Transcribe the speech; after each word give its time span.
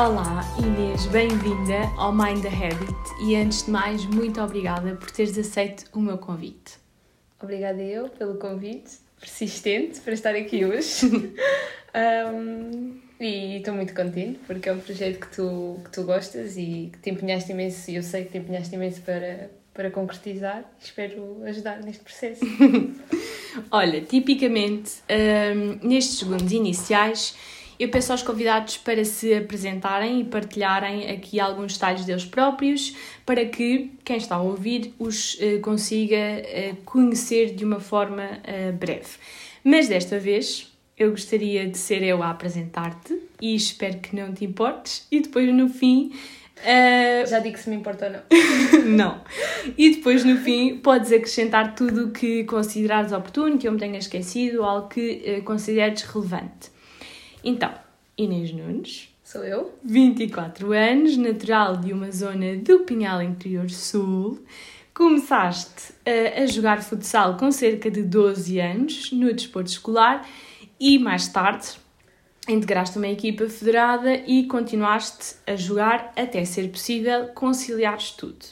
Olá, 0.00 0.40
Inês, 0.58 1.04
bem-vinda 1.08 1.82
ao 1.98 2.10
Mind 2.10 2.40
the 2.40 2.48
Habit 2.48 3.22
e 3.22 3.36
antes 3.36 3.66
de 3.66 3.70
mais, 3.70 4.06
muito 4.06 4.40
obrigada 4.40 4.94
por 4.94 5.10
teres 5.10 5.36
aceito 5.36 5.84
o 5.92 6.00
meu 6.00 6.16
convite. 6.16 6.78
Obrigada 7.38 7.82
eu 7.82 8.08
pelo 8.08 8.36
convite 8.36 8.92
persistente 9.20 10.00
para 10.00 10.14
estar 10.14 10.34
aqui 10.34 10.64
hoje. 10.64 11.04
um, 11.04 12.98
e 13.20 13.58
estou 13.58 13.74
muito 13.74 13.94
contente 13.94 14.40
porque 14.46 14.70
é 14.70 14.72
um 14.72 14.80
projeto 14.80 15.20
que 15.20 15.36
tu, 15.36 15.78
que 15.84 15.90
tu 15.90 16.04
gostas 16.04 16.56
e 16.56 16.88
que 16.94 16.98
te 16.98 17.10
empenhaste 17.10 17.52
imenso 17.52 17.90
e 17.90 17.96
eu 17.96 18.02
sei 18.02 18.24
que 18.24 18.30
te 18.30 18.38
empenhaste 18.38 18.74
imenso 18.74 19.02
para, 19.02 19.50
para 19.74 19.90
concretizar. 19.90 20.64
Espero 20.80 21.44
ajudar 21.44 21.82
neste 21.82 22.02
processo. 22.02 22.40
Olha, 23.70 24.00
tipicamente, 24.00 24.92
um, 25.10 25.86
nestes 25.86 26.20
segundos 26.20 26.50
iniciais, 26.52 27.36
eu 27.80 27.88
peço 27.88 28.12
aos 28.12 28.22
convidados 28.22 28.76
para 28.76 29.02
se 29.06 29.32
apresentarem 29.32 30.20
e 30.20 30.24
partilharem 30.24 31.10
aqui 31.10 31.40
alguns 31.40 31.72
detalhes 31.72 32.04
deles 32.04 32.26
próprios, 32.26 32.94
para 33.24 33.46
que 33.46 33.90
quem 34.04 34.18
está 34.18 34.36
a 34.36 34.42
ouvir 34.42 34.94
os 34.98 35.34
uh, 35.36 35.60
consiga 35.62 36.16
uh, 36.16 36.76
conhecer 36.84 37.54
de 37.54 37.64
uma 37.64 37.80
forma 37.80 38.22
uh, 38.22 38.72
breve. 38.74 39.08
Mas 39.64 39.88
desta 39.88 40.18
vez 40.18 40.70
eu 40.94 41.10
gostaria 41.10 41.66
de 41.66 41.78
ser 41.78 42.02
eu 42.02 42.22
a 42.22 42.28
apresentar-te 42.28 43.18
e 43.40 43.54
espero 43.54 43.98
que 44.00 44.14
não 44.14 44.34
te 44.34 44.44
importes, 44.44 45.06
e 45.10 45.20
depois 45.20 45.52
no 45.52 45.66
fim. 45.70 46.12
Já 47.26 47.38
digo 47.38 47.56
se 47.56 47.70
me 47.70 47.76
importa 47.76 48.04
ou 48.04 48.12
não. 48.12 48.84
não. 48.84 49.24
E 49.78 49.94
depois 49.94 50.22
no 50.26 50.36
fim 50.36 50.76
podes 50.76 51.10
acrescentar 51.10 51.74
tudo 51.74 52.08
o 52.08 52.10
que 52.10 52.44
considerares 52.44 53.12
oportuno, 53.12 53.56
que 53.56 53.66
eu 53.66 53.72
me 53.72 53.78
tenha 53.78 53.98
esquecido, 53.98 54.62
algo 54.62 54.88
que 54.88 55.40
consideres 55.40 56.02
relevante. 56.02 56.68
Então, 57.42 57.72
Inês 58.16 58.52
Nunes. 58.52 59.08
Sou 59.24 59.44
eu. 59.44 59.72
24 59.84 60.72
anos, 60.72 61.16
natural 61.16 61.76
de 61.76 61.92
uma 61.92 62.10
zona 62.10 62.56
do 62.56 62.80
Pinhal 62.80 63.22
Interior 63.22 63.70
Sul. 63.70 64.44
Começaste 64.92 65.92
a, 66.04 66.42
a 66.42 66.46
jogar 66.46 66.82
futsal 66.82 67.36
com 67.36 67.50
cerca 67.52 67.90
de 67.90 68.02
12 68.02 68.58
anos 68.58 69.12
no 69.12 69.32
desporto 69.32 69.70
escolar 69.70 70.28
e 70.78 70.98
mais 70.98 71.28
tarde 71.28 71.78
integraste 72.48 72.98
uma 72.98 73.08
equipa 73.08 73.48
federada 73.48 74.14
e 74.26 74.46
continuaste 74.46 75.36
a 75.46 75.54
jogar 75.54 76.12
até 76.16 76.44
ser 76.44 76.68
possível 76.68 77.28
conciliar 77.28 77.98
tudo. 78.16 78.44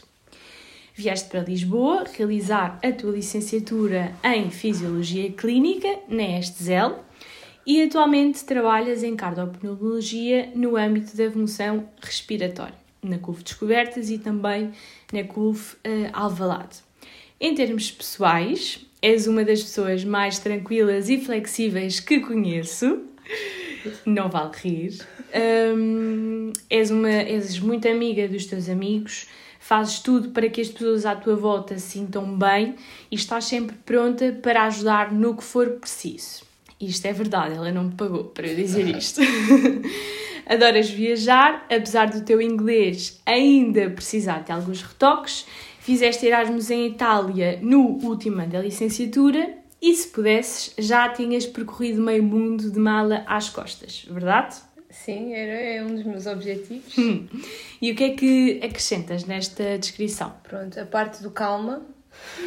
Vieste 0.95 1.29
para 1.29 1.41
Lisboa 1.41 2.05
realizar 2.17 2.79
a 2.83 2.93
tua 2.93 3.13
licenciatura 3.13 4.15
em 4.23 4.51
Fisiologia 4.51 5.31
Clínica 5.33 5.99
na 6.09 6.39
ESTZEL 6.39 7.05
e 7.69 7.83
atualmente 7.83 8.47
trabalhas 8.47 9.03
em 9.03 9.15
cardiopneumologia 9.15 10.51
no 10.55 10.75
âmbito 10.75 11.15
da 11.15 11.31
função 11.31 11.87
respiratória, 12.01 12.75
na 13.03 13.19
CUF 13.19 13.45
Descobertas 13.45 14.09
e 14.09 14.17
também 14.17 14.73
na 15.13 15.23
CUF 15.25 15.75
uh, 15.75 16.09
Alvalade. 16.15 16.79
Em 17.39 17.55
termos 17.55 17.91
pessoais, 17.91 18.81
és 19.03 19.27
uma 19.27 19.45
das 19.45 19.63
pessoas 19.63 20.03
mais 20.03 20.39
tranquilas 20.39 21.11
e 21.11 21.19
flexíveis 21.19 22.01
que 22.01 22.21
conheço. 22.21 23.03
Não 24.07 24.31
vale 24.31 24.53
rir. 24.57 25.07
Um, 25.77 26.51
és, 26.71 26.91
uma, 26.91 27.11
és 27.11 27.61
muito 27.61 27.87
amiga 27.87 28.27
dos 28.27 28.47
teus 28.47 28.67
amigos, 28.71 29.29
fazes 29.61 30.01
tudo 30.01 30.31
para 30.31 30.49
que 30.49 30.63
as 30.63 30.69
pessoas 30.69 31.05
à 31.05 31.15
tua 31.15 31.37
volta 31.37 31.79
se 31.79 31.99
sintam 31.99 32.35
bem 32.35 32.77
e 33.11 33.15
estás 33.15 33.45
sempre 33.45 33.77
pronta 33.85 34.33
para 34.43 34.65
ajudar 34.65 35.13
no 35.13 35.37
que 35.37 35.45
for 35.45 35.69
preciso. 35.73 36.48
Isto 36.81 37.07
é 37.07 37.13
verdade, 37.13 37.55
ela 37.55 37.73
não 37.73 37.85
me 37.85 37.95
pagou 37.95 38.25
para 38.25 38.47
eu 38.47 38.55
dizer 38.55 38.87
isto. 38.97 39.21
Adoras 40.47 40.89
viajar, 40.89 41.67
apesar 41.71 42.09
do 42.09 42.25
teu 42.25 42.41
inglês 42.41 43.21
ainda 43.27 43.91
precisar 43.91 44.45
de 44.45 44.53
alguns 44.53 44.83
retoques. 44.83 45.45
Fizeste 45.81 46.27
Erasmus 46.27 46.71
em 46.71 46.87
Itália 46.87 47.59
no 47.61 47.99
último 48.03 48.41
ano 48.41 48.53
da 48.53 48.61
licenciatura 48.61 49.57
e, 49.81 49.95
se 49.95 50.09
pudesses, 50.09 50.75
já 50.79 51.09
tinhas 51.09 51.47
percorrido 51.47 52.01
meio 52.01 52.23
mundo 52.23 52.71
de 52.71 52.79
mala 52.79 53.25
às 53.27 53.49
costas, 53.49 54.07
verdade? 54.09 54.57
Sim, 54.91 55.35
era, 55.35 55.53
é 55.53 55.83
um 55.83 55.95
dos 55.95 56.05
meus 56.05 56.27
objetivos. 56.27 56.97
Hum. 56.97 57.27
E 57.81 57.93
o 57.93 57.95
que 57.95 58.05
é 58.05 58.11
que 58.11 58.61
acrescentas 58.63 59.25
nesta 59.25 59.79
descrição? 59.79 60.33
Pronto, 60.43 60.79
a 60.81 60.87
parte 60.87 61.23
do 61.23 61.31
calma, 61.31 61.83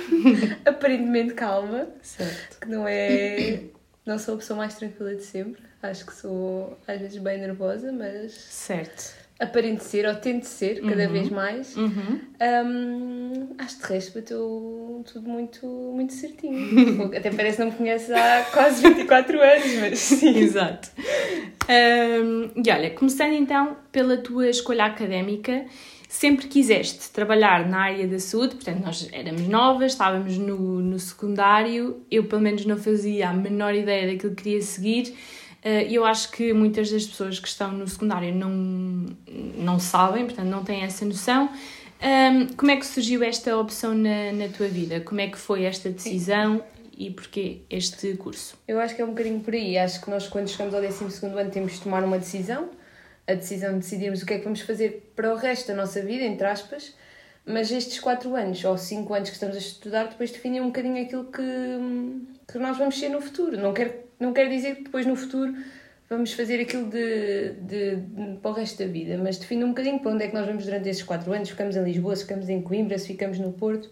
aparentemente 0.66 1.34
calma, 1.34 1.88
certo. 2.02 2.60
que 2.60 2.68
não 2.68 2.88
é 2.88 3.64
não 4.12 4.20
sou 4.20 4.36
a 4.36 4.38
pessoa 4.38 4.58
mais 4.58 4.76
tranquila 4.76 5.16
de 5.16 5.24
sempre. 5.24 5.62
Acho 5.82 6.06
que 6.06 6.14
sou 6.14 6.78
às 6.88 7.00
vezes 7.00 7.18
bem 7.18 7.40
nervosa, 7.40 7.92
mas. 7.92 8.34
Certo. 8.34 9.22
Aparente 9.40 9.84
ser, 9.84 10.06
ou 10.06 10.14
tento 10.14 10.44
ser, 10.44 10.82
cada 10.82 11.08
uhum. 11.08 11.14
vez 11.14 11.30
mais. 11.30 11.76
Uhum. 11.76 12.22
Um, 12.40 13.56
acho 13.58 13.80
de 13.80 13.86
resto 13.86 14.20
bateu 14.20 15.04
tudo 15.12 15.28
muito, 15.28 15.66
muito 15.66 16.14
certinho. 16.14 17.10
Até 17.18 17.32
parece 17.32 17.58
que 17.58 17.64
não 17.64 17.72
me 17.72 17.78
conheces 17.78 18.12
há 18.12 18.46
quase 18.52 18.84
24 18.88 19.42
anos, 19.42 19.76
mas 19.80 19.98
sim. 20.00 20.38
Exato. 20.38 20.92
Um, 21.68 22.52
e 22.64 22.70
olha, 22.70 22.92
começando 22.92 23.34
então 23.34 23.78
pela 23.92 24.18
tua 24.18 24.48
escolha 24.48 24.86
académica, 24.86 25.66
sempre 26.12 26.48
quiseste 26.48 27.10
trabalhar 27.10 27.70
na 27.70 27.84
área 27.84 28.06
da 28.06 28.20
saúde, 28.20 28.56
portanto, 28.56 28.84
nós 28.84 29.08
éramos 29.14 29.44
novas, 29.44 29.94
estávamos 29.94 30.38
no, 30.38 30.82
no 30.82 31.00
secundário, 31.00 32.02
eu 32.12 32.26
pelo 32.26 32.42
menos 32.42 32.66
não 32.66 32.78
fazia 32.78 33.30
a 33.30 33.34
menor 33.34 33.74
ideia 33.74 34.12
daquilo 34.12 34.36
que 34.36 34.44
queria 34.44 34.62
seguir. 34.62 35.16
Eh, 35.64 35.88
e 35.88 35.96
eu 35.96 36.04
acho 36.04 36.30
que 36.32 36.52
muitas 36.52 36.92
das 36.92 37.06
pessoas 37.06 37.40
que 37.40 37.48
estão 37.48 37.72
no 37.72 37.88
secundário 37.88 38.36
não, 38.36 38.52
não 39.58 39.80
sabem, 39.80 40.26
portanto, 40.26 40.48
não 40.48 40.66
têm 40.66 40.84
essa 40.84 41.06
noção. 41.06 41.50
Como 42.58 42.72
é 42.72 42.76
que 42.76 42.86
surgiu 42.86 43.24
esta 43.24 43.56
opção 43.58 43.94
na, 43.94 44.34
na 44.34 44.50
tua 44.50 44.68
vida? 44.68 45.00
Como 45.00 45.22
é 45.22 45.28
que 45.28 45.38
foi 45.38 45.64
esta 45.64 45.90
decisão 45.90 46.62
e 46.98 47.10
porquê 47.10 47.62
este 47.70 48.16
curso? 48.18 48.58
Eu 48.68 48.82
acho 48.82 48.96
que 48.96 49.02
é 49.02 49.06
um 49.06 49.10
bocadinho 49.12 49.40
por 49.40 49.54
aí. 49.54 49.78
Acho 49.78 50.02
que 50.02 50.10
nós, 50.10 50.28
quando 50.28 50.50
chegamos 50.50 50.74
ao 50.74 50.82
12 50.82 51.26
ano, 51.26 51.52
temos 51.52 51.74
de 51.74 51.82
tomar 51.82 52.04
uma 52.04 52.20
decisão 52.20 52.70
a 53.28 53.34
decisão 53.34 53.74
de 53.74 53.80
decidirmos 53.80 54.22
o 54.22 54.26
que 54.26 54.34
é 54.34 54.38
que 54.38 54.44
vamos 54.44 54.62
fazer 54.62 55.12
para 55.16 55.34
o 55.34 55.38
resto 55.38 55.68
da 55.68 55.76
nossa 55.76 56.02
vida, 56.02 56.24
entre 56.24 56.46
aspas, 56.46 56.96
mas 57.46 57.72
estes 57.72 58.00
quatro 58.00 58.36
anos 58.36 58.64
ou 58.64 58.78
cinco 58.78 59.14
anos 59.14 59.30
que 59.30 59.36
estamos 59.36 59.56
a 59.56 59.60
estudar 59.60 60.08
depois 60.08 60.32
definem 60.32 60.62
um 60.62 60.68
bocadinho 60.68 61.02
aquilo 61.04 61.26
que, 61.26 61.42
que 62.52 62.58
nós 62.60 62.78
vamos 62.78 63.00
ser 63.00 63.10
no 63.10 63.22
futuro. 63.22 63.58
Não 63.58 63.74
quer, 63.74 64.06
não 64.20 64.34
quer 64.34 64.48
dizer 64.50 64.76
que 64.76 64.84
depois 64.84 65.06
no 65.06 65.16
futuro 65.16 65.56
vamos 66.10 66.34
fazer 66.34 66.60
aquilo 66.60 66.90
de, 66.90 67.54
de, 67.54 67.96
de, 67.96 68.38
para 68.42 68.52
o 68.52 68.54
resto 68.54 68.84
da 68.84 68.86
vida, 68.86 69.18
mas 69.18 69.38
define 69.38 69.64
um 69.64 69.70
bocadinho 69.70 70.00
para 70.00 70.12
onde 70.12 70.26
é 70.26 70.28
que 70.28 70.34
nós 70.34 70.46
vamos 70.46 70.66
durante 70.66 70.90
esses 70.90 71.04
quatro 71.04 71.32
anos. 71.34 71.50
Ficamos 71.50 71.76
em 71.76 71.84
Lisboa, 71.84 72.16
se 72.16 72.24
ficamos 72.24 72.50
em 72.50 72.62
Coimbra, 72.62 72.98
se 72.98 73.08
ficamos 73.08 73.40
no 73.40 73.54
Porto. 73.54 73.90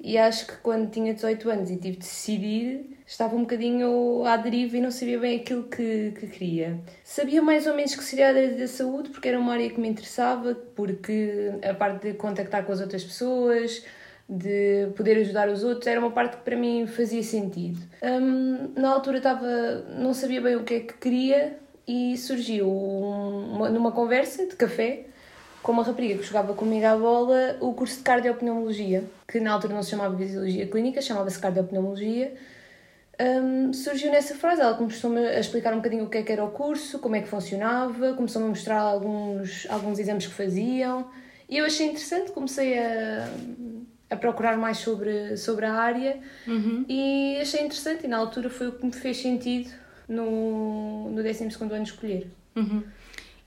E 0.00 0.16
acho 0.16 0.46
que 0.46 0.56
quando 0.58 0.90
tinha 0.90 1.12
18 1.12 1.50
anos 1.50 1.70
e 1.70 1.76
tive 1.76 1.96
de 1.96 1.98
decidir, 1.98 2.98
estava 3.04 3.34
um 3.34 3.40
bocadinho 3.40 4.24
à 4.24 4.36
deriva 4.36 4.76
e 4.76 4.80
não 4.80 4.90
sabia 4.90 5.18
bem 5.18 5.40
aquilo 5.40 5.64
que, 5.64 6.12
que 6.18 6.26
queria. 6.28 6.78
Sabia 7.02 7.42
mais 7.42 7.66
ou 7.66 7.74
menos 7.74 7.94
que 7.94 8.04
seria 8.04 8.26
a 8.26 8.28
área 8.28 8.56
da 8.56 8.68
saúde, 8.68 9.10
porque 9.10 9.28
era 9.28 9.38
uma 9.38 9.52
área 9.52 9.68
que 9.68 9.80
me 9.80 9.88
interessava, 9.88 10.54
porque 10.76 11.52
a 11.68 11.74
parte 11.74 12.08
de 12.08 12.14
contactar 12.14 12.64
com 12.64 12.72
as 12.72 12.80
outras 12.80 13.02
pessoas, 13.02 13.84
de 14.28 14.88
poder 14.94 15.16
ajudar 15.18 15.48
os 15.48 15.64
outros, 15.64 15.86
era 15.86 15.98
uma 15.98 16.10
parte 16.10 16.36
que 16.36 16.42
para 16.42 16.56
mim 16.56 16.86
fazia 16.86 17.22
sentido. 17.22 17.80
Um, 18.02 18.80
na 18.80 18.90
altura 18.90 19.16
estava, 19.18 19.84
não 19.98 20.14
sabia 20.14 20.40
bem 20.40 20.54
o 20.54 20.62
que 20.62 20.74
é 20.74 20.80
que 20.80 20.94
queria 20.94 21.58
e 21.88 22.16
surgiu 22.18 22.70
uma, 22.70 23.70
numa 23.70 23.90
conversa 23.90 24.46
de 24.46 24.54
café 24.54 25.06
com 25.62 25.72
uma 25.72 25.82
rapariga 25.82 26.18
que 26.18 26.24
jogava 26.24 26.54
comigo 26.54 26.86
à 26.86 26.96
bola 26.96 27.56
o 27.60 27.72
curso 27.74 27.98
de 27.98 28.02
cardiopneumologia, 28.02 29.04
que 29.26 29.40
na 29.40 29.52
altura 29.52 29.74
não 29.74 29.82
se 29.82 29.90
chamava 29.90 30.16
Fisiologia 30.16 30.66
Clínica, 30.66 31.00
chamava-se 31.00 31.38
cardiopneumologia. 31.38 32.34
Um, 33.20 33.72
surgiu 33.72 34.12
nessa 34.12 34.36
frase, 34.36 34.60
ela 34.60 34.74
começou-me 34.74 35.18
a 35.18 35.40
explicar 35.40 35.72
um 35.72 35.78
bocadinho 35.78 36.04
o 36.04 36.08
que 36.08 36.18
é 36.18 36.22
que 36.22 36.30
era 36.30 36.44
o 36.44 36.52
curso, 36.52 37.00
como 37.00 37.16
é 37.16 37.20
que 37.20 37.28
funcionava, 37.28 38.14
começou-me 38.14 38.46
a 38.46 38.50
mostrar 38.50 38.80
alguns, 38.80 39.66
alguns 39.68 39.98
exames 39.98 40.26
que 40.26 40.34
faziam 40.34 41.10
e 41.48 41.56
eu 41.56 41.64
achei 41.64 41.86
interessante, 41.86 42.30
comecei 42.30 42.78
a, 42.78 43.28
a 44.10 44.16
procurar 44.16 44.58
mais 44.58 44.78
sobre, 44.78 45.36
sobre 45.36 45.64
a 45.64 45.72
área 45.72 46.18
uhum. 46.46 46.84
e 46.88 47.38
achei 47.40 47.60
interessante 47.60 48.04
e 48.04 48.08
na 48.08 48.18
altura 48.18 48.50
foi 48.50 48.68
o 48.68 48.72
que 48.72 48.84
me 48.84 48.92
fez 48.92 49.16
sentido 49.16 49.70
no, 50.06 51.10
no 51.10 51.22
12 51.22 51.44
ano 51.44 51.82
escolher. 51.82 52.30
Uhum. 52.54 52.82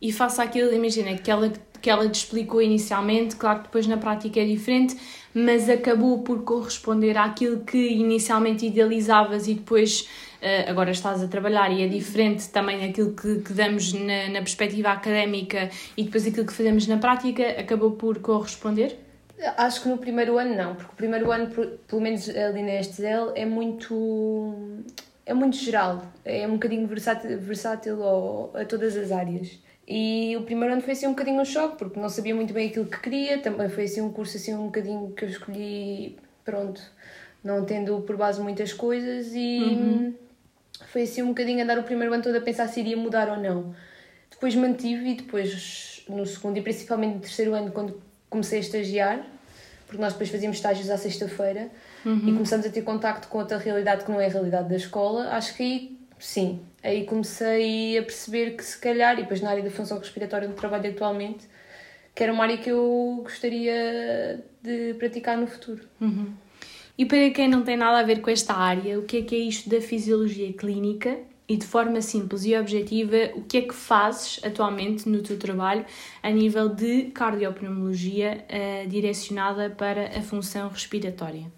E 0.02 0.12
faça 0.12 0.42
aquilo, 0.42 0.74
imagina, 0.74 1.16
que 1.16 1.30
ela 1.30 1.52
que 1.81 1.89
ela 1.89 2.07
te 2.07 2.16
explicou 2.16 2.62
inicialmente, 2.62 3.36
claro 3.36 3.60
que 3.60 3.66
depois 3.66 3.88
na 3.88 3.98
prática 3.98 4.39
é 4.39 4.45
diferente, 4.45 4.95
mas 5.33 5.69
acabou 5.69 6.19
por 6.19 6.44
corresponder 6.44 7.18
àquilo 7.18 7.62
que 7.62 7.78
inicialmente 7.78 8.66
idealizavas 8.66 9.48
e 9.48 9.56
depois 9.56 10.01
uh, 10.42 10.69
agora 10.69 10.92
estás 10.92 11.24
a 11.24 11.28
trabalhar 11.28 11.72
e 11.72 11.81
é 11.83 11.88
diferente 11.88 12.50
também 12.50 12.86
daquilo 12.86 13.13
que, 13.13 13.39
que 13.39 13.54
damos 13.54 13.94
na, 13.94 14.30
na 14.30 14.39
perspectiva 14.39 14.89
académica 14.89 15.69
e 15.98 16.04
depois 16.04 16.28
aquilo 16.28 16.45
que 16.45 16.54
fazemos 16.54 16.86
na 16.88 16.98
prática, 16.98 17.44
acabou 17.60 17.92
por 17.92 18.19
corresponder? 18.19 18.98
Acho 19.57 19.81
que 19.81 19.89
no 19.89 19.98
primeiro 19.98 20.38
ano 20.38 20.56
não, 20.56 20.75
porque 20.75 20.92
o 20.92 20.95
primeiro 20.95 21.31
ano, 21.31 21.50
pelo 21.88 22.01
menos 22.01 22.30
ali 22.30 22.62
na 22.62 22.84
STL, 22.84 23.31
é 23.34 23.45
muito 23.45 24.84
é 25.25 25.34
muito 25.34 25.56
geral, 25.56 26.04
é 26.25 26.45
um 26.48 26.54
bocadinho 26.54 26.86
versátil, 26.88 27.39
versátil 27.39 28.04
a 28.54 28.66
todas 28.66 28.98
as 28.98 29.12
áreas. 29.12 29.60
E 29.93 30.38
o 30.38 30.43
primeiro 30.43 30.71
ano 30.71 30.81
foi 30.81 30.93
assim 30.93 31.05
um 31.05 31.09
bocadinho 31.09 31.41
um 31.41 31.43
choque, 31.43 31.77
porque 31.77 31.99
não 31.99 32.07
sabia 32.07 32.33
muito 32.33 32.53
bem 32.53 32.69
aquilo 32.69 32.85
que 32.85 32.97
queria, 32.97 33.39
também 33.39 33.67
foi 33.67 33.83
assim 33.83 33.99
um 33.99 34.09
curso 34.09 34.38
assim 34.38 34.53
um 34.53 34.67
bocadinho 34.67 35.11
que 35.11 35.25
eu 35.25 35.27
escolhi, 35.27 36.17
pronto, 36.45 36.81
não 37.43 37.65
tendo 37.65 37.99
por 37.99 38.15
base 38.15 38.39
muitas 38.39 38.71
coisas 38.71 39.33
e 39.35 39.59
uhum. 39.59 40.13
foi 40.85 41.01
assim 41.01 41.21
um 41.21 41.27
bocadinho 41.27 41.61
andar 41.61 41.77
o 41.77 41.83
primeiro 41.83 42.13
ano 42.13 42.23
todo 42.23 42.38
a 42.38 42.39
pensar 42.39 42.69
se 42.69 42.79
iria 42.79 42.95
mudar 42.95 43.27
ou 43.27 43.35
não. 43.35 43.75
Depois 44.29 44.55
mantive 44.55 45.09
e 45.09 45.15
depois 45.15 46.05
no 46.07 46.25
segundo 46.25 46.55
e 46.55 46.61
principalmente 46.61 47.15
no 47.15 47.19
terceiro 47.19 47.53
ano 47.53 47.73
quando 47.73 48.01
comecei 48.29 48.59
a 48.59 48.61
estagiar, 48.61 49.27
porque 49.88 50.01
nós 50.01 50.13
depois 50.13 50.29
fazíamos 50.29 50.55
estágios 50.55 50.89
à 50.89 50.95
sexta-feira 50.95 51.69
uhum. 52.05 52.29
e 52.29 52.31
começamos 52.31 52.65
a 52.65 52.69
ter 52.69 52.83
contacto 52.83 53.27
com 53.27 53.39
outra 53.39 53.57
realidade 53.57 54.05
que 54.05 54.11
não 54.11 54.21
é 54.21 54.27
a 54.27 54.29
realidade 54.29 54.69
da 54.69 54.75
escola, 54.77 55.31
acho 55.33 55.53
que 55.53 55.63
aí 55.63 55.99
sim, 56.17 56.61
aí 56.83 57.06
comecei 57.06 57.98
a 57.98 58.04
perceber 58.04 58.56
que 58.56 58.63
se 58.63 58.78
calhar, 58.80 59.13
e 59.18 59.22
depois 59.22 59.42
na 59.42 59.50
área 59.50 59.63
da 59.63 59.72
função 59.72 60.00
respiratória 60.00 60.48
do 60.48 60.54
trabalho 60.54 60.89
atualmente, 60.89 61.48
que 62.13 62.24
era 62.24 62.33
uma 62.33 62.44
área 62.44 62.57
que 62.57 62.69
eu 62.69 63.22
gostaria 63.24 64.44
de 64.62 64.94
praticar 64.95 65.38
no 65.38 65.48
futuro. 65.48 65.81
Uhum. 66.00 66.33
E 66.98 67.06
para 67.06 67.30
quem 67.31 67.48
não 67.48 67.63
tem 67.63 67.78
nada 67.78 68.00
a 68.00 68.04
ver 68.04 68.22
com 68.22 68.30
esta 68.30 68.54
área, 68.54 69.00
o 69.00 69.04
que 69.04 69.18
é 69.18 69.22
que 69.22 69.36
é 69.36 69.39
isto 69.39 69.69
da 69.69 69.81
fisiologia 69.81 70.51
clínica? 70.54 71.19
E 71.48 71.57
de 71.57 71.66
forma 71.66 72.01
simples 72.01 72.45
e 72.45 72.56
objetiva, 72.56 73.31
o 73.36 73.42
que 73.42 73.57
é 73.57 73.62
que 73.63 73.74
fazes 73.74 74.39
atualmente 74.44 75.10
no 75.10 75.22
teu 75.22 75.38
trabalho 75.38 75.86
a 76.24 76.30
nível 76.30 76.69
de 76.69 77.06
cardiopneumologia 77.06 78.45
uh, 78.48 78.88
direcionada 78.88 79.69
para 79.69 80.18
a 80.18 80.22
função 80.22 80.69
respiratória? 80.69 81.51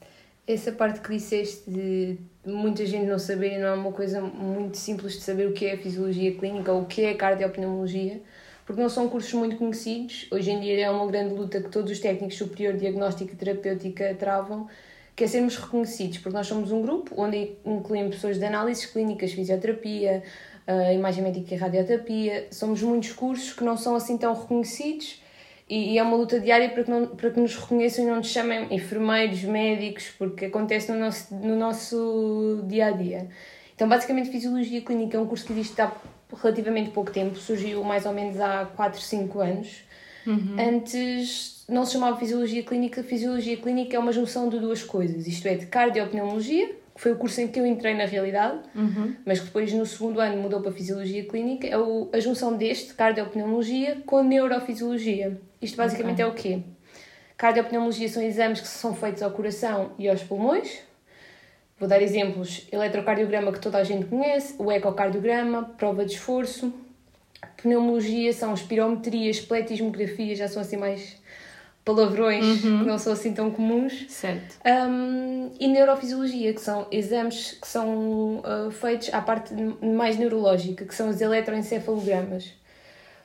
Essa 0.47 0.71
parte 0.71 0.99
que 0.99 1.09
disseste 1.09 1.69
de 1.69 2.17
muita 2.45 2.85
gente 2.85 3.05
não 3.05 3.17
saber, 3.17 3.57
não 3.57 3.67
é 3.67 3.73
uma 3.73 3.91
coisa 3.91 4.21
muito 4.21 4.77
simples 4.77 5.13
de 5.13 5.21
saber 5.21 5.47
o 5.47 5.53
que 5.53 5.65
é 5.65 5.73
a 5.73 5.77
fisiologia 5.77 6.35
clínica 6.35 6.71
ou 6.71 6.81
o 6.81 6.85
que 6.85 7.03
é 7.03 7.11
a 7.11 7.15
cardiopneumologia, 7.15 8.21
porque 8.65 8.81
não 8.81 8.89
são 8.89 9.07
cursos 9.07 9.33
muito 9.33 9.55
conhecidos. 9.55 10.27
Hoje 10.31 10.51
em 10.51 10.59
dia 10.59 10.85
é 10.85 10.89
uma 10.89 11.05
grande 11.07 11.33
luta 11.33 11.61
que 11.61 11.69
todos 11.69 11.91
os 11.91 11.99
técnicos 11.99 12.37
superior 12.37 12.75
diagnóstica 12.75 13.31
e 13.31 13.35
terapêutica 13.35 14.15
travam, 14.19 14.67
que 15.15 15.23
é 15.23 15.27
sermos 15.27 15.55
reconhecidos, 15.57 16.17
porque 16.17 16.35
nós 16.35 16.47
somos 16.47 16.71
um 16.71 16.81
grupo 16.81 17.13
onde 17.21 17.53
incluímos 17.65 18.15
pessoas 18.15 18.37
de 18.37 18.45
análises 18.45 18.85
clínicas, 18.85 19.31
fisioterapia, 19.31 20.23
uh, 20.67 20.93
imagem 20.93 21.23
médica 21.23 21.53
e 21.53 21.57
radioterapia. 21.57 22.47
Somos 22.51 22.81
muitos 22.81 23.13
cursos 23.13 23.53
que 23.53 23.63
não 23.63 23.77
são 23.77 23.95
assim 23.95 24.17
tão 24.17 24.33
reconhecidos 24.33 25.22
e, 25.69 25.93
e, 25.93 25.97
é 25.97 26.03
uma 26.03 26.17
luta 26.17 26.39
diária 26.39 26.69
para 26.69 26.83
que, 26.83 26.91
não, 26.91 27.07
para 27.07 27.31
que 27.31 27.39
nos 27.39 27.55
reconheçam 27.55 28.03
e 28.03 28.07
não 28.07 28.17
nos 28.17 28.27
chamem 28.27 28.67
enfermeiros, 28.73 29.43
médicos, 29.43 30.09
porque 30.17 30.45
acontece 30.45 30.91
no 30.91 30.99
nosso, 30.99 31.33
no 31.33 31.55
nosso 31.55 32.63
dia 32.67 32.87
a 32.87 32.91
dia. 32.91 33.29
Então, 33.75 33.87
basicamente, 33.87 34.29
Fisiologia 34.29 34.81
Clínica 34.81 35.17
é 35.17 35.19
um 35.19 35.25
curso 35.25 35.45
que 35.45 35.53
existe 35.53 35.81
há 35.81 35.91
relativamente 36.41 36.91
pouco 36.91 37.11
tempo, 37.11 37.35
surgiu 37.37 37.83
mais 37.83 38.05
ou 38.05 38.13
menos 38.13 38.39
há 38.39 38.65
4, 38.75 38.99
5 38.99 39.39
anos. 39.39 39.83
Uhum. 40.25 40.55
Antes 40.59 41.65
não 41.67 41.85
se 41.85 41.93
chamava 41.93 42.17
Fisiologia 42.17 42.63
Clínica, 42.63 43.03
Fisiologia 43.03 43.57
Clínica 43.57 43.95
é 43.95 43.99
uma 43.99 44.11
junção 44.11 44.49
de 44.49 44.59
duas 44.59 44.83
coisas, 44.83 45.27
isto 45.27 45.47
é, 45.47 45.55
de 45.55 45.65
cardiopneumologia, 45.65 46.75
foi 46.95 47.11
o 47.11 47.15
curso 47.15 47.41
em 47.41 47.47
que 47.47 47.59
eu 47.59 47.65
entrei 47.65 47.95
na 47.95 48.05
realidade, 48.05 48.59
uhum. 48.75 49.15
mas 49.25 49.39
que 49.39 49.45
depois 49.45 49.73
no 49.73 49.85
segundo 49.85 50.19
ano 50.19 50.41
mudou 50.41 50.61
para 50.61 50.71
Fisiologia 50.71 51.25
Clínica, 51.25 51.67
é 51.67 51.77
o, 51.77 52.09
a 52.13 52.19
junção 52.19 52.55
deste, 52.55 52.93
cardiopneumologia, 52.93 53.97
com 54.05 54.23
neurofisiologia. 54.23 55.39
Isto 55.61 55.77
basicamente 55.77 56.23
okay. 56.23 56.53
é 56.53 56.55
o 56.55 56.59
quê? 56.59 56.63
Cardiopneumologia 57.35 58.07
são 58.07 58.21
exames 58.21 58.61
que 58.61 58.67
são 58.67 58.95
feitos 58.95 59.23
ao 59.23 59.31
coração 59.31 59.91
e 59.97 60.07
aos 60.07 60.23
pulmões. 60.23 60.81
Vou 61.79 61.89
dar 61.89 62.01
exemplos: 62.01 62.67
eletrocardiograma 62.71 63.51
que 63.51 63.59
toda 63.59 63.79
a 63.79 63.83
gente 63.83 64.05
conhece, 64.05 64.55
o 64.59 64.71
ecocardiograma, 64.71 65.63
prova 65.77 66.05
de 66.05 66.13
esforço. 66.13 66.71
Pneumologia 67.57 68.31
são 68.31 68.53
espirometrias, 68.53 69.39
pletismografia, 69.39 70.35
já 70.35 70.47
são 70.47 70.61
assim 70.61 70.77
mais 70.77 71.21
palavrões 71.83 72.63
uhum. 72.63 72.79
que 72.79 72.85
não 72.85 72.97
são 72.97 73.13
assim 73.13 73.33
tão 73.33 73.51
comuns. 73.51 74.05
Certo. 74.09 74.57
Um, 74.65 75.51
e 75.59 75.67
neurofisiologia, 75.67 76.53
que 76.53 76.61
são 76.61 76.87
exames 76.91 77.57
que 77.61 77.67
são 77.67 78.39
uh, 78.39 78.71
feitos 78.71 79.13
à 79.13 79.21
parte 79.21 79.53
mais 79.81 80.17
neurológica, 80.17 80.85
que 80.85 80.95
são 80.95 81.09
os 81.09 81.19
eletroencefalogramas. 81.19 82.53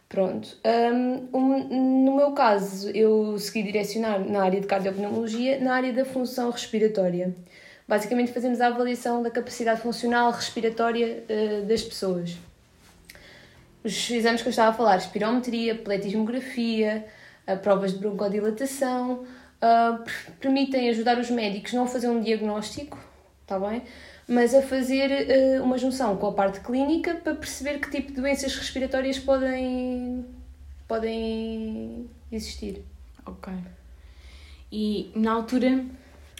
Pronto. 0.08 0.56
Um, 1.32 2.04
no 2.04 2.16
meu 2.16 2.32
caso, 2.32 2.90
eu 2.90 3.38
segui 3.38 3.62
direcionar 3.62 4.18
na 4.20 4.42
área 4.42 4.60
de 4.60 4.66
cardiopneumologia, 4.66 5.60
na 5.60 5.74
área 5.74 5.92
da 5.92 6.04
função 6.04 6.50
respiratória. 6.50 7.34
Basicamente, 7.86 8.32
fazemos 8.32 8.60
a 8.60 8.68
avaliação 8.68 9.22
da 9.22 9.30
capacidade 9.30 9.80
funcional 9.80 10.30
respiratória 10.30 11.24
uh, 11.28 11.66
das 11.66 11.82
pessoas. 11.82 12.36
Os 13.84 14.10
exames 14.10 14.42
que 14.42 14.48
eu 14.48 14.50
estava 14.50 14.70
a 14.70 14.72
falar, 14.72 14.96
espirometria, 14.96 15.74
pletismografia, 15.74 17.06
provas 17.56 17.92
de 17.92 17.98
broncodilatação, 17.98 19.24
uh, 19.62 20.04
permitem 20.40 20.90
ajudar 20.90 21.18
os 21.18 21.30
médicos 21.30 21.72
não 21.72 21.84
a 21.84 21.86
fazer 21.86 22.08
um 22.08 22.20
diagnóstico, 22.20 22.98
está 23.42 23.58
bem? 23.58 23.82
mas 24.28 24.54
a 24.54 24.60
fazer 24.60 25.10
uh, 25.10 25.64
uma 25.64 25.78
junção 25.78 26.14
com 26.18 26.26
a 26.26 26.32
parte 26.32 26.60
clínica 26.60 27.14
para 27.14 27.34
perceber 27.34 27.78
que 27.78 27.90
tipo 27.90 28.08
de 28.08 28.20
doenças 28.20 28.54
respiratórias 28.54 29.18
podem, 29.18 30.24
podem 30.86 32.10
existir. 32.30 32.84
Ok. 33.24 33.50
E 34.70 35.10
na 35.16 35.32
altura, 35.32 35.82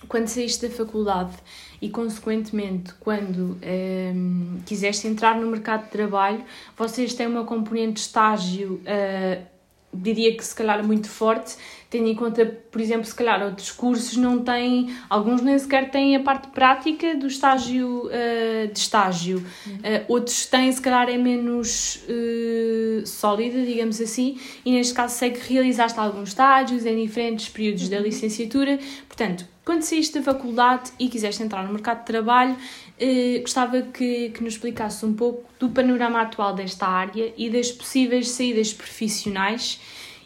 quando 0.06 0.28
saíste 0.28 0.68
da 0.68 0.74
faculdade 0.74 1.34
e, 1.80 1.88
consequentemente, 1.88 2.92
quando 3.00 3.52
um, 3.54 3.58
ehm, 3.62 4.60
quiseste 4.66 5.06
entrar 5.06 5.36
no 5.40 5.46
mercado 5.46 5.84
de 5.84 5.90
trabalho, 5.90 6.44
vocês 6.76 7.14
têm 7.14 7.26
uma 7.26 7.44
componente 7.44 7.94
de 7.94 8.00
estágio. 8.00 8.82
Uh, 8.84 9.57
diria 9.92 10.36
que 10.36 10.44
se 10.44 10.54
calhar 10.54 10.84
muito 10.84 11.08
forte, 11.08 11.56
tendo 11.90 12.06
em 12.06 12.14
conta, 12.14 12.44
por 12.70 12.80
exemplo, 12.80 13.06
se 13.06 13.14
calhar 13.14 13.42
outros 13.42 13.70
cursos 13.70 14.16
não 14.16 14.40
têm, 14.40 14.94
alguns 15.08 15.40
nem 15.40 15.58
sequer 15.58 15.90
têm 15.90 16.14
a 16.16 16.20
parte 16.20 16.48
prática 16.48 17.16
do 17.16 17.26
estágio 17.26 18.06
uh, 18.06 18.72
de 18.72 18.78
estágio, 18.78 19.38
uh, 19.38 20.04
outros 20.06 20.44
têm, 20.46 20.70
se 20.70 20.82
calhar 20.82 21.08
é 21.08 21.16
menos 21.16 22.04
uh, 22.04 23.06
sólida, 23.06 23.64
digamos 23.64 24.00
assim, 24.00 24.38
e 24.64 24.72
neste 24.72 24.92
caso 24.92 25.16
sei 25.16 25.30
que 25.30 25.52
realizaste 25.52 25.98
alguns 25.98 26.28
estágios 26.30 26.84
em 26.84 27.02
diferentes 27.02 27.48
períodos 27.48 27.84
uhum. 27.84 27.90
da 27.90 27.98
licenciatura, 28.00 28.78
portanto, 29.08 29.46
quando 29.64 29.82
saíste 29.82 30.18
da 30.18 30.22
faculdade 30.22 30.92
e 30.98 31.08
quiseste 31.08 31.42
entrar 31.42 31.62
no 31.62 31.72
mercado 31.72 32.00
de 32.00 32.06
trabalho, 32.06 32.56
eh, 32.98 33.38
gostava 33.40 33.82
que, 33.82 34.30
que 34.30 34.42
nos 34.42 34.54
explicasse 34.54 35.04
um 35.04 35.14
pouco 35.14 35.48
do 35.58 35.68
panorama 35.70 36.20
atual 36.22 36.54
desta 36.54 36.86
área 36.86 37.32
e 37.36 37.50
das 37.50 37.70
possíveis 37.70 38.30
saídas 38.30 38.72
profissionais 38.72 39.80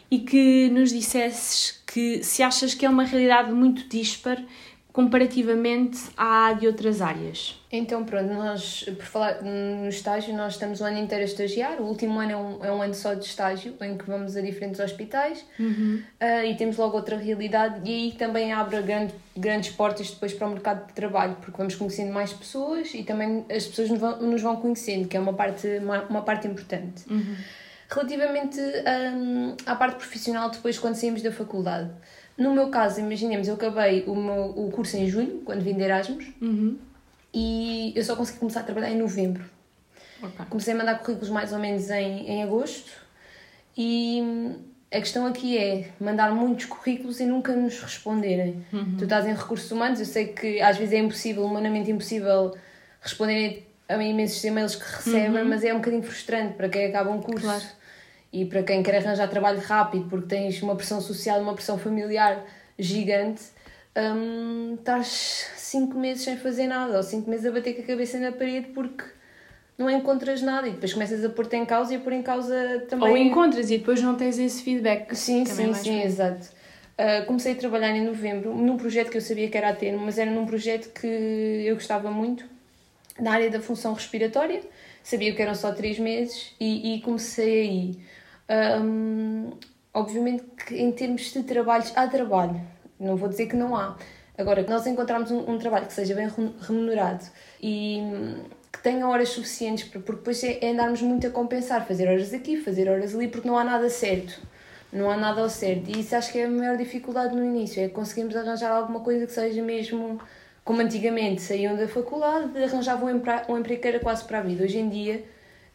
e 0.09 0.19
que 0.19 0.69
nos 0.69 0.91
dissesses 0.91 1.81
que 1.85 2.23
se 2.23 2.43
achas 2.43 2.73
que 2.73 2.85
é 2.85 2.89
uma 2.89 3.03
realidade 3.03 3.51
muito 3.51 3.87
dispar 3.87 4.43
comparativamente 4.93 5.99
à 6.15 6.53
de 6.53 6.67
outras 6.67 7.01
áreas? 7.01 7.59
Então, 7.71 8.05
pronto, 8.05 8.31
nós, 8.31 8.83
por 8.83 9.05
falar 9.05 9.41
no 9.41 9.89
estágio, 9.89 10.37
nós 10.37 10.53
estamos 10.53 10.79
o 10.81 10.83
ano 10.83 10.99
inteiro 10.99 11.23
a 11.23 11.25
estagiar. 11.25 11.81
O 11.81 11.85
último 11.85 12.19
ano 12.19 12.31
é 12.31 12.37
um, 12.37 12.65
é 12.65 12.71
um 12.71 12.79
ano 12.79 12.93
só 12.93 13.15
de 13.15 13.25
estágio, 13.25 13.73
em 13.81 13.97
que 13.97 14.05
vamos 14.05 14.37
a 14.37 14.41
diferentes 14.41 14.79
hospitais 14.79 15.43
uhum. 15.59 15.99
uh, 16.21 16.45
e 16.45 16.55
temos 16.55 16.77
logo 16.77 16.95
outra 16.95 17.17
realidade. 17.17 17.81
E 17.83 17.91
aí 17.91 18.11
também 18.11 18.53
abre 18.53 18.79
grande, 18.83 19.15
grandes 19.35 19.71
portas 19.71 20.11
depois 20.11 20.31
para 20.31 20.47
o 20.47 20.51
mercado 20.51 20.85
de 20.85 20.93
trabalho, 20.93 21.37
porque 21.41 21.57
vamos 21.57 21.73
conhecendo 21.73 22.13
mais 22.13 22.31
pessoas 22.31 22.93
e 22.93 23.01
também 23.01 23.43
as 23.49 23.65
pessoas 23.65 23.89
nos 23.89 23.99
vão, 23.99 24.21
nos 24.21 24.41
vão 24.43 24.55
conhecendo, 24.57 25.07
que 25.07 25.17
é 25.17 25.19
uma 25.19 25.33
parte, 25.33 25.67
uma, 25.79 26.03
uma 26.03 26.21
parte 26.21 26.47
importante. 26.47 27.03
Uhum. 27.09 27.35
Relativamente 27.89 28.59
um, 28.59 29.55
à 29.65 29.75
parte 29.75 29.97
profissional, 29.97 30.51
depois, 30.51 30.77
quando 30.77 30.95
saímos 30.95 31.23
da 31.23 31.31
faculdade. 31.31 31.89
No 32.37 32.53
meu 32.53 32.69
caso, 32.69 32.99
imaginemos, 32.99 33.47
eu 33.47 33.53
acabei 33.53 34.03
o, 34.07 34.15
meu, 34.15 34.45
o 34.55 34.71
curso 34.71 34.97
em 34.97 35.07
junho, 35.07 35.41
quando 35.45 35.61
vim 35.61 35.75
de 35.75 35.83
Erasmus, 35.83 36.25
uhum. 36.41 36.77
e 37.33 37.93
eu 37.95 38.03
só 38.03 38.15
consegui 38.15 38.39
começar 38.39 38.61
a 38.61 38.63
trabalhar 38.63 38.91
em 38.91 38.97
novembro. 38.97 39.43
Okay. 40.17 40.45
Comecei 40.49 40.73
a 40.73 40.77
mandar 40.77 40.99
currículos 40.99 41.29
mais 41.29 41.53
ou 41.53 41.59
menos 41.59 41.89
em, 41.91 42.27
em 42.27 42.43
agosto, 42.43 42.91
e 43.77 44.55
a 44.91 44.99
questão 44.99 45.27
aqui 45.27 45.57
é 45.57 45.89
mandar 45.99 46.31
muitos 46.33 46.65
currículos 46.65 47.19
e 47.19 47.25
nunca 47.25 47.55
nos 47.55 47.79
responderem. 47.79 48.65
Uhum. 48.73 48.95
Tu 48.97 49.03
estás 49.03 49.27
em 49.27 49.33
recursos 49.33 49.69
humanos, 49.69 49.99
eu 49.99 50.05
sei 50.05 50.27
que 50.27 50.59
às 50.59 50.77
vezes 50.77 50.93
é 50.93 50.97
impossível, 50.97 51.43
humanamente 51.43 51.91
impossível, 51.91 52.55
responderem 52.99 53.63
a 53.87 54.01
imensos 54.01 54.43
e-mails 54.43 54.75
que 54.75 54.83
recebem, 54.83 55.43
uhum. 55.43 55.49
mas 55.49 55.63
é 55.63 55.71
um 55.71 55.77
bocadinho 55.77 56.03
frustrante 56.03 56.55
para 56.55 56.67
quem 56.67 56.85
acaba 56.85 57.11
um 57.11 57.21
curso. 57.21 57.45
Claro 57.45 57.82
e 58.33 58.45
para 58.45 58.63
quem 58.63 58.81
quer 58.81 58.95
arranjar 58.95 59.29
trabalho 59.29 59.59
rápido 59.59 60.09
porque 60.09 60.27
tens 60.27 60.61
uma 60.63 60.75
pressão 60.75 60.99
social 60.99 61.39
uma 61.39 61.53
pressão 61.53 61.77
familiar 61.77 62.43
gigante, 62.77 63.43
um, 63.95 64.73
estás 64.73 65.51
5 65.55 65.97
meses 65.97 66.23
sem 66.23 66.35
fazer 66.35 66.65
nada 66.67 66.97
ou 66.97 67.03
5 67.03 67.29
meses 67.29 67.45
a 67.45 67.51
bater 67.51 67.75
com 67.75 67.83
a 67.83 67.85
cabeça 67.85 68.19
na 68.19 68.31
parede 68.31 68.69
porque 68.69 69.03
não 69.77 69.89
encontras 69.89 70.41
nada 70.41 70.67
e 70.67 70.71
depois 70.71 70.93
começas 70.93 71.23
a 71.23 71.29
pôr-te 71.29 71.55
em 71.55 71.65
causa 71.65 71.93
e 71.93 71.97
a 71.97 71.99
pôr 71.99 72.13
em 72.13 72.21
causa 72.21 72.85
também. 72.89 73.09
Ou 73.09 73.17
encontras 73.17 73.69
e 73.71 73.77
depois 73.77 74.01
não 74.01 74.15
tens 74.15 74.37
esse 74.37 74.61
feedback. 74.61 75.15
Sim, 75.15 75.45
sim, 75.45 75.71
é 75.71 75.73
sim, 75.73 76.01
exato. 76.01 76.47
Uh, 76.93 77.25
comecei 77.25 77.53
a 77.53 77.55
trabalhar 77.55 77.89
em 77.89 78.05
novembro 78.05 78.53
num 78.53 78.77
projeto 78.77 79.09
que 79.09 79.17
eu 79.17 79.21
sabia 79.21 79.49
que 79.49 79.57
era 79.57 79.69
a 79.69 79.73
termo, 79.75 80.05
mas 80.05 80.19
era 80.19 80.29
num 80.29 80.45
projeto 80.45 80.93
que 80.93 81.07
eu 81.07 81.73
gostava 81.73 82.11
muito, 82.11 82.45
na 83.19 83.31
área 83.31 83.49
da 83.49 83.59
função 83.59 83.93
respiratória. 83.93 84.61
Sabia 85.01 85.33
que 85.33 85.41
eram 85.41 85.55
só 85.55 85.71
3 85.71 85.99
meses 85.99 86.53
e, 86.59 86.95
e 86.95 87.01
comecei 87.01 87.61
aí. 87.61 87.99
Um, 88.49 89.51
obviamente 89.93 90.43
que 90.65 90.75
em 90.75 90.91
termos 90.91 91.31
de 91.31 91.43
trabalhos, 91.43 91.91
há 91.95 92.07
trabalho, 92.07 92.59
não 92.99 93.15
vou 93.15 93.29
dizer 93.29 93.47
que 93.47 93.55
não 93.55 93.75
há. 93.75 93.97
Agora, 94.37 94.65
nós 94.67 94.85
encontrarmos 94.87 95.29
um, 95.31 95.51
um 95.51 95.57
trabalho 95.59 95.85
que 95.85 95.93
seja 95.93 96.15
bem 96.15 96.27
remunerado 96.61 97.23
e 97.61 98.01
que 98.71 98.81
tenha 98.81 99.07
horas 99.07 99.29
suficientes, 99.29 99.83
porque 99.87 100.11
depois 100.11 100.43
é, 100.43 100.57
é 100.61 100.71
andarmos 100.71 101.01
muito 101.01 101.27
a 101.27 101.29
compensar, 101.29 101.85
fazer 101.85 102.07
horas 102.07 102.33
aqui, 102.33 102.57
fazer 102.57 102.89
horas 102.89 103.13
ali, 103.13 103.27
porque 103.27 103.47
não 103.47 103.57
há 103.57 103.63
nada 103.63 103.89
certo. 103.89 104.41
Não 104.91 105.09
há 105.09 105.17
nada 105.17 105.41
ao 105.41 105.49
certo. 105.49 105.89
E 105.89 106.01
isso 106.01 106.15
acho 106.15 106.31
que 106.31 106.39
é 106.39 106.45
a 106.45 106.49
maior 106.49 106.77
dificuldade 106.77 107.35
no 107.35 107.43
início, 107.43 107.81
é 107.81 107.87
conseguirmos 107.87 108.35
arranjar 108.35 108.71
alguma 108.71 108.99
coisa 108.99 109.25
que 109.25 109.31
seja 109.31 109.61
mesmo 109.61 110.19
como 110.63 110.81
antigamente 110.81 111.41
saíam 111.41 111.75
da 111.75 111.87
faculdade, 111.87 112.57
arranjavam 112.63 113.07
um, 113.07 113.17
empre 113.17 113.33
um 113.49 113.57
emprego 113.57 113.81
que 113.81 113.87
era 113.87 113.99
quase 113.99 114.23
para 114.23 114.39
a 114.39 114.41
vida. 114.41 114.63
Hoje 114.63 114.79
em 114.79 114.89
dia, 114.89 115.23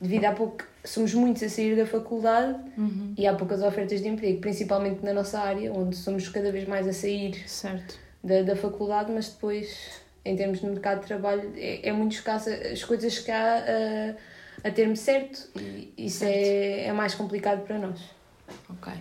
devido 0.00 0.24
a 0.24 0.32
pouco, 0.32 0.64
somos 0.88 1.14
muitos 1.14 1.42
a 1.42 1.48
sair 1.48 1.76
da 1.76 1.86
faculdade 1.86 2.58
uhum. 2.76 3.14
e 3.16 3.26
há 3.26 3.34
poucas 3.34 3.62
ofertas 3.62 4.00
de 4.00 4.08
emprego, 4.08 4.40
principalmente 4.40 5.04
na 5.04 5.12
nossa 5.12 5.38
área, 5.40 5.72
onde 5.72 5.96
somos 5.96 6.28
cada 6.28 6.50
vez 6.50 6.66
mais 6.66 6.86
a 6.86 6.92
sair. 6.92 7.42
Da, 8.22 8.42
da 8.42 8.56
faculdade, 8.56 9.12
mas 9.12 9.28
depois, 9.28 10.02
em 10.24 10.34
termos 10.34 10.60
de 10.60 10.66
mercado 10.66 11.00
de 11.00 11.06
trabalho, 11.06 11.52
é, 11.56 11.88
é 11.88 11.92
muito 11.92 12.12
escasso 12.12 12.50
as 12.50 12.82
coisas 12.82 13.18
que 13.18 13.30
há 13.30 14.16
a, 14.64 14.68
a 14.68 14.70
termo 14.72 14.96
certo 14.96 15.48
e 15.56 15.92
isso 15.96 16.18
certo. 16.18 16.34
É, 16.34 16.86
é 16.86 16.92
mais 16.92 17.14
complicado 17.14 17.64
para 17.64 17.78
nós. 17.78 18.17
Ok. 18.70 18.92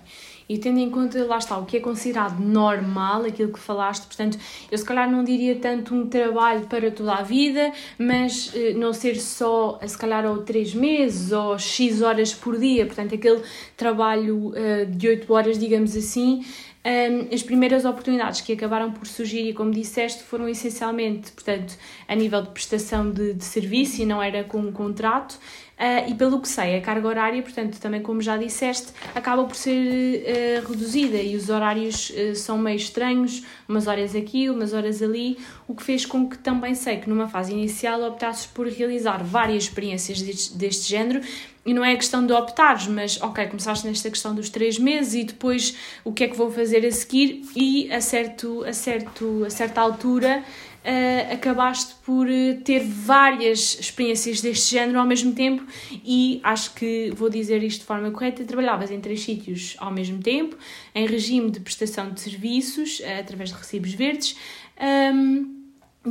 E 0.49 0.57
tendo 0.57 0.79
em 0.79 0.89
conta, 0.89 1.23
lá 1.25 1.37
está, 1.37 1.57
o 1.57 1.65
que 1.65 1.77
é 1.77 1.79
considerado 1.79 2.39
normal, 2.39 3.25
aquilo 3.25 3.51
que 3.51 3.59
falaste, 3.59 4.05
portanto, 4.05 4.37
eu 4.71 4.77
se 4.77 4.85
calhar 4.85 5.11
não 5.11 5.23
diria 5.23 5.55
tanto 5.57 5.93
um 5.93 6.07
trabalho 6.07 6.65
para 6.67 6.89
toda 6.89 7.15
a 7.15 7.21
vida, 7.21 7.73
mas 7.99 8.51
eh, 8.55 8.73
não 8.73 8.93
ser 8.93 9.15
só, 9.17 9.77
se 9.85 9.97
calhar, 9.97 10.25
ou 10.25 10.43
três 10.43 10.73
meses 10.73 11.33
ou 11.33 11.59
X 11.59 12.01
horas 12.01 12.33
por 12.33 12.57
dia, 12.57 12.85
portanto, 12.85 13.13
aquele 13.13 13.41
trabalho 13.75 14.53
eh, 14.55 14.85
de 14.85 15.09
8 15.09 15.33
horas, 15.33 15.59
digamos 15.59 15.95
assim, 15.97 16.45
um, 16.87 17.33
as 17.35 17.43
primeiras 17.43 17.83
oportunidades 17.83 18.39
que 18.39 18.53
acabaram 18.53 18.93
por 18.93 19.05
surgir, 19.05 19.49
e 19.49 19.53
como 19.53 19.71
disseste, 19.71 20.23
foram 20.23 20.47
essencialmente, 20.47 21.33
portanto, 21.33 21.77
a 22.07 22.15
nível 22.15 22.41
de 22.41 22.49
prestação 22.51 23.11
de, 23.11 23.33
de 23.33 23.43
serviço 23.43 24.01
e 24.01 24.05
não 24.05 24.23
era 24.23 24.45
com 24.45 24.59
um 24.59 24.71
contrato. 24.71 25.37
Uh, 25.77 26.09
e 26.09 26.15
pelo 26.15 26.41
que 26.41 26.49
sei, 26.49 26.75
a 26.75 26.81
carga 26.81 27.07
horária, 27.07 27.39
portanto, 27.43 27.79
também 27.79 28.01
como 28.01 28.19
já 28.19 28.35
disseste, 28.35 28.87
acaba 29.13 29.43
por 29.43 29.55
ser 29.55 30.23
uh, 30.63 30.67
reduzida 30.67 31.17
e 31.17 31.35
os 31.35 31.49
horários 31.49 32.09
uh, 32.09 32.35
são 32.35 32.57
meio 32.57 32.77
estranhos, 32.77 33.43
umas 33.69 33.85
horas 33.85 34.15
aqui, 34.15 34.49
umas 34.49 34.73
horas 34.73 35.03
ali, 35.03 35.37
o 35.67 35.75
que 35.75 35.83
fez 35.83 36.03
com 36.03 36.27
que 36.27 36.35
também 36.39 36.73
sei 36.73 36.97
que 36.97 37.07
numa 37.07 37.27
fase 37.27 37.51
inicial 37.51 38.01
optasses 38.01 38.47
por 38.47 38.67
realizar 38.67 39.23
várias 39.23 39.65
experiências 39.65 40.19
deste, 40.19 40.57
deste 40.57 40.89
género. 40.89 41.21
E 41.63 41.73
não 41.73 41.83
é 41.83 41.95
questão 41.95 42.25
de 42.25 42.33
optares, 42.33 42.87
mas 42.87 43.21
ok, 43.21 43.45
começaste 43.45 43.85
nesta 43.85 44.09
questão 44.09 44.33
dos 44.33 44.49
três 44.49 44.79
meses 44.79 45.13
e 45.13 45.23
depois 45.25 45.75
o 46.03 46.13
que 46.13 46.23
é 46.23 46.27
que 46.27 46.35
vou 46.35 46.49
fazer 46.49 46.83
a 46.85 46.91
seguir? 46.91 47.43
E 47.55 47.91
a, 47.91 47.99
certo, 48.01 48.63
a, 48.63 48.71
certo, 48.71 49.43
a 49.45 49.49
certa 49.49 49.81
altura 49.81 50.43
uh, 50.87 51.33
acabaste 51.33 51.95
por 52.05 52.29
eh, 52.29 52.53
ter 52.63 52.79
várias 52.79 53.77
experiências 53.79 54.39
deste 54.39 54.71
género 54.71 54.99
ao 54.99 55.05
mesmo 55.05 55.33
tempo 55.33 55.63
e 56.03 56.39
acho 56.43 56.73
que 56.73 57.11
vou 57.13 57.29
dizer 57.29 57.61
isto 57.61 57.81
de 57.81 57.85
forma 57.85 58.09
correta, 58.09 58.45
trabalhavas 58.45 58.89
em 58.89 59.01
três 59.01 59.21
sítios 59.21 59.75
ao 59.79 59.91
mesmo 59.91 60.19
tempo, 60.19 60.57
em 60.95 61.05
regime 61.05 61.51
de 61.51 61.59
prestação 61.59 62.11
de 62.11 62.21
serviços, 62.21 62.99
uh, 62.99 63.19
através 63.19 63.49
de 63.49 63.55
recibos 63.55 63.93
verdes. 63.93 64.37
Um, 64.79 65.56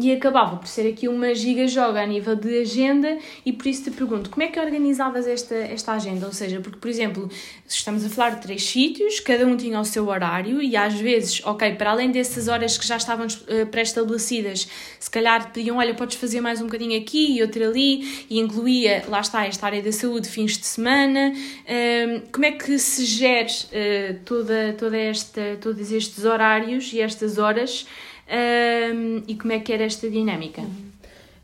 e 0.00 0.12
acabava 0.12 0.56
por 0.56 0.66
ser 0.66 0.88
aqui 0.88 1.08
uma 1.08 1.34
giga 1.34 1.66
joga 1.66 2.02
a 2.02 2.06
nível 2.06 2.36
de 2.36 2.60
agenda 2.60 3.18
e 3.44 3.52
por 3.52 3.66
isso 3.66 3.84
te 3.84 3.90
pergunto, 3.90 4.30
como 4.30 4.42
é 4.42 4.48
que 4.48 4.60
organizavas 4.60 5.26
esta, 5.26 5.54
esta 5.54 5.92
agenda? 5.92 6.26
Ou 6.26 6.32
seja, 6.32 6.60
porque, 6.60 6.78
por 6.78 6.88
exemplo, 6.88 7.30
estamos 7.66 8.04
a 8.04 8.08
falar 8.08 8.30
de 8.30 8.42
três 8.42 8.64
sítios, 8.64 9.20
cada 9.20 9.46
um 9.46 9.56
tinha 9.56 9.80
o 9.80 9.84
seu 9.84 10.06
horário 10.08 10.60
e 10.62 10.76
às 10.76 10.94
vezes, 10.94 11.40
ok, 11.44 11.74
para 11.74 11.90
além 11.90 12.10
dessas 12.10 12.48
horas 12.48 12.76
que 12.76 12.86
já 12.86 12.96
estavam 12.96 13.26
uh, 13.26 13.66
pré-estabelecidas, 13.66 14.68
se 14.98 15.10
calhar 15.10 15.52
pediam, 15.52 15.78
olha, 15.78 15.94
podes 15.94 16.16
fazer 16.16 16.40
mais 16.40 16.60
um 16.60 16.66
bocadinho 16.66 16.98
aqui 17.00 17.36
e 17.36 17.42
outro 17.42 17.64
ali 17.64 18.26
e 18.28 18.38
incluía, 18.38 19.04
lá 19.08 19.20
está, 19.20 19.46
esta 19.46 19.66
área 19.66 19.82
da 19.82 19.92
saúde, 19.92 20.28
fins 20.28 20.58
de 20.58 20.66
semana. 20.66 21.32
Uh, 21.32 22.22
como 22.30 22.44
é 22.44 22.52
que 22.52 22.78
se 22.78 23.04
gere 23.04 23.46
uh, 23.46 24.18
toda, 24.24 24.74
toda 24.78 24.96
esta, 24.96 25.56
todos 25.60 25.90
estes 25.90 26.24
horários 26.24 26.92
e 26.92 27.00
estas 27.00 27.38
horas 27.38 27.86
um, 28.28 29.22
e 29.26 29.36
como 29.36 29.52
é 29.52 29.60
que 29.60 29.72
era 29.72 29.84
esta 29.84 30.10
dinâmica? 30.10 30.62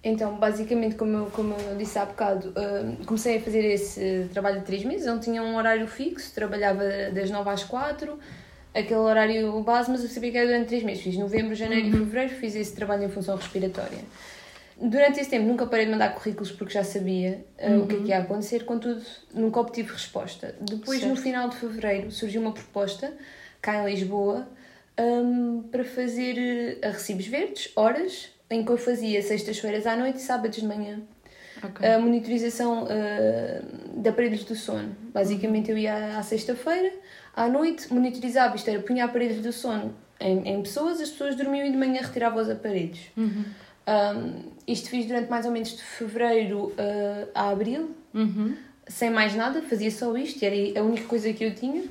Então, 0.04 0.34
basicamente, 0.36 0.96
como 0.96 1.16
eu, 1.16 1.26
como 1.26 1.54
eu 1.54 1.76
disse 1.76 1.96
há 1.96 2.04
bocado, 2.04 2.48
uh, 2.50 3.04
comecei 3.06 3.36
a 3.36 3.40
fazer 3.40 3.64
esse 3.64 4.28
trabalho 4.32 4.58
de 4.58 4.66
três 4.66 4.84
meses, 4.84 5.06
não 5.06 5.20
tinha 5.20 5.40
um 5.42 5.54
horário 5.54 5.86
fixo, 5.86 6.34
trabalhava 6.34 6.82
das 7.12 7.30
9 7.30 7.48
às 7.48 7.62
4, 7.62 8.18
aquele 8.74 8.98
horário 8.98 9.62
base, 9.62 9.90
mas 9.90 10.02
eu 10.02 10.08
sabia 10.08 10.32
que 10.32 10.38
era 10.38 10.46
durante 10.46 10.66
três 10.66 10.82
meses. 10.82 11.04
Fiz 11.04 11.16
novembro, 11.16 11.54
janeiro 11.54 11.86
uhum. 11.86 11.94
e 11.94 11.98
fevereiro, 11.98 12.34
fiz 12.34 12.56
esse 12.56 12.74
trabalho 12.74 13.04
em 13.04 13.08
função 13.08 13.36
respiratória. 13.36 14.00
Durante 14.76 15.20
esse 15.20 15.30
tempo 15.30 15.46
nunca 15.46 15.66
parei 15.66 15.84
de 15.84 15.92
mandar 15.92 16.12
currículos 16.16 16.50
porque 16.50 16.72
já 16.72 16.82
sabia 16.82 17.44
uh, 17.60 17.70
uhum. 17.70 17.82
o 17.82 17.86
que, 17.86 17.94
é 17.94 17.98
que 17.98 18.08
ia 18.08 18.18
acontecer, 18.18 18.64
contudo 18.64 19.02
nunca 19.32 19.60
obtive 19.60 19.92
resposta. 19.92 20.56
Depois, 20.60 20.98
certo. 20.98 21.14
no 21.14 21.16
final 21.16 21.48
de 21.48 21.54
fevereiro, 21.54 22.10
surgiu 22.10 22.40
uma 22.40 22.50
proposta 22.50 23.12
cá 23.60 23.88
em 23.88 23.94
Lisboa 23.94 24.48
um, 24.98 25.62
para 25.70 25.84
fazer 25.84 26.38
eh, 26.38 26.86
a 26.86 26.90
recibos 26.90 27.26
verdes, 27.26 27.70
horas, 27.74 28.30
em 28.50 28.64
que 28.64 28.70
eu 28.70 28.76
fazia 28.76 29.22
sextas-feiras 29.22 29.86
à 29.86 29.96
noite 29.96 30.18
e 30.18 30.20
sábados 30.22 30.58
de 30.58 30.66
manhã. 30.66 31.00
Okay. 31.62 31.88
A 31.88 31.98
monitorização 31.98 32.84
uh, 32.84 34.00
de 34.00 34.08
aparelhos 34.08 34.44
do 34.44 34.54
sono. 34.54 34.96
Basicamente, 35.12 35.70
eu 35.70 35.78
ia 35.78 36.18
à 36.18 36.22
sexta-feira, 36.22 36.92
à 37.34 37.48
noite, 37.48 37.92
monitorizava, 37.92 38.56
isto 38.56 38.68
era, 38.68 38.80
punha 38.80 39.04
aparelhos 39.04 39.40
do 39.40 39.52
sono 39.52 39.94
em, 40.22 40.48
em 40.48 40.62
pessoas, 40.62 41.00
as 41.00 41.10
pessoas 41.10 41.36
dormiam 41.36 41.66
e 41.66 41.70
de 41.70 41.76
manhã 41.76 42.00
retiravam 42.00 42.40
os 42.40 42.48
aparelhos. 42.48 43.00
Uhum. 43.16 43.44
Um, 43.86 44.42
isto 44.66 44.88
fiz 44.88 45.06
durante 45.06 45.28
mais 45.28 45.44
ou 45.44 45.52
menos 45.52 45.76
de 45.76 45.82
fevereiro 45.82 46.66
uh, 46.66 47.28
a 47.34 47.50
abril, 47.50 47.90
uhum. 48.14 48.54
sem 48.86 49.10
mais 49.10 49.34
nada, 49.34 49.60
fazia 49.62 49.90
só 49.90 50.16
isto, 50.16 50.42
era 50.44 50.80
a 50.80 50.82
única 50.82 51.06
coisa 51.06 51.32
que 51.32 51.44
eu 51.44 51.54
tinha. 51.54 51.82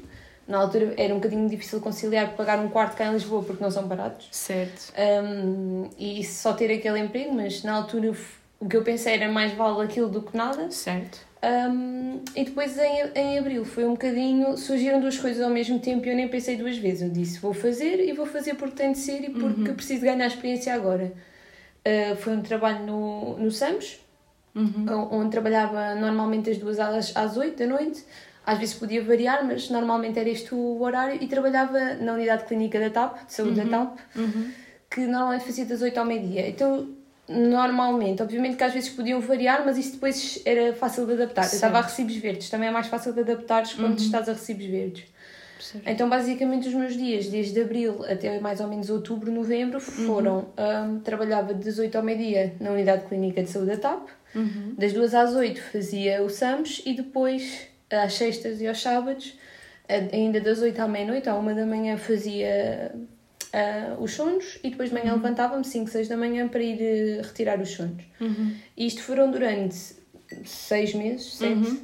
Na 0.51 0.57
altura 0.57 0.93
era 0.97 1.13
um 1.13 1.17
bocadinho 1.17 1.47
difícil 1.47 1.79
conciliar 1.79 2.35
pagar 2.35 2.59
um 2.59 2.67
quarto 2.67 2.97
cá 2.97 3.07
em 3.07 3.13
Lisboa 3.13 3.41
porque 3.41 3.63
não 3.63 3.71
são 3.71 3.87
baratos. 3.87 4.27
Certo. 4.31 4.91
Um, 5.23 5.89
e 5.97 6.21
só 6.25 6.51
ter 6.51 6.69
aquele 6.73 6.99
emprego, 6.99 7.33
mas 7.33 7.63
na 7.63 7.73
altura 7.73 8.13
o 8.59 8.67
que 8.67 8.75
eu 8.75 8.83
pensei 8.83 9.13
era 9.13 9.31
mais 9.31 9.53
vale 9.53 9.81
aquilo 9.81 10.09
do 10.09 10.21
que 10.21 10.35
nada. 10.35 10.69
Certo. 10.69 11.19
Um, 11.41 12.21
e 12.35 12.43
depois 12.43 12.77
em, 12.77 13.11
em 13.15 13.39
abril 13.39 13.63
foi 13.63 13.85
um 13.85 13.91
bocadinho. 13.91 14.57
surgiram 14.57 14.99
duas 14.99 15.17
coisas 15.17 15.41
ao 15.41 15.49
mesmo 15.49 15.79
tempo 15.79 16.05
e 16.05 16.09
eu 16.09 16.15
nem 16.17 16.27
pensei 16.27 16.57
duas 16.57 16.77
vezes. 16.77 17.01
Eu 17.01 17.09
disse 17.09 17.39
vou 17.39 17.53
fazer 17.53 18.05
e 18.05 18.11
vou 18.11 18.25
fazer 18.25 18.55
porque 18.55 18.75
tem 18.75 18.91
de 18.91 18.97
ser 18.97 19.23
e 19.23 19.29
porque 19.29 19.69
uhum. 19.69 19.75
preciso 19.75 20.01
ganhar 20.01 20.27
experiência 20.27 20.73
agora. 20.73 21.13
Uh, 21.87 22.15
foi 22.17 22.35
um 22.35 22.41
trabalho 22.41 22.85
no, 22.85 23.37
no 23.37 23.49
SAMS, 23.49 24.01
uhum. 24.53 25.07
onde 25.11 25.31
trabalhava 25.31 25.95
normalmente 25.95 26.49
das 26.49 26.57
duas 26.57 26.77
às, 26.77 27.15
às 27.15 27.37
8 27.37 27.57
da 27.57 27.67
noite 27.67 28.03
às 28.45 28.57
vezes 28.57 28.73
podia 28.75 29.03
variar, 29.03 29.45
mas 29.45 29.69
normalmente 29.69 30.19
era 30.19 30.29
este 30.29 30.53
o 30.53 30.81
horário 30.81 31.21
e 31.21 31.27
trabalhava 31.27 31.95
na 31.95 32.13
unidade 32.13 32.45
clínica 32.45 32.79
da 32.79 32.89
TAP, 32.89 33.25
de 33.25 33.33
saúde 33.33 33.59
uhum. 33.59 33.69
da 33.69 33.77
TAP, 33.77 33.99
uhum. 34.15 34.51
que 34.89 35.01
normalmente 35.01 35.45
fazia 35.45 35.65
das 35.65 35.81
8 35.81 35.97
ao 35.97 36.05
meio-dia. 36.05 36.49
Então, 36.49 36.89
normalmente, 37.27 38.21
obviamente 38.21 38.57
que 38.57 38.63
às 38.63 38.73
vezes 38.73 38.89
podiam 38.89 39.21
variar, 39.21 39.63
mas 39.65 39.77
isso 39.77 39.93
depois 39.93 40.41
era 40.45 40.73
fácil 40.73 41.05
de 41.05 41.13
adaptar. 41.13 41.43
Certo. 41.43 41.53
Eu 41.53 41.57
estava 41.57 41.79
a 41.79 41.81
recibos 41.81 42.15
verdes, 42.15 42.49
também 42.49 42.69
é 42.69 42.71
mais 42.71 42.87
fácil 42.87 43.13
de 43.13 43.21
adaptar 43.21 43.63
quando 43.75 43.91
uhum. 43.91 44.05
estás 44.05 44.27
a 44.27 44.33
recibos 44.33 44.65
verdes. 44.65 45.05
Certo. 45.59 45.87
Então, 45.87 46.09
basicamente, 46.09 46.67
os 46.67 46.73
meus 46.73 46.97
dias, 46.97 47.27
desde 47.27 47.61
abril 47.61 48.03
até 48.05 48.39
mais 48.39 48.59
ou 48.59 48.67
menos 48.67 48.89
outubro, 48.89 49.31
novembro, 49.31 49.79
foram. 49.79 50.47
Uhum. 50.57 50.95
Um, 50.95 50.99
trabalhava 50.99 51.53
das 51.53 51.77
8 51.77 51.95
ao 51.95 52.03
meio-dia 52.03 52.55
na 52.59 52.71
unidade 52.71 53.05
clínica 53.05 53.43
de 53.43 53.49
saúde 53.49 53.69
da 53.69 53.77
TAP, 53.77 54.09
uhum. 54.35 54.73
das 54.75 54.91
2 54.91 55.13
às 55.13 55.35
8 55.35 55.61
fazia 55.61 56.23
o 56.23 56.29
SAMS 56.29 56.81
e 56.83 56.93
depois 56.95 57.70
às 57.91 58.13
sextas 58.13 58.61
e 58.61 58.67
aos 58.67 58.81
sábados, 58.81 59.37
ainda 60.11 60.39
das 60.39 60.59
8 60.59 60.79
à 60.79 60.87
meia-noite, 60.87 61.29
à 61.29 61.35
1 61.35 61.55
da 61.55 61.65
manhã 61.65 61.97
fazia 61.97 62.91
uh, 63.53 64.01
os 64.01 64.13
sonos 64.13 64.59
e 64.63 64.69
depois 64.69 64.89
de 64.89 64.95
manhã 64.95 65.11
uhum. 65.11 65.17
levantava-me 65.17 65.63
5, 65.63 65.89
6 65.89 66.07
da 66.07 66.17
manhã 66.17 66.47
para 66.47 66.61
ir 66.61 67.19
uh, 67.19 67.21
retirar 67.23 67.59
os 67.59 67.69
sonos. 67.69 68.03
Uhum. 68.19 68.55
E 68.75 68.87
isto 68.87 69.01
foram 69.01 69.29
durante 69.31 69.75
6 70.45 70.93
meses, 70.95 71.35
7, 71.35 71.53
uhum. 71.53 71.79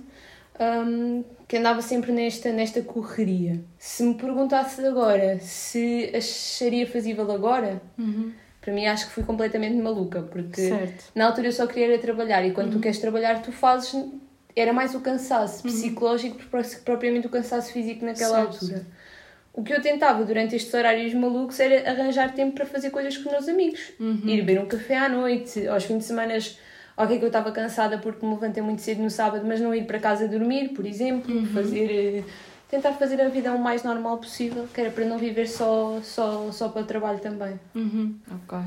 um, 0.60 1.24
que 1.48 1.58
andava 1.58 1.82
sempre 1.82 2.12
nesta, 2.12 2.52
nesta 2.52 2.82
correria. 2.82 3.60
Se 3.78 4.04
me 4.04 4.16
perguntasse 4.16 4.86
agora 4.86 5.40
se 5.40 6.12
acharia 6.16 6.88
fazível 6.88 7.30
agora, 7.32 7.82
uhum. 7.98 8.32
para 8.62 8.74
mim 8.74 8.86
acho 8.86 9.08
que 9.08 9.14
fui 9.14 9.24
completamente 9.24 9.76
maluca, 9.76 10.22
porque 10.22 10.70
certo. 10.70 11.12
na 11.14 11.26
altura 11.26 11.48
eu 11.48 11.54
só 11.54 11.68
queria 11.68 12.00
trabalhar 12.00 12.46
e 12.46 12.52
quando 12.52 12.72
tu 12.72 12.76
uhum. 12.76 12.82
queres 12.82 13.00
trabalhar 13.00 13.42
tu 13.42 13.52
fazes 13.52 13.94
era 14.60 14.74
mais 14.74 14.96
o 14.96 15.00
cansaço 15.02 15.66
uhum. 15.68 15.72
psicológico 15.74 16.38
propriamente 16.84 17.28
o 17.28 17.30
cansaço 17.30 17.72
físico 17.72 18.04
naquela 18.04 18.38
certo. 18.38 18.54
altura. 18.54 18.86
O 19.54 19.64
que 19.64 19.74
eu 19.74 19.82
tentava 19.82 20.24
durante 20.24 20.56
estes 20.56 20.74
horários 20.74 21.14
malucos 21.14 21.60
era 21.60 21.90
arranjar 21.90 22.34
tempo 22.34 22.54
para 22.54 22.66
fazer 22.66 22.90
coisas 22.92 23.18
com 23.18 23.30
os 23.30 23.32
meus 23.32 23.48
amigos. 23.48 23.80
Uhum. 24.00 24.22
Ir 24.26 24.38
beber 24.44 24.60
um 24.60 24.68
café 24.68 24.98
à 24.98 25.10
noite, 25.10 25.68
aos 25.68 25.84
fins 25.84 26.00
de 26.00 26.04
semana 26.04 26.38
ok 26.96 27.18
que 27.18 27.24
eu 27.24 27.28
estava 27.28 27.52
cansada 27.52 27.98
porque 28.00 28.26
me 28.26 28.34
levantei 28.34 28.62
muito 28.62 28.82
cedo 28.82 29.02
no 29.02 29.10
sábado, 29.10 29.46
mas 29.48 29.60
não 29.60 29.74
ir 29.74 29.86
para 29.86 30.00
casa 30.00 30.28
dormir, 30.28 30.70
por 30.70 30.86
exemplo, 30.86 31.34
Uhum. 31.34 31.46
fazer 31.48 31.90
eh, 31.92 32.24
tentar 32.70 32.94
fazer 32.94 33.22
a 33.22 33.30
vida 33.30 33.52
o 33.52 33.60
mais 33.60 33.84
normal 33.84 34.18
possível, 34.18 34.68
que 34.74 34.82
era 34.82 34.92
para 34.92 35.06
não 35.06 35.18
viver 35.18 35.48
só 35.48 36.00
só 36.04 36.52
só 36.52 36.70
para 36.70 36.82
o 36.82 36.86
trabalho 36.86 37.20
também. 37.20 37.60
Uhum, 37.76 38.16
ok. 38.32 38.60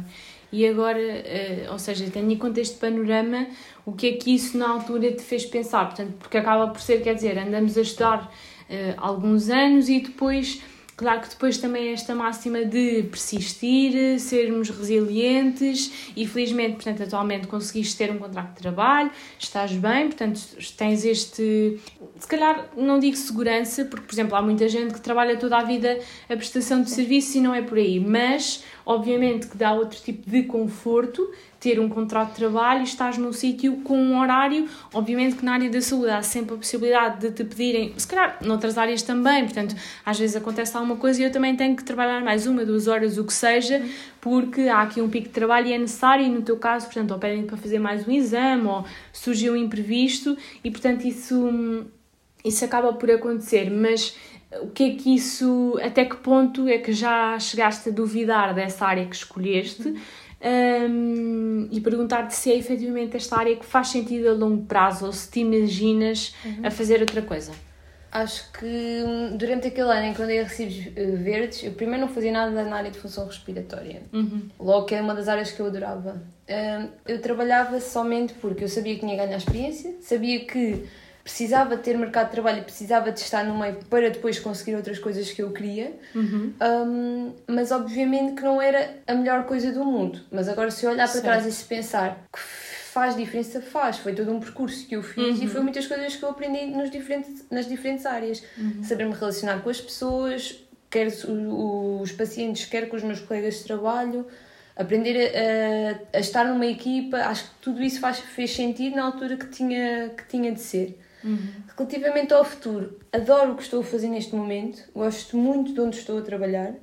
E 0.53 0.67
agora, 0.67 0.99
eh, 0.99 1.67
ou 1.71 1.79
seja, 1.79 2.11
tendo 2.13 2.31
em 2.33 2.37
conta 2.37 2.61
este 2.61 2.77
panorama, 2.77 3.47
o 3.87 3.93
que 3.93 4.09
é 4.09 4.13
que 4.13 4.35
isso 4.35 4.59
na 4.59 4.69
altura 4.69 5.13
te 5.13 5.23
fez 5.23 5.47
pensar? 5.47 5.87
Portanto, 5.87 6.15
porque 6.19 6.37
acaba 6.37 6.69
por 6.69 6.81
ser, 6.81 7.03
quer 7.03 7.15
dizer, 7.15 7.39
andamos 7.39 7.79
a 7.79 7.83
estudar 7.83 8.33
eh, 8.69 8.95
alguns 8.97 9.49
anos 9.49 9.89
e 9.89 10.01
depois, 10.01 10.61
claro 11.01 11.23
que 11.23 11.31
depois 11.31 11.57
também 11.57 11.95
esta 11.95 12.15
máxima 12.15 12.63
de 12.63 13.05
persistir, 13.05 14.21
sermos 14.21 14.69
resilientes 14.69 16.13
e 16.15 16.27
felizmente, 16.27 16.75
portanto, 16.75 17.03
atualmente 17.03 17.47
conseguiste 17.47 17.97
ter 17.97 18.11
um 18.11 18.19
contrato 18.19 18.51
de 18.51 18.57
trabalho, 18.57 19.11
estás 19.39 19.73
bem, 19.73 20.09
portanto, 20.09 20.39
tens 20.77 21.07
este, 21.07 21.81
se 22.19 22.29
calhar 22.29 22.69
não 22.77 22.99
digo 22.99 23.17
segurança, 23.17 23.87
porque, 23.87 24.05
por 24.05 24.13
exemplo, 24.13 24.37
há 24.37 24.43
muita 24.43 24.69
gente 24.69 24.93
que 24.93 25.01
trabalha 25.01 25.39
toda 25.39 25.57
a 25.57 25.65
vida 25.65 25.99
a 26.29 26.37
prestação 26.37 26.83
de 26.83 26.91
serviço 26.91 27.39
e 27.39 27.41
não 27.41 27.55
é 27.55 27.63
por 27.63 27.79
aí, 27.79 27.99
mas 27.99 28.63
obviamente 28.85 29.47
que 29.47 29.57
dá 29.57 29.73
outro 29.73 29.99
tipo 30.01 30.29
de 30.29 30.43
conforto 30.43 31.27
ter 31.61 31.79
um 31.79 31.91
contrato 31.91 32.31
de 32.31 32.37
trabalho 32.37 32.81
e 32.81 32.85
estás 32.85 33.19
num 33.19 33.35
sítio 33.35 33.77
com 33.83 33.97
um 33.97 34.19
horário, 34.19 34.67
obviamente 34.95 35.37
que 35.37 35.45
na 35.45 35.53
área 35.53 35.69
da 35.69 35.81
saúde 35.83 36.09
há 36.09 36.23
sempre 36.23 36.55
a 36.55 36.57
possibilidade 36.57 37.21
de 37.21 37.31
te 37.33 37.45
pedirem, 37.45 37.93
se 37.99 38.07
calhar 38.07 38.39
noutras 38.41 38.79
áreas 38.79 39.03
também, 39.03 39.45
portanto, 39.45 39.77
às 40.05 40.19
vezes 40.19 40.35
acontece 40.35 40.75
alguma 40.75 40.97
coisa 40.97 41.21
e 41.21 41.25
eu 41.25 41.31
também 41.31 41.55
tenho 41.55 41.77
que 41.77 41.85
trabalhar 41.85 42.25
mais 42.25 42.47
uma, 42.47 42.65
duas 42.65 42.89
horas, 42.89 43.19
o 43.19 43.25
que 43.25 43.33
seja, 43.35 43.85
porque 44.23 44.63
há 44.63 44.81
aqui 44.81 45.03
um 45.03 45.11
pico 45.11 45.29
de 45.29 45.35
trabalho 45.35 45.67
e 45.67 45.75
é 45.75 45.79
necessário, 45.79 46.25
e 46.25 46.31
no 46.31 46.41
teu 46.41 46.57
caso, 46.57 46.87
portanto, 46.87 47.11
ou 47.11 47.19
pedem 47.19 47.45
para 47.45 47.59
fazer 47.59 47.79
mais 47.79 48.09
um 48.09 48.11
exame, 48.11 48.67
ou 48.67 48.85
surgiu 49.13 49.53
um 49.53 49.57
imprevisto, 49.57 50.37
e 50.65 50.71
portanto 50.71 51.07
isso, 51.07 51.85
isso 52.43 52.65
acaba 52.65 52.95
por 52.95 53.11
acontecer, 53.11 53.71
mas 53.71 54.17
o 54.63 54.69
que 54.69 54.83
é 54.83 54.91
que 54.95 55.15
isso, 55.15 55.79
até 55.83 56.05
que 56.05 56.17
ponto 56.17 56.67
é 56.67 56.79
que 56.79 56.93
já 56.93 57.39
chegaste 57.39 57.91
a 57.91 57.93
duvidar 57.93 58.55
dessa 58.55 58.85
área 58.85 59.07
que 59.07 59.15
escolheste 59.15 59.95
um, 60.43 61.69
e 61.71 61.81
perguntar-te 61.81 62.35
se 62.35 62.51
é 62.51 62.57
efetivamente 62.57 63.17
esta 63.17 63.37
área 63.37 63.55
que 63.57 63.65
faz 63.65 63.89
sentido 63.89 64.29
a 64.29 64.33
longo 64.33 64.65
prazo 64.65 65.07
ou 65.07 65.13
se 65.13 65.31
te 65.31 65.41
imaginas 65.41 66.35
a 66.63 66.71
fazer 66.71 67.01
outra 67.01 67.23
coisa? 67.23 67.53
Acho 68.13 68.51
que 68.53 68.67
hum, 68.67 69.37
durante 69.37 69.69
aquele 69.69 69.89
ano 69.89 70.07
em 70.07 70.13
que 70.13 70.21
eu 70.21 70.25
andei 70.25 70.41
a 70.41 70.43
recibos 70.43 70.89
eh, 70.97 71.07
verdes, 71.13 71.63
eu 71.63 71.73
primeiro 71.73 72.07
não 72.07 72.13
fazia 72.13 72.33
nada 72.33 72.65
na 72.65 72.77
área 72.77 72.91
de 72.91 72.99
função 72.99 73.25
respiratória. 73.25 74.03
Uhum. 74.13 74.49
Logo 74.59 74.87
que 74.87 74.97
é 74.97 75.01
uma 75.01 75.15
das 75.15 75.29
áreas 75.29 75.53
que 75.53 75.61
eu 75.61 75.67
adorava. 75.67 76.21
Eu 77.07 77.21
trabalhava 77.21 77.79
somente 77.79 78.35
porque 78.35 78.65
eu 78.65 78.69
sabia 78.69 78.95
que 78.95 79.01
tinha 79.01 79.17
que 79.17 79.25
ganhar 79.25 79.37
experiência, 79.37 79.95
sabia 80.01 80.45
que 80.45 80.85
precisava 81.31 81.77
ter 81.77 81.97
mercado 81.97 82.27
de 82.27 82.33
trabalho 82.33 82.59
e 82.59 82.63
precisava 82.65 83.13
de 83.13 83.21
estar 83.21 83.45
no 83.45 83.57
meio 83.57 83.77
para 83.89 84.11
depois 84.11 84.39
conseguir 84.41 84.75
outras 84.75 84.99
coisas 84.99 85.31
que 85.31 85.41
eu 85.41 85.53
queria. 85.53 85.93
Uhum. 86.15 86.53
Hum, 86.61 87.33
mas 87.47 87.71
obviamente 87.71 88.35
que 88.35 88.43
não 88.43 88.61
era 88.61 88.97
a 89.07 89.15
melhor 89.15 89.45
coisa 89.47 89.71
do 89.73 89.85
mundo. 89.85 90.21
Mas 90.31 90.49
agora 90.49 90.71
se 90.71 90.85
eu 90.85 90.91
olhar 90.91 91.05
para 91.05 91.13
Certo. 91.13 91.25
trás 91.25 91.47
e 91.47 91.53
se 91.53 91.65
pensar 91.65 92.19
que 92.33 92.41
faz 92.41 93.17
diferença, 93.17 93.61
faz. 93.63 93.99
Foi 93.99 94.13
todo 94.13 94.33
um 94.33 94.41
percurso 94.41 94.87
que 94.89 94.97
eu 94.97 95.03
fiz 95.03 95.39
Uhum. 95.39 95.45
e 95.45 95.49
foi 95.49 95.61
muitas 95.61 95.87
coisas 95.87 96.17
que 96.17 96.23
eu 96.25 96.31
aprendi 96.31 96.67
nos 96.67 96.91
diferentes, 96.91 97.45
nas 97.51 97.67
diferentes 97.69 98.05
áreas. 98.05 98.43
Uhum. 98.59 98.83
Saber 98.83 99.05
me 99.07 99.15
relacionar 99.15 99.61
com 99.63 99.71
as 99.71 99.81
pessoas, 99.81 100.65
quer 100.91 101.07
os, 101.07 102.11
pacientes, 102.13 102.65
quer 102.67 102.89
com 102.89 102.97
os 102.97 103.03
meus 103.05 103.21
colegas 103.21 103.59
de 103.59 103.65
trabalho. 103.65 104.27
Aprender 104.77 105.17
a, 105.37 106.17
a- 106.17 106.19
a 106.19 106.21
estar 106.21 106.45
numa 106.45 106.67
equipa, 106.67 107.19
acho 107.19 107.45
que 107.45 107.51
tudo 107.63 107.83
isso 107.83 108.01
faz, 108.01 108.19
fez 108.19 108.51
sentido 108.55 108.97
na 108.97 109.05
altura 109.05 109.37
que 109.37 109.47
tinha, 109.47 110.09
que 110.17 110.27
tinha 110.27 110.51
de 110.51 110.61
ser. 110.61 110.99
Uhum. 111.23 111.39
Relativamente 111.77 112.33
ao 112.33 112.45
futuro, 112.45 112.99
adoro 113.13 113.53
o 113.53 113.57
que 113.57 113.63
estou 113.63 113.81
a 113.81 113.85
fazer 113.85 114.09
neste 114.09 114.35
momento, 114.35 114.83
gosto 114.95 115.37
muito 115.37 115.73
de 115.73 115.81
onde 115.81 115.97
estou 115.97 116.19
a 116.19 116.23
trabalhar. 116.23 116.75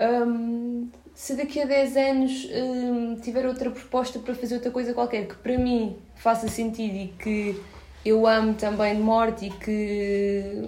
Um, 0.00 0.88
se 1.14 1.34
daqui 1.34 1.60
a 1.60 1.66
10 1.66 1.96
anos 1.96 2.48
um, 2.54 3.16
tiver 3.16 3.44
outra 3.46 3.70
proposta 3.70 4.18
para 4.20 4.34
fazer 4.34 4.54
outra 4.54 4.70
coisa 4.70 4.94
qualquer 4.94 5.26
que 5.26 5.34
para 5.34 5.58
mim 5.58 5.96
faça 6.14 6.46
sentido 6.46 6.94
e 6.94 7.08
que 7.18 7.60
eu 8.04 8.26
amo 8.26 8.54
também 8.54 8.94
de 8.94 9.02
morte 9.02 9.46
e 9.46 9.50
que 9.50 10.62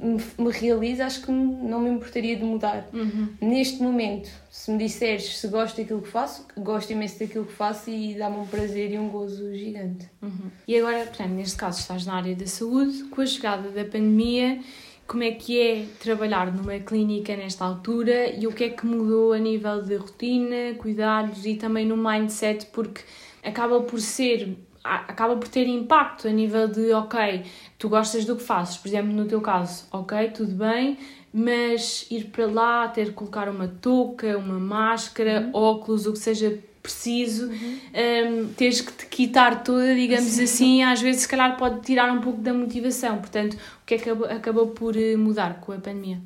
me, 0.00 0.22
me 0.38 0.50
realize, 0.50 1.02
acho 1.02 1.22
que 1.22 1.30
não 1.30 1.80
me 1.80 1.90
importaria 1.90 2.36
de 2.36 2.44
mudar. 2.44 2.88
Uhum. 2.92 3.28
Neste 3.40 3.82
momento, 3.82 4.30
se 4.50 4.70
me 4.70 4.78
disseres 4.78 5.38
se 5.38 5.48
gosto 5.48 5.76
daquilo 5.76 6.02
que 6.02 6.08
faço, 6.08 6.46
gosto 6.56 6.92
imenso 6.92 7.18
daquilo 7.18 7.44
que 7.44 7.52
faço 7.52 7.90
e 7.90 8.14
dá-me 8.14 8.36
um 8.36 8.46
prazer 8.46 8.92
e 8.92 8.98
um 8.98 9.08
gozo 9.08 9.52
gigante. 9.54 10.08
Uhum. 10.22 10.50
E 10.66 10.76
agora, 10.78 11.04
portanto, 11.04 11.30
neste 11.30 11.56
caso 11.56 11.80
estás 11.80 12.06
na 12.06 12.14
área 12.14 12.34
da 12.34 12.46
saúde, 12.46 13.04
com 13.04 13.20
a 13.20 13.26
chegada 13.26 13.70
da 13.70 13.84
pandemia, 13.84 14.60
como 15.06 15.22
é 15.22 15.32
que 15.32 15.58
é 15.58 15.86
trabalhar 15.98 16.52
numa 16.54 16.78
clínica 16.78 17.34
nesta 17.34 17.64
altura 17.64 18.30
e 18.38 18.46
o 18.46 18.52
que 18.52 18.64
é 18.64 18.68
que 18.68 18.84
mudou 18.86 19.32
a 19.32 19.38
nível 19.38 19.82
de 19.82 19.96
rotina, 19.96 20.74
cuidados 20.76 21.46
e 21.46 21.54
também 21.54 21.86
no 21.86 21.96
mindset, 21.96 22.66
porque 22.66 23.00
acaba 23.42 23.80
por 23.80 24.00
ser 24.00 24.56
acaba 24.82 25.36
por 25.36 25.48
ter 25.48 25.66
impacto 25.66 26.28
a 26.28 26.30
nível 26.30 26.68
de 26.68 26.92
ok, 26.92 27.44
tu 27.78 27.88
gostas 27.88 28.24
do 28.24 28.36
que 28.36 28.42
fazes, 28.42 28.76
por 28.76 28.88
exemplo, 28.88 29.12
no 29.12 29.26
teu 29.26 29.40
caso, 29.40 29.86
ok, 29.92 30.30
tudo 30.30 30.52
bem, 30.52 30.98
mas 31.32 32.06
ir 32.10 32.24
para 32.26 32.46
lá, 32.46 32.88
ter 32.88 33.06
que 33.06 33.12
colocar 33.12 33.48
uma 33.48 33.68
touca, 33.68 34.38
uma 34.38 34.58
máscara, 34.58 35.50
óculos, 35.52 36.06
o 36.06 36.12
que 36.12 36.18
seja 36.18 36.58
preciso, 36.82 37.50
um, 37.50 38.48
teres 38.54 38.80
que 38.80 38.92
te 38.92 39.06
quitar 39.06 39.62
toda, 39.62 39.94
digamos 39.94 40.38
assim, 40.38 40.82
às 40.82 41.00
vezes 41.00 41.22
se 41.22 41.28
calhar 41.28 41.56
pode 41.56 41.82
tirar 41.82 42.10
um 42.10 42.20
pouco 42.20 42.40
da 42.40 42.54
motivação. 42.54 43.18
Portanto, 43.18 43.54
o 43.54 43.86
que 43.86 43.94
é 43.94 43.98
que 43.98 44.08
acabou, 44.10 44.68
por 44.68 44.96
eh, 44.96 45.16
mudar 45.16 45.60
com 45.60 45.72
a 45.72 45.76
pandemia? 45.76 46.18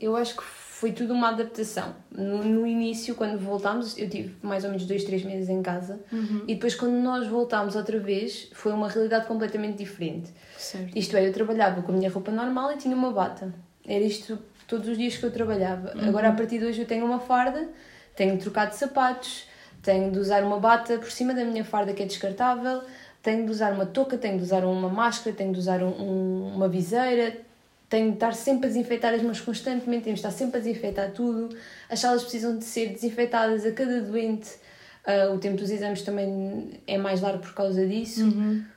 Eu 0.00 0.16
acho 0.16 0.36
que 0.36 0.42
foi 0.80 0.92
tudo 0.92 1.12
uma 1.12 1.28
adaptação. 1.28 1.94
No, 2.10 2.42
no 2.42 2.66
início, 2.66 3.14
quando 3.14 3.38
voltámos, 3.38 3.98
eu 3.98 4.08
tive 4.08 4.34
mais 4.42 4.64
ou 4.64 4.70
menos 4.70 4.86
dois, 4.86 5.04
três 5.04 5.22
meses 5.22 5.50
em 5.50 5.60
casa. 5.62 6.00
E 6.48 6.54
depois, 6.54 6.74
quando 6.74 6.94
nós 6.94 7.26
voltámos 7.26 7.76
outra 7.76 7.98
vez, 7.98 8.48
foi 8.54 8.72
uma 8.72 8.88
realidade 8.88 9.26
completamente 9.26 9.76
diferente. 9.76 10.30
Certo. 10.56 10.96
Isto 10.96 11.18
é, 11.18 11.28
eu 11.28 11.32
trabalhava 11.34 11.82
com 11.82 11.92
a 11.92 11.94
minha 11.94 12.10
roupa 12.10 12.30
normal 12.32 12.72
e 12.72 12.76
tinha 12.78 12.96
uma 12.96 13.12
bata. 13.12 13.52
Era 13.86 14.02
isto 14.02 14.38
todos 14.66 14.88
os 14.88 14.96
dias 14.96 15.18
que 15.18 15.24
eu 15.26 15.30
trabalhava. 15.30 15.92
Agora, 16.08 16.30
a 16.30 16.32
partir 16.32 16.58
de 16.58 16.64
hoje, 16.64 16.80
eu 16.80 16.86
tenho 16.86 17.04
uma 17.04 17.20
farda, 17.20 17.68
tenho 18.16 18.36
de 18.36 18.42
trocar 18.42 18.66
de 18.70 18.76
sapatos, 18.76 19.44
tenho 19.82 20.10
de 20.10 20.18
usar 20.18 20.42
uma 20.42 20.58
bata 20.58 20.96
por 20.96 21.10
cima 21.10 21.34
da 21.34 21.44
minha 21.44 21.62
farda 21.64 21.92
que 21.92 22.02
é 22.02 22.06
descartável, 22.06 22.80
tenho 23.22 23.44
de 23.44 23.50
usar 23.50 23.72
uma 23.74 23.84
touca, 23.84 24.16
tenho 24.16 24.38
de 24.38 24.44
usar 24.44 24.64
uma 24.64 24.88
máscara, 24.88 25.36
tenho 25.36 25.52
de 25.52 25.58
usar 25.58 25.82
um- 25.82 25.88
um- 25.88 26.54
uma 26.56 26.68
viseira, 26.70 27.36
tenho 27.90 28.08
de 28.08 28.14
estar 28.14 28.32
sempre 28.34 28.66
a 28.66 28.68
desinfetar 28.68 29.12
as 29.12 29.20
mãos 29.22 29.40
constantemente, 29.40 30.04
temos 30.04 30.20
de 30.20 30.26
estar 30.26 30.30
sempre 30.30 30.58
a 30.58 30.62
desinfetar 30.62 31.10
tudo. 31.10 31.54
As 31.90 31.98
salas 31.98 32.22
precisam 32.22 32.56
de 32.56 32.64
ser 32.64 32.88
desinfetadas 32.90 33.66
a 33.66 33.72
cada 33.72 34.00
doente. 34.00 34.48
Ah, 35.04 35.30
o 35.34 35.38
tempo 35.38 35.56
dos 35.56 35.70
exames 35.70 36.02
também 36.02 36.80
é 36.86 36.96
mais 36.96 37.20
largo 37.20 37.40
por 37.40 37.52
causa 37.54 37.86
disso. 37.86 38.24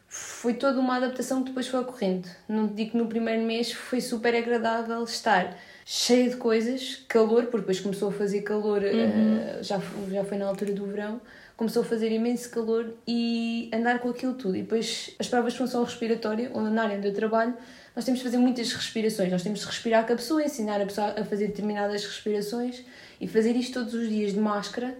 Foi 0.07 0.53
toda 0.53 0.79
uma 0.79 0.95
adaptação 0.97 1.41
que 1.41 1.49
depois 1.49 1.67
foi 1.67 1.79
ocorrendo. 1.79 2.27
Não 2.47 2.67
te 2.67 2.73
digo 2.75 2.91
que 2.91 2.97
no 2.97 3.07
primeiro 3.07 3.41
mês 3.43 3.71
foi 3.71 3.99
super 4.01 4.35
agradável 4.35 5.03
estar 5.03 5.57
cheia 5.85 6.29
de 6.29 6.37
coisas, 6.37 7.03
calor, 7.07 7.43
porque 7.45 7.57
depois 7.59 7.79
começou 7.79 8.09
a 8.09 8.11
fazer 8.11 8.41
calor, 8.41 8.81
ah, 8.83 9.61
já, 9.63 9.75
f- 9.79 10.11
já 10.11 10.23
foi 10.23 10.37
na 10.37 10.45
altura 10.45 10.71
do 10.71 10.85
verão, 10.85 11.19
começou 11.55 11.83
a 11.83 11.85
fazer 11.85 12.11
imenso 12.11 12.49
calor 12.49 12.93
e 13.07 13.69
andar 13.73 13.99
com 13.99 14.09
aquilo 14.09 14.33
tudo. 14.33 14.55
E 14.55 14.61
depois 14.61 15.15
as 15.19 15.27
provas 15.27 15.53
de 15.53 15.59
função 15.59 15.83
respiratória, 15.83 16.51
onde 16.53 16.69
na 16.71 16.83
área 16.83 16.97
onde 16.97 17.07
eu 17.07 17.13
trabalho, 17.13 17.53
nós 17.95 18.03
temos 18.05 18.19
de 18.19 18.25
fazer 18.25 18.37
muitas 18.37 18.71
respirações. 18.73 19.31
Nós 19.31 19.43
temos 19.43 19.59
de 19.59 19.65
respirar 19.65 20.05
com 20.05 20.13
a 20.13 20.15
pessoa, 20.15 20.43
ensinar 20.43 20.81
a 20.81 20.85
pessoa 20.85 21.15
a 21.19 21.23
fazer 21.23 21.47
determinadas 21.47 22.03
respirações 22.05 22.83
e 23.21 23.27
fazer 23.27 23.55
isto 23.55 23.73
todos 23.73 23.93
os 23.93 24.09
dias 24.09 24.33
de 24.33 24.39
máscara 24.39 24.95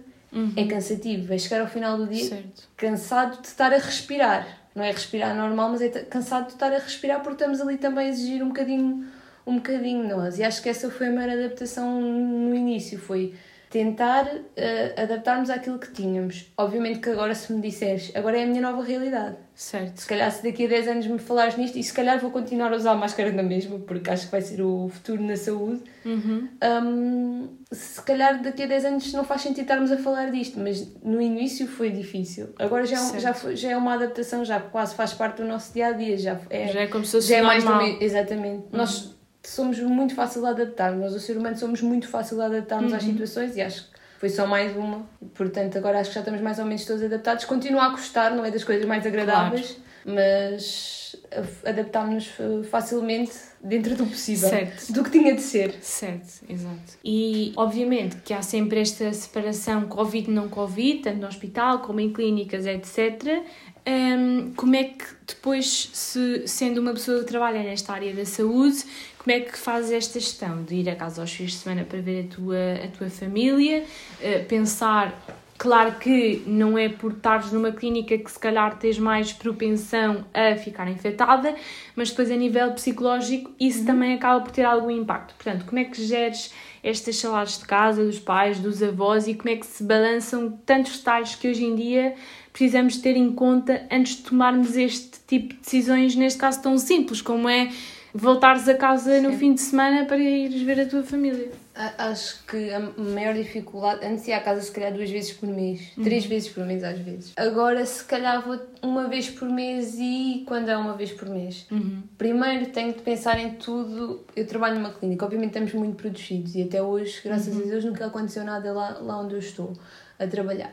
é 0.56 0.64
cansativo. 0.66 1.32
É 1.32 1.38
chegar 1.38 1.60
ao 1.60 1.68
final 1.68 1.96
do 1.96 2.06
dia 2.06 2.24
Certo. 2.28 2.68
cansado 2.76 3.40
de 3.40 3.48
estar 3.48 3.72
a 3.72 3.78
respirar. 3.78 4.46
Não 4.74 4.82
é 4.82 4.90
respirar 4.90 5.34
normal, 5.36 5.70
mas 5.70 5.80
é 5.82 5.88
cansado 5.88 6.46
de 6.46 6.54
estar 6.54 6.72
a 6.72 6.78
respirar 6.78 7.20
porque 7.20 7.34
estamos 7.42 7.60
ali 7.60 7.76
também 7.76 8.06
a 8.06 8.10
exigir 8.10 8.42
um 8.42 8.48
bocadinho, 8.48 9.06
um 9.46 9.56
bocadinho 9.56 10.02
de 10.02 10.08
nós. 10.08 10.38
E 10.38 10.42
acho 10.42 10.60
que 10.60 10.68
essa 10.68 10.90
foi 10.90 11.08
a 11.08 11.12
maior 11.12 11.30
adaptação 11.30 12.00
no 12.00 12.54
início, 12.54 12.98
foi 12.98 13.34
tentar 13.74 14.30
eh, 14.56 14.94
adaptarmos 14.96 15.50
àquilo 15.50 15.80
que 15.80 15.90
tínhamos. 15.90 16.46
Obviamente 16.56 17.00
que 17.00 17.10
agora 17.10 17.34
se 17.34 17.52
me 17.52 17.60
disseres, 17.60 18.12
agora 18.14 18.38
é 18.38 18.44
a 18.44 18.46
minha 18.46 18.62
nova 18.62 18.84
realidade. 18.84 19.34
Certo. 19.52 19.98
Se 20.00 20.06
calhar 20.06 20.30
se 20.30 20.42
daqui 20.44 20.64
a 20.64 20.68
10 20.68 20.88
anos 20.88 21.06
me 21.08 21.18
falares 21.18 21.56
nisto, 21.56 21.76
e 21.78 21.82
se 21.82 21.92
calhar 21.92 22.18
vou 22.20 22.30
continuar 22.30 22.72
a 22.72 22.76
usar 22.76 22.92
a 22.92 22.94
máscara 22.94 23.32
na 23.32 23.42
mesma, 23.42 23.78
porque 23.80 24.08
acho 24.10 24.26
que 24.26 24.30
vai 24.32 24.40
ser 24.42 24.62
o 24.62 24.88
futuro 24.88 25.22
na 25.22 25.36
saúde. 25.36 25.80
Uhum. 26.04 26.48
Hum, 26.62 27.48
se 27.72 28.00
calhar 28.02 28.40
daqui 28.42 28.62
a 28.62 28.66
10 28.66 28.84
anos 28.84 29.12
não 29.12 29.24
faz 29.24 29.42
sentido 29.42 29.62
estarmos 29.62 29.90
a 29.92 29.96
falar 29.96 30.30
disto, 30.30 30.58
mas 30.60 30.86
no 31.02 31.20
início 31.20 31.66
foi 31.66 31.90
difícil. 31.90 32.48
Agora 32.58 32.84
já 32.86 32.96
é, 32.96 33.00
um- 33.02 33.18
já, 33.20 33.34
foi- 33.34 33.56
já 33.56 33.70
é 33.70 33.76
uma 33.76 33.94
adaptação, 33.94 34.44
já 34.44 34.60
quase 34.60 34.94
faz 34.94 35.12
parte 35.12 35.42
do 35.42 35.48
nosso 35.48 35.72
dia 35.72 35.88
a 35.88 35.92
dia. 35.92 36.16
Já 36.18 36.38
é, 36.50 36.68
Já 36.68 36.80
é 36.80 36.86
como 36.86 37.04
se 37.04 37.12
fosse 37.12 37.28
já 37.28 37.36
é 37.38 37.42
mais 37.42 37.62
do 37.64 37.70
normal. 37.70 37.86
meio. 37.88 38.02
Exatamente. 38.02 38.64
Nós 38.72 39.13
somos 39.48 39.78
muito 39.80 40.14
fácil 40.14 40.42
de 40.42 40.48
adaptar, 40.48 40.92
nós, 40.92 41.14
o 41.14 41.20
ser 41.20 41.36
humano, 41.36 41.56
somos 41.56 41.80
muito 41.80 42.08
fácil 42.08 42.36
de 42.36 42.42
adaptarmos 42.44 42.92
às 42.92 43.02
situações 43.02 43.56
e 43.56 43.60
acho 43.60 43.84
que 43.84 43.94
foi 44.18 44.28
só 44.30 44.46
mais 44.46 44.74
uma. 44.76 45.06
Portanto, 45.34 45.76
agora 45.76 46.00
acho 46.00 46.10
que 46.10 46.14
já 46.14 46.20
estamos 46.20 46.40
mais 46.40 46.58
ou 46.58 46.64
menos 46.64 46.84
todos 46.84 47.02
adaptados. 47.02 47.44
Continua 47.44 47.88
a 47.88 47.90
custar, 47.90 48.34
não 48.34 48.44
é 48.44 48.50
das 48.50 48.64
coisas 48.64 48.86
mais 48.86 49.06
agradáveis, 49.06 49.76
claro. 50.04 50.16
mas 50.16 51.16
adaptámos-nos 51.64 52.66
facilmente 52.68 53.32
dentro 53.62 53.94
do 53.96 54.06
possível. 54.06 54.48
Certo. 54.48 54.92
Do 54.92 55.04
que 55.04 55.10
tinha 55.10 55.34
de 55.34 55.42
ser. 55.42 55.74
Certo, 55.80 56.42
exato. 56.48 56.98
E, 57.04 57.52
obviamente, 57.56 58.16
que 58.24 58.32
há 58.32 58.40
sempre 58.40 58.80
esta 58.80 59.12
separação 59.12 59.86
Covid-não 59.88 60.48
Covid, 60.48 61.02
tanto 61.02 61.18
no 61.18 61.26
hospital 61.26 61.80
como 61.80 62.00
em 62.00 62.12
clínicas, 62.12 62.66
etc. 62.66 63.42
Um, 63.86 64.52
como 64.54 64.74
é 64.76 64.84
que 64.84 65.04
depois, 65.26 65.90
se, 65.92 66.48
sendo 66.48 66.80
uma 66.80 66.92
pessoa 66.94 67.20
que 67.20 67.26
trabalha 67.26 67.62
nesta 67.62 67.92
área 67.92 68.14
da 68.14 68.24
saúde, 68.24 68.82
como 69.18 69.36
é 69.36 69.40
que 69.40 69.58
fazes 69.58 69.92
esta 69.92 70.18
gestão? 70.18 70.62
De 70.62 70.76
ir 70.76 70.88
a 70.88 70.96
casa 70.96 71.20
aos 71.20 71.30
fins 71.30 71.52
de 71.52 71.58
semana 71.58 71.84
para 71.84 72.00
ver 72.00 72.24
a 72.24 72.34
tua, 72.34 72.84
a 72.84 72.88
tua 72.88 73.10
família, 73.10 73.84
uh, 74.20 74.44
pensar 74.46 75.43
Claro 75.64 75.92
que 75.92 76.42
não 76.46 76.76
é 76.76 76.90
por 76.90 77.12
estares 77.12 77.50
numa 77.50 77.72
clínica 77.72 78.18
que 78.18 78.30
se 78.30 78.38
calhar 78.38 78.78
tens 78.78 78.98
mais 78.98 79.32
propensão 79.32 80.22
a 80.34 80.54
ficar 80.56 80.86
infectada, 80.90 81.54
mas 81.96 82.10
depois 82.10 82.30
a 82.30 82.36
nível 82.36 82.72
psicológico 82.72 83.50
isso 83.58 83.78
uhum. 83.78 83.86
também 83.86 84.12
acaba 84.12 84.42
por 84.42 84.52
ter 84.52 84.64
algum 84.64 84.90
impacto. 84.90 85.34
Portanto, 85.34 85.64
como 85.64 85.78
é 85.78 85.84
que 85.84 86.04
geres 86.04 86.52
estas 86.82 87.16
salários 87.16 87.58
de 87.58 87.64
casa, 87.64 88.04
dos 88.04 88.18
pais, 88.18 88.58
dos 88.58 88.82
avós 88.82 89.26
e 89.26 89.32
como 89.32 89.48
é 89.48 89.56
que 89.56 89.64
se 89.64 89.82
balançam 89.82 90.50
tantos 90.66 90.98
detalhes 90.98 91.34
que 91.34 91.48
hoje 91.48 91.64
em 91.64 91.74
dia 91.74 92.14
precisamos 92.52 92.98
ter 92.98 93.16
em 93.16 93.32
conta 93.32 93.86
antes 93.90 94.16
de 94.16 94.22
tomarmos 94.24 94.76
este 94.76 95.18
tipo 95.26 95.54
de 95.54 95.60
decisões, 95.60 96.14
neste 96.14 96.38
caso 96.38 96.60
tão 96.60 96.76
simples 96.76 97.22
como 97.22 97.48
é 97.48 97.70
voltares 98.14 98.68
a 98.68 98.74
casa 98.74 99.16
Sim. 99.16 99.26
no 99.26 99.32
fim 99.32 99.54
de 99.54 99.62
semana 99.62 100.04
para 100.04 100.18
ires 100.18 100.60
ver 100.60 100.78
a 100.82 100.84
tua 100.84 101.02
família. 101.02 101.63
Acho 101.74 102.44
que 102.46 102.72
a 102.72 102.78
maior 102.78 103.34
dificuldade, 103.34 104.06
antes 104.06 104.28
ia 104.28 104.36
à 104.36 104.40
casa 104.40 104.60
se 104.60 104.70
calhar 104.70 104.92
duas 104.92 105.10
vezes 105.10 105.32
por 105.32 105.48
mês, 105.48 105.92
uhum. 105.96 106.04
três 106.04 106.24
vezes 106.24 106.48
por 106.48 106.64
mês 106.64 106.84
às 106.84 106.98
vezes. 107.00 107.32
Agora 107.36 107.84
se 107.84 108.04
calhar 108.04 108.40
vou 108.46 108.60
uma 108.80 109.08
vez 109.08 109.28
por 109.28 109.48
mês 109.48 109.96
e 109.98 110.44
quando 110.46 110.68
é 110.68 110.76
uma 110.76 110.94
vez 110.94 111.10
por 111.10 111.28
mês. 111.28 111.66
Uhum. 111.72 112.04
Primeiro 112.16 112.66
tenho 112.66 112.92
de 112.92 113.02
pensar 113.02 113.40
em 113.40 113.54
tudo. 113.54 114.24
Eu 114.36 114.46
trabalho 114.46 114.76
numa 114.76 114.92
clínica, 114.92 115.24
obviamente 115.24 115.50
estamos 115.50 115.74
muito 115.74 115.96
protegidos 115.96 116.54
e 116.54 116.62
até 116.62 116.80
hoje, 116.80 117.20
graças 117.24 117.52
uhum. 117.52 117.62
a 117.62 117.64
Deus, 117.64 117.84
nunca 117.84 118.06
aconteceu 118.06 118.44
nada 118.44 118.72
lá, 118.72 118.98
lá 119.00 119.20
onde 119.20 119.34
eu 119.34 119.40
estou 119.40 119.72
a 120.16 120.28
trabalhar. 120.28 120.72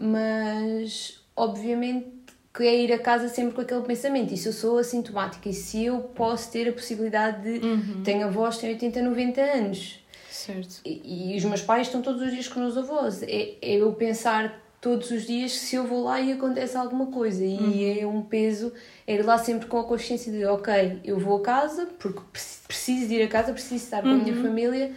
Mas 0.00 1.20
obviamente 1.36 2.20
que 2.52 2.64
é 2.64 2.82
ir 2.82 2.92
a 2.92 2.98
casa 2.98 3.28
sempre 3.28 3.54
com 3.54 3.60
aquele 3.60 3.82
pensamento. 3.82 4.34
E 4.34 4.36
se 4.36 4.48
eu 4.48 4.52
sou 4.52 4.78
assintomática 4.78 5.48
e 5.48 5.52
se 5.52 5.84
eu 5.84 6.00
posso 6.00 6.50
ter 6.50 6.68
a 6.68 6.72
possibilidade 6.72 7.42
de. 7.42 7.64
Uhum. 7.64 8.02
Tenho 8.02 8.26
avós, 8.26 8.58
tenho 8.58 8.72
80, 8.72 9.00
90 9.02 9.40
anos. 9.40 9.99
Certo. 10.52 10.80
E, 10.84 11.34
e, 11.34 11.36
os 11.36 11.44
meus 11.44 11.62
pais 11.62 11.86
estão 11.86 12.02
todos 12.02 12.22
os 12.22 12.30
dias 12.30 12.48
com 12.48 12.64
os 12.66 12.76
avós. 12.76 13.22
É, 13.22 13.54
é, 13.60 13.74
eu 13.76 13.92
pensar 13.92 14.60
todos 14.80 15.10
os 15.10 15.26
dias 15.26 15.52
se 15.52 15.76
eu 15.76 15.86
vou 15.86 16.04
lá 16.04 16.20
e 16.20 16.32
acontece 16.32 16.76
alguma 16.76 17.06
coisa. 17.06 17.44
E 17.44 17.56
uhum. 17.56 18.02
é 18.02 18.06
um 18.06 18.22
peso, 18.22 18.72
é 19.06 19.14
ir 19.14 19.22
lá 19.22 19.38
sempre 19.38 19.66
com 19.66 19.78
a 19.78 19.84
consciência 19.84 20.32
de: 20.32 20.44
ok, 20.44 21.00
eu 21.04 21.18
vou 21.18 21.38
a 21.38 21.42
casa, 21.42 21.88
porque 21.98 22.20
preciso 22.66 23.08
de 23.08 23.14
ir 23.14 23.22
a 23.22 23.28
casa, 23.28 23.52
preciso 23.52 23.76
estar 23.76 24.02
com 24.02 24.08
a 24.08 24.14
minha 24.14 24.34
uhum. 24.34 24.42
família 24.42 24.92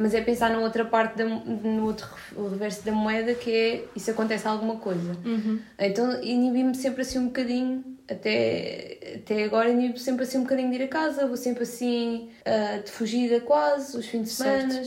mas 0.00 0.14
é 0.14 0.20
pensar 0.22 0.50
na 0.50 0.58
outra 0.58 0.84
parte, 0.84 1.16
da, 1.18 1.24
no 1.24 1.84
outro 1.84 2.08
reverso 2.50 2.84
da 2.84 2.92
moeda, 2.92 3.34
que 3.34 3.84
é 3.94 3.98
se 3.98 4.10
acontece 4.10 4.48
alguma 4.48 4.76
coisa. 4.76 5.16
Uhum. 5.24 5.60
Então 5.78 6.22
inibi-me 6.22 6.74
sempre 6.74 7.02
assim 7.02 7.18
um 7.18 7.26
bocadinho, 7.26 7.84
até, 8.10 8.98
até 9.16 9.44
agora 9.44 9.68
inibi-me 9.68 9.98
sempre 9.98 10.24
assim 10.24 10.38
um 10.38 10.42
bocadinho 10.42 10.70
de 10.70 10.76
ir 10.76 10.82
a 10.84 10.88
casa, 10.88 11.26
vou 11.26 11.36
sempre 11.36 11.64
assim 11.64 12.30
uh, 12.46 12.82
de 12.82 12.90
fugida 12.90 13.40
quase, 13.40 13.96
os 13.96 14.06
fins 14.06 14.22
de 14.22 14.30
semana, 14.30 14.82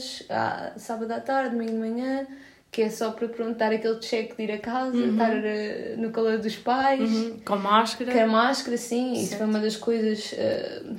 sábado 0.76 1.12
à 1.12 1.20
tarde, 1.20 1.50
domingo 1.50 1.72
de 1.72 1.78
manhã 1.78 2.26
que 2.72 2.82
é 2.82 2.90
só 2.90 3.12
para 3.12 3.28
perguntar 3.28 3.72
aquele 3.72 4.02
cheque 4.02 4.36
de 4.36 4.42
ir 4.42 4.50
a 4.50 4.58
casa, 4.58 4.96
uhum. 4.96 5.12
estar 5.12 5.30
uh, 5.30 5.96
no 5.96 6.10
calor 6.10 6.38
dos 6.38 6.56
pais. 6.56 7.08
Uhum. 7.08 7.38
Com 7.44 7.56
máscara. 7.56 8.10
Com 8.10 8.18
a 8.18 8.26
máscara, 8.26 8.76
sim. 8.76 9.14
Certo. 9.14 9.22
Isso 9.22 9.36
foi 9.36 9.46
uma 9.46 9.60
das 9.60 9.76
coisas. 9.76 10.32
Uh, 10.32 10.96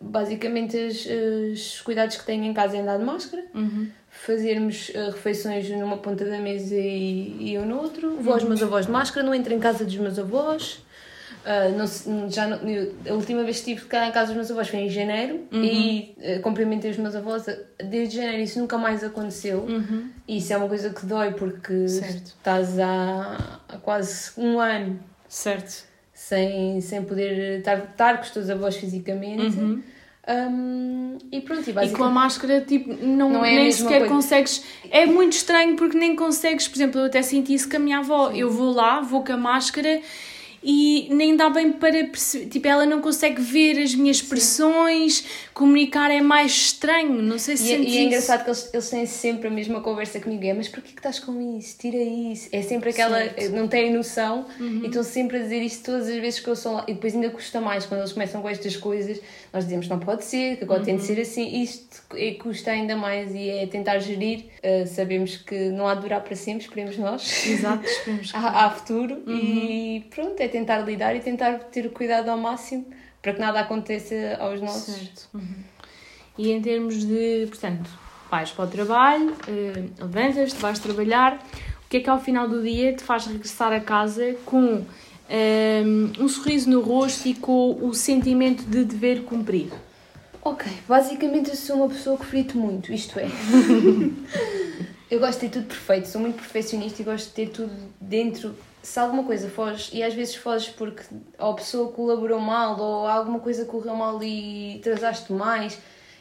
basicamente 0.00 0.76
os, 0.76 1.06
os, 1.06 1.80
cuidados 1.82 2.16
que 2.16 2.24
tenho 2.24 2.44
em 2.44 2.54
casa 2.54 2.76
é 2.76 2.80
andar 2.80 2.98
de 2.98 3.04
máscara, 3.04 3.44
uhum. 3.54 3.88
fazermos 4.08 4.90
uh, 4.90 5.10
refeições 5.10 5.68
numa 5.70 5.98
ponta 5.98 6.24
da 6.24 6.38
mesa 6.38 6.74
e, 6.74 7.36
e 7.40 7.54
eu 7.54 7.66
no 7.66 7.78
outro, 7.78 8.16
vou 8.16 8.34
aos 8.34 8.44
meus 8.44 8.62
avós 8.62 8.86
de 8.86 8.92
máscara, 8.92 9.24
não 9.24 9.34
entro 9.34 9.52
em 9.52 9.58
casa 9.58 9.84
dos 9.84 9.96
meus 9.96 10.18
avós. 10.18 10.82
Uh, 11.40 11.74
não, 11.74 12.30
já 12.30 12.46
não, 12.46 12.58
a 13.08 13.14
última 13.14 13.42
vez 13.44 13.60
que 13.60 13.70
estive 13.70 13.88
cá 13.88 14.06
em 14.06 14.12
casa 14.12 14.26
dos 14.26 14.36
meus 14.36 14.50
avós 14.50 14.68
foi 14.68 14.80
em 14.80 14.90
janeiro 14.90 15.46
uhum. 15.50 15.64
e 15.64 16.14
uh, 16.18 16.42
cumprimentei 16.42 16.90
os 16.90 16.98
meus 16.98 17.16
avós 17.16 17.46
desde 17.82 18.16
janeiro. 18.16 18.42
Isso 18.42 18.58
nunca 18.58 18.76
mais 18.76 19.02
aconteceu. 19.02 19.60
Uhum. 19.60 20.10
E 20.28 20.36
isso 20.36 20.52
é 20.52 20.56
uma 20.58 20.68
coisa 20.68 20.90
que 20.90 21.06
dói 21.06 21.32
porque 21.32 21.88
certo. 21.88 22.26
estás 22.26 22.78
há, 22.78 23.58
há 23.68 23.78
quase 23.78 24.32
um 24.36 24.60
ano 24.60 25.00
certo 25.26 25.89
sem, 26.30 26.80
sem 26.80 27.02
poder 27.02 27.58
estar, 27.58 27.76
estar 27.78 28.16
com 28.18 28.22
os 28.22 28.30
teus 28.30 28.48
avós 28.48 28.76
fisicamente. 28.76 29.58
Uhum. 29.58 29.82
Um, 30.28 31.18
e 31.32 31.40
pronto, 31.40 31.68
e, 31.68 31.86
e, 31.86 31.90
com 31.90 32.04
a 32.04 32.10
máscara, 32.10 32.60
tipo, 32.60 32.94
não, 33.04 33.30
não 33.30 33.44
é 33.44 33.56
nem 33.56 33.72
sequer 33.72 34.00
coisa. 34.00 34.14
consegues. 34.14 34.64
É 34.92 35.06
muito 35.06 35.32
estranho 35.32 35.74
porque 35.74 35.98
nem 35.98 36.14
consegues. 36.14 36.68
Por 36.68 36.76
exemplo, 36.76 37.00
eu 37.00 37.06
até 37.06 37.20
senti 37.20 37.52
isso 37.52 37.68
com 37.68 37.76
a 37.76 37.80
minha 37.80 37.98
avó. 37.98 38.30
Sim. 38.30 38.38
Eu 38.38 38.50
vou 38.50 38.72
lá, 38.72 39.00
vou 39.00 39.24
com 39.24 39.32
a 39.32 39.36
máscara 39.36 40.00
e 40.62 41.08
nem 41.10 41.36
dá 41.36 41.48
bem 41.48 41.72
para 41.72 42.04
perceber. 42.04 42.46
Tipo, 42.46 42.68
ela 42.68 42.84
não 42.84 43.00
consegue 43.00 43.40
ver 43.40 43.80
as 43.80 43.94
minhas 43.94 44.18
expressões, 44.18 45.18
Sim. 45.18 45.28
comunicar 45.54 46.10
é 46.10 46.20
mais 46.20 46.52
estranho. 46.52 47.22
Não 47.22 47.38
sei 47.38 47.56
se 47.56 47.68
E, 47.68 47.72
é, 47.72 47.78
e 47.80 47.98
é 47.98 48.02
engraçado 48.02 48.44
que 48.44 48.50
eles, 48.50 48.70
eles 48.72 48.90
têm 48.90 49.06
sempre 49.06 49.48
a 49.48 49.50
mesma 49.50 49.80
conversa 49.80 50.20
comigo: 50.20 50.44
é, 50.44 50.52
mas 50.52 50.68
porquê 50.68 50.92
que 50.92 50.98
estás 50.98 51.18
com 51.18 51.58
isso? 51.58 51.78
Tira 51.78 51.96
isso. 51.96 52.48
É 52.52 52.60
sempre 52.62 52.90
aquela. 52.90 53.18
Certo. 53.18 53.52
Não 53.52 53.68
têm 53.68 53.92
noção 53.92 54.46
uhum. 54.58 54.82
e 54.82 54.86
estão 54.86 55.02
sempre 55.02 55.38
a 55.38 55.40
dizer 55.40 55.62
isto 55.62 55.84
todas 55.84 56.08
as 56.08 56.16
vezes 56.16 56.40
que 56.40 56.48
eu 56.48 56.56
sou 56.56 56.74
lá. 56.74 56.84
E 56.86 56.94
depois 56.94 57.14
ainda 57.14 57.30
custa 57.30 57.60
mais 57.60 57.86
quando 57.86 58.00
eles 58.00 58.12
começam 58.12 58.42
com 58.42 58.48
estas 58.48 58.76
coisas. 58.76 59.20
Nós 59.52 59.64
dizemos: 59.64 59.88
não 59.88 59.98
pode 59.98 60.24
ser, 60.24 60.56
que 60.56 60.64
agora 60.64 60.80
uhum. 60.80 60.84
tem 60.86 60.96
de 60.96 61.02
uhum. 61.02 61.06
ser 61.06 61.20
assim. 61.20 61.62
Isto 61.62 62.02
é, 62.14 62.32
custa 62.34 62.70
ainda 62.70 62.96
mais 62.96 63.34
e 63.34 63.48
é 63.48 63.66
tentar 63.66 63.98
gerir. 63.98 64.46
Uh, 64.58 64.86
sabemos 64.86 65.36
que 65.36 65.70
não 65.70 65.88
há 65.88 65.94
de 65.94 66.02
durar 66.02 66.20
para 66.22 66.36
sempre, 66.36 66.62
esperemos 66.62 66.96
nós. 66.96 67.46
Exato, 67.46 67.84
esperemos. 67.86 68.32
há, 68.34 68.66
há 68.66 68.70
futuro 68.70 69.22
uhum. 69.26 69.36
e 69.36 70.06
pronto, 70.10 70.40
é 70.40 70.48
tentar 70.48 70.78
lidar 70.78 71.14
e 71.16 71.20
tentar 71.20 71.58
ter 71.64 71.86
o 71.86 71.90
cuidado 71.90 72.28
ao 72.28 72.38
máximo 72.38 72.86
para 73.20 73.34
que 73.34 73.40
nada 73.40 73.60
aconteça 73.60 74.36
aos 74.38 74.60
nossos. 74.60 74.94
Certo. 74.94 75.28
Uhum. 75.34 75.54
E 76.38 76.52
em 76.52 76.62
termos 76.62 77.04
de, 77.04 77.46
portanto, 77.48 77.90
vais 78.30 78.50
para 78.50 78.64
o 78.64 78.68
trabalho, 78.68 79.32
uh, 79.32 80.04
levantas-te, 80.04 80.58
vais 80.58 80.78
trabalhar, 80.78 81.34
o 81.84 81.88
que 81.90 81.98
é 81.98 82.00
que 82.00 82.08
ao 82.08 82.20
final 82.20 82.48
do 82.48 82.62
dia 82.62 82.94
te 82.94 83.02
faz 83.02 83.26
regressar 83.26 83.72
a 83.72 83.80
casa 83.80 84.36
com 84.44 84.84
um, 85.30 86.12
eh, 86.16 86.22
um 86.22 86.28
sorriso 86.28 86.68
no 86.68 86.80
rosto 86.80 87.28
e 87.28 87.34
com 87.34 87.78
o 87.82 87.94
sentimento 87.94 88.64
de 88.64 88.84
dever 88.84 89.22
cumprido? 89.22 89.76
Ok, 90.42 90.70
basicamente 90.88 91.50
eu 91.50 91.56
sou 91.56 91.76
uma 91.76 91.88
pessoa 91.88 92.16
que 92.16 92.26
frito 92.26 92.58
muito, 92.58 92.92
isto 92.92 93.18
é. 93.18 93.28
eu 95.10 95.20
gosto 95.20 95.40
de 95.40 95.48
ter 95.48 95.58
tudo 95.58 95.66
perfeito, 95.66 96.08
sou 96.08 96.20
muito 96.20 96.36
perfeccionista 96.36 97.02
e 97.02 97.04
gosto 97.04 97.28
de 97.28 97.32
ter 97.32 97.48
tudo 97.50 97.72
dentro 98.00 98.54
se 98.82 98.98
alguma 98.98 99.24
coisa 99.24 99.48
foge, 99.48 99.90
e 99.92 100.02
às 100.02 100.14
vezes 100.14 100.34
foges 100.34 100.68
porque 100.70 101.02
ou 101.38 101.52
a 101.52 101.54
pessoa 101.54 101.92
colaborou 101.92 102.40
mal, 102.40 102.80
ou 102.80 103.06
alguma 103.06 103.38
coisa 103.38 103.64
correu 103.64 103.94
mal 103.94 104.22
e 104.22 104.78
atrasaste 104.78 105.32
mais, 105.32 105.78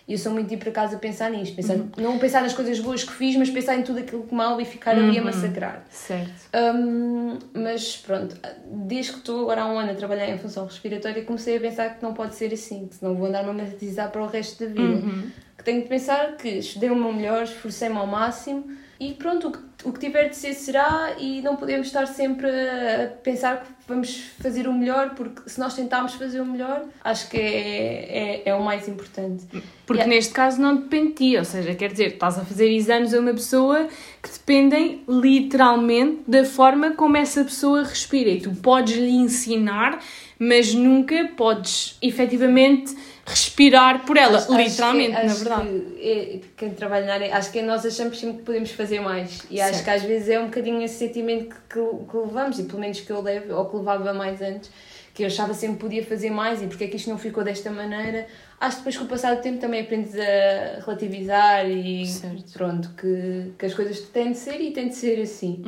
e 0.10 0.14
eu 0.14 0.18
sou 0.18 0.34
muito 0.34 0.48
de 0.48 0.56
ir 0.56 0.58
para 0.58 0.72
casa 0.72 0.98
pensar 0.98 1.30
nisto, 1.30 1.56
pensar, 1.56 1.76
uhum. 1.76 1.88
não 2.00 2.18
pensar 2.18 2.42
nas 2.42 2.52
coisas 2.52 2.80
boas 2.80 3.04
que 3.04 3.14
fiz, 3.14 3.36
mas 3.36 3.48
pensar 3.48 3.76
em 3.76 3.84
tudo 3.84 4.00
aquilo 4.00 4.24
que 4.24 4.34
mal 4.34 4.60
e 4.60 4.66
ficar 4.66 4.98
uhum. 4.98 5.08
ali 5.08 5.20
a 5.20 5.22
uhum. 5.22 5.28
massacrar. 5.28 5.86
Certo. 5.92 6.50
Um, 6.52 7.38
mas 7.54 7.96
pronto, 7.98 8.36
desde 8.66 9.12
que 9.12 9.20
estou 9.20 9.42
agora 9.42 9.62
há 9.62 9.68
um 9.72 9.78
ano 9.78 9.92
a 9.92 9.94
trabalhar 9.94 10.28
em 10.28 10.40
função 10.40 10.66
respiratória, 10.66 11.24
comecei 11.24 11.58
a 11.58 11.60
pensar 11.60 11.96
que 11.96 12.02
não 12.02 12.16
pode 12.16 12.34
ser 12.34 12.52
assim, 12.52 12.88
que 12.88 12.96
senão 12.96 13.14
vou 13.14 13.28
andar-me 13.28 13.52
a 13.52 13.54
matizar 13.54 14.10
para 14.10 14.24
o 14.24 14.26
resto 14.26 14.66
da 14.66 14.72
vida. 14.72 14.82
Uhum. 14.82 15.30
Que 15.56 15.64
tenho 15.64 15.84
de 15.84 15.88
pensar 15.88 16.38
que 16.38 16.50
estudei 16.50 16.90
o 16.90 16.96
meu 16.96 17.14
melhor, 17.14 17.44
esforcei-me 17.44 17.98
ao 17.98 18.08
máximo 18.08 18.66
e 19.00 19.14
pronto, 19.14 19.50
o 19.50 19.52
que, 19.52 19.60
o 19.84 19.94
que 19.94 20.00
tiver 20.00 20.30
de 20.30 20.36
ser 20.36 20.54
será 20.54 21.16
e 21.18 21.42
não 21.42 21.56
podemos 21.56 21.88
estar 21.88 22.06
sempre 22.06 22.50
a 22.50 23.08
pensar 23.24 23.62
que 23.62 23.68
vamos 23.88 24.24
fazer 24.42 24.68
o 24.68 24.74
melhor, 24.74 25.16
porque 25.16 25.50
se 25.50 25.60
nós 25.60 25.74
tentarmos 25.74 26.14
fazer 26.14 26.42
o 26.42 26.46
melhor, 26.46 26.84
acho 27.04 27.30
que 27.30 27.38
é, 27.38 28.42
é, 28.44 28.50
é 28.50 28.56
o 28.56 28.62
mais 28.62 28.88
importante. 28.88 29.46
Porque 29.86 30.06
neste 30.06 30.34
caso 30.34 30.62
não 30.62 30.76
depende 30.76 31.10
de 31.10 31.14
ti, 31.14 31.38
ou 31.38 31.46
seja, 31.46 31.74
quer 31.74 31.92
dizer, 31.92 32.14
estás 32.14 32.38
a 32.38 32.44
fazer 32.44 32.70
exames 32.70 33.14
a 33.14 33.20
uma 33.20 33.34
pessoa 33.34 33.88
que 34.22 34.30
dependem 34.30 35.04
literalmente 35.08 36.24
da 36.28 36.44
forma 36.44 36.92
como 36.92 37.18
essa 37.18 37.44
pessoa 37.44 37.84
respira 37.84 38.30
e 38.30 38.42
tu 38.42 38.52
podes 38.56 38.98
lhe 38.98 39.16
ensinar, 39.16 40.00
mas 40.38 40.74
nunca 40.74 41.32
podes 41.36 41.98
efetivamente 42.02 42.96
respirar 43.30 44.06
por 44.06 44.18
ela, 44.18 44.40
acho, 44.40 44.54
literalmente, 44.56 45.16
acho 45.16 45.44
que, 45.44 45.50
na 45.50 45.56
verdade. 45.56 45.82
Que, 45.96 46.10
é, 46.10 46.40
quem 46.58 46.70
trabalha 46.72 47.06
na 47.06 47.14
área, 47.14 47.36
acho 47.36 47.52
que 47.52 47.62
nós 47.62 47.86
achamos 47.86 48.20
sempre 48.20 48.38
que 48.38 48.44
podemos 48.44 48.72
fazer 48.72 49.00
mais. 49.00 49.42
E 49.50 49.62
acho 49.70 49.84
que 49.84 49.90
às 49.90 50.04
vezes 50.04 50.30
é 50.30 50.40
um 50.40 50.46
bocadinho 50.46 50.82
esse 50.82 50.96
sentimento 50.96 51.56
que, 51.56 51.80
que, 51.80 52.06
que 52.12 52.18
levamos, 52.18 52.60
e 52.60 52.64
pelo 52.64 52.80
menos 52.80 53.00
que 53.00 53.12
eu 53.12 53.22
levo, 53.22 53.54
ou 53.56 53.66
que 53.66 53.76
levava 53.78 54.14
mais 54.14 54.42
antes, 54.42 54.70
que 55.14 55.24
eu 55.24 55.28
achava 55.28 55.54
sempre 55.54 55.76
que 55.78 55.82
podia 55.82 56.06
fazer 56.06 56.30
mais 56.30 56.62
e 56.62 56.68
porque 56.68 56.86
é 56.86 56.88
que 56.88 56.96
isto 56.96 57.10
não 57.10 57.18
ficou 57.18 57.44
desta 57.44 57.70
maneira. 57.70 58.26
Acho 58.60 58.78
que 58.78 58.82
depois 58.84 58.98
com 58.98 59.04
o 59.04 59.08
passar 59.08 59.36
do 59.36 59.42
tempo 59.42 59.60
também 59.60 59.82
aprendes 59.82 60.14
a 60.16 60.80
relativizar 60.86 61.70
e 61.70 62.06
Certo. 62.06 62.54
pronto, 62.54 62.90
que, 62.98 63.52
que 63.58 63.66
as 63.66 63.74
coisas 63.74 64.00
têm 64.02 64.32
de 64.32 64.38
ser 64.38 64.62
e 64.62 64.72
têm 64.72 64.88
de 64.88 64.96
ser 64.96 65.22
assim. 65.22 65.62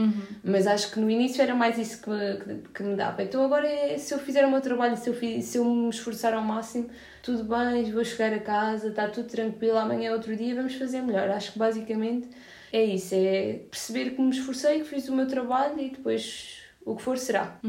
Mas 0.44 0.68
acho 0.68 0.92
que 0.92 1.00
no 1.00 1.10
início 1.10 1.42
era 1.42 1.54
mais 1.56 1.78
isso 1.78 2.02
que 2.02 2.10
me, 2.10 2.38
que, 2.38 2.70
que 2.76 2.84
me 2.84 2.96
dava. 2.96 3.22
Então 3.24 3.44
agora 3.44 3.68
é 3.68 3.98
se 3.98 4.14
eu 4.14 4.20
fizer 4.20 4.46
o 4.46 4.52
meu 4.52 4.62
trabalho, 4.62 4.96
se 4.96 5.10
eu, 5.10 5.14
fi- 5.14 5.42
se 5.42 5.58
eu 5.58 5.66
me 5.66 5.90
esforçar 5.90 6.34
ao 6.34 6.42
máximo, 6.42 6.90
tudo 7.22 7.44
bem, 7.44 7.92
vou 7.92 8.04
chegar 8.06 8.34
a 8.34 8.40
casa, 8.40 8.88
está 8.90 9.08
tudo 9.08 9.28
tranquilo, 9.28 9.78
amanhã 9.78 10.10
é 10.10 10.14
outro 10.14 10.34
dia, 10.36 10.56
vamos 10.56 10.76
fazer 10.76 11.02
melhor. 11.02 11.30
Acho 11.30 11.54
que 11.54 11.60
basicamente 11.60 12.28
é 12.72 12.84
isso, 12.86 13.14
é 13.14 13.60
perceber 13.70 14.12
que 14.12 14.22
me 14.22 14.30
esforcei, 14.30 14.80
que 14.80 14.86
fiz 14.86 15.10
o 15.10 15.16
meu 15.16 15.28
trabalho 15.28 15.80
e 15.80 15.90
depois 15.90 16.60
o 16.86 16.96
que 16.96 17.02
for 17.02 17.18
será. 17.18 17.60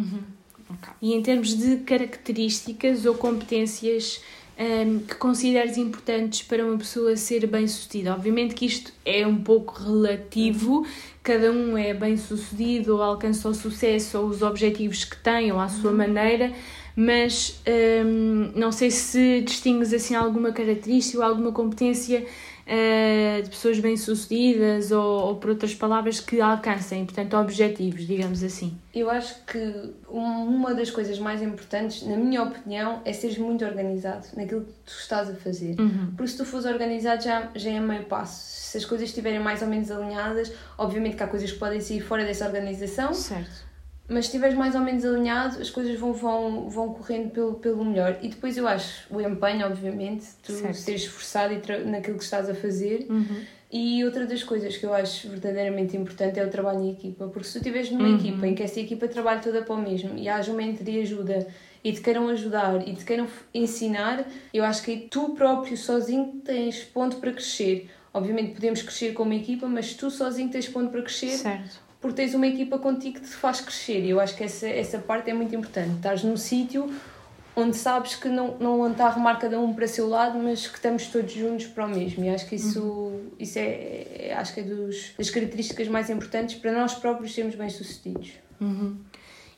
Ok. 0.71 0.93
E 1.03 1.13
em 1.13 1.23
termos 1.23 1.57
de 1.57 1.79
características 1.79 3.05
ou 3.05 3.15
competências 3.15 4.23
hum, 4.59 5.01
que 5.01 5.15
consideres 5.17 5.77
importantes 5.77 6.43
para 6.43 6.65
uma 6.65 6.79
pessoa 6.79 7.17
ser 7.17 7.47
bem-sucedida? 7.47 8.15
Obviamente 8.15 8.55
que 8.55 8.65
isto 8.65 8.93
é 9.05 9.27
um 9.27 9.43
pouco 9.43 9.83
relativo, 9.83 10.87
cada 11.23 11.51
um 11.51 11.77
é 11.77 11.93
bem-sucedido 11.93 12.95
ou 12.95 13.03
alcança 13.03 13.49
o 13.49 13.55
sucesso 13.55 14.19
ou 14.19 14.27
os 14.27 14.41
objetivos 14.41 15.05
que 15.05 15.17
tem 15.17 15.53
ou 15.53 15.59
à 15.59 15.69
sua 15.69 15.93
maneira, 15.93 16.53
mas 16.95 17.61
hum, 18.07 18.53
não 18.55 18.71
sei 18.71 18.91
se 18.91 19.41
distingues 19.43 19.93
assim 19.93 20.15
alguma 20.15 20.53
característica 20.53 21.19
ou 21.19 21.25
alguma 21.25 21.51
competência 21.51 22.25
de 23.43 23.51
pessoas 23.51 23.79
bem-sucedidas 23.79 24.93
ou, 24.93 25.03
ou, 25.29 25.37
por 25.37 25.51
outras 25.51 25.75
palavras, 25.75 26.21
que 26.21 26.41
alcancem, 26.41 27.05
portanto, 27.05 27.37
objetivos, 27.37 28.07
digamos 28.07 28.43
assim. 28.43 28.77
Eu 28.95 29.11
acho 29.11 29.35
que 29.47 29.59
um- 30.11 30.45
uma 30.45 30.75
das 30.75 30.91
coisas 30.91 31.19
mais 31.19 31.43
importantes, 31.43 32.07
na 32.07 32.17
minha 32.17 32.43
opinião, 32.43 33.01
é 33.05 33.13
seres 33.13 33.39
muito 33.39 33.65
organizado 33.65 34.27
naquilo 34.37 34.63
que 34.63 34.73
tu 34.87 34.93
estás 34.99 35.29
a 35.31 35.35
fazer. 35.35 35.77
Porque 36.17 36.29
se 36.29 36.37
tu 36.37 36.45
fores 36.45 36.67
organizado 36.67 37.23
já, 37.23 37.49
já 37.55 37.71
é 37.71 37.81
meio 37.81 38.05
passo. 38.05 38.53
Se 38.71 38.79
as 38.79 38.85
coisas 38.85 39.09
estiverem 39.09 39.41
mais 39.41 39.61
ou 39.63 39.69
menos 39.69 39.91
alinhadas, 39.91 40.53
obviamente 40.79 41.17
que 41.17 41.23
há 41.23 41.27
coisas 41.27 41.51
que 41.53 41.59
podem 41.59 41.81
sair 41.81 42.01
fora 42.01 42.25
dessa 42.25 42.47
organização, 42.47 43.13
Certo. 43.13 43.72
Mas 44.09 44.27
se 44.27 44.31
estiveres 44.31 44.57
mais 44.57 44.75
ou 44.75 44.81
menos 44.81 45.05
alinhado, 45.05 45.61
as 45.61 45.71
coisas 45.71 45.99
vão, 45.99 46.13
vão, 46.13 46.69
vão 46.69 46.93
correndo 46.93 47.31
pelo, 47.31 47.55
pelo 47.55 47.85
melhor. 47.85 48.19
E 48.23 48.29
depois 48.29 48.57
eu 48.57 48.67
acho 48.69 49.07
o 49.15 49.21
empenho, 49.21 49.67
obviamente, 49.67 50.27
tu 50.43 50.53
Certo. 50.53 50.75
seres 50.75 51.03
esforçado 51.03 51.55
e 51.55 51.85
naquilo 51.85 52.19
que 52.19 52.25
estás 52.25 52.49
a 52.49 52.55
fazer. 52.55 53.07
E 53.71 54.05
outra 54.05 54.27
das 54.27 54.43
coisas 54.43 54.77
que 54.77 54.85
eu 54.85 54.93
acho 54.93 55.31
verdadeiramente 55.31 55.97
importante 55.97 56.39
é 56.39 56.45
o 56.45 56.51
trabalho 56.51 56.81
em 56.81 56.93
equipa, 56.93 57.27
porque 57.29 57.45
se 57.45 57.55
tu 57.55 57.59
estiveres 57.59 57.91
numa 57.91 58.11
equipa 58.11 58.47
em 58.47 58.55
que 58.55 58.63
essa 58.63 58.79
equipa 58.79 59.09
trabalha 59.09 59.41
toda 59.41 59.63
para 59.63 59.75
o 59.75 59.81
mesmo 59.81 60.19
e 60.19 60.29
haja 60.29 60.53
uma 60.53 60.63
ajuda 60.63 61.47
e 61.83 61.91
te 61.91 62.03
queiram 62.03 62.29
ajudar 62.29 62.87
e 62.87 62.95
te 62.95 63.03
queiram 63.03 63.27
ensinar, 63.55 64.29
eu 64.53 64.63
acho 64.63 64.83
que 64.83 65.09
tu 65.11 65.31
próprio 65.31 65.75
sozinho 65.77 66.43
tens 66.45 66.85
ponto 66.85 67.17
para 67.17 67.33
crescer. 67.33 67.89
Obviamente 68.13 68.53
podemos 68.53 68.83
crescer 68.83 69.15
como 69.15 69.33
equipa, 69.33 69.67
mas 69.67 69.95
tu 69.95 70.11
sozinho 70.11 70.51
tens 70.51 70.69
ponto 70.69 70.91
para 70.91 71.01
crescer 71.01 71.39
Certo. 71.39 71.81
Porque 72.03 72.17
tens 72.17 72.35
uma 72.35 72.47
equipa 72.49 72.77
contigo 72.79 73.21
que 73.21 73.27
te 73.27 73.35
faz 73.37 73.61
crescer. 73.61 74.05
E 74.05 74.11
eu 74.11 74.21
acho 74.21 74.37
que 74.37 74.43
essa, 74.43 74.69
essa 74.69 74.99
parte 74.99 75.31
é 75.31 75.35
muito 75.35 75.55
importante. 75.55 75.95
Estás 75.95 76.23
num 76.25 76.37
sítio 76.37 76.93
onde 77.55 77.77
sabes 77.77 78.17
que 78.17 78.29
não, 78.29 78.57
não 78.59 78.91
está 78.91 79.05
a 79.05 79.09
arrumar 79.09 79.37
cada 79.37 79.61
um 79.61 79.73
para 79.73 79.85
o 79.85 79.89
seu 79.89 80.09
lado, 80.09 80.39
mas 80.39 80.67
que 80.67 80.77
estamos 80.77 81.07
todos 81.07 81.33
juntos 81.33 81.67
para 81.67 81.87
o 81.87 81.89
mesmo. 81.89 82.25
E 82.25 82.29
acho 82.31 82.47
que 82.49 82.57
isso, 82.57 83.13
isso 83.39 83.59
é, 83.59 84.07
é- 84.31 84.35
acho 84.37 84.53
que 84.53 84.61
é 84.61 84.63
dos, 84.65 85.13
das 85.17 85.31
características 85.31 85.87
mais 85.89 86.11
importantes 86.11 86.57
para 86.57 86.73
nós 86.73 86.95
próprios 86.95 87.33
sermos 87.35 87.55
bem-sucedidos. 87.55 88.33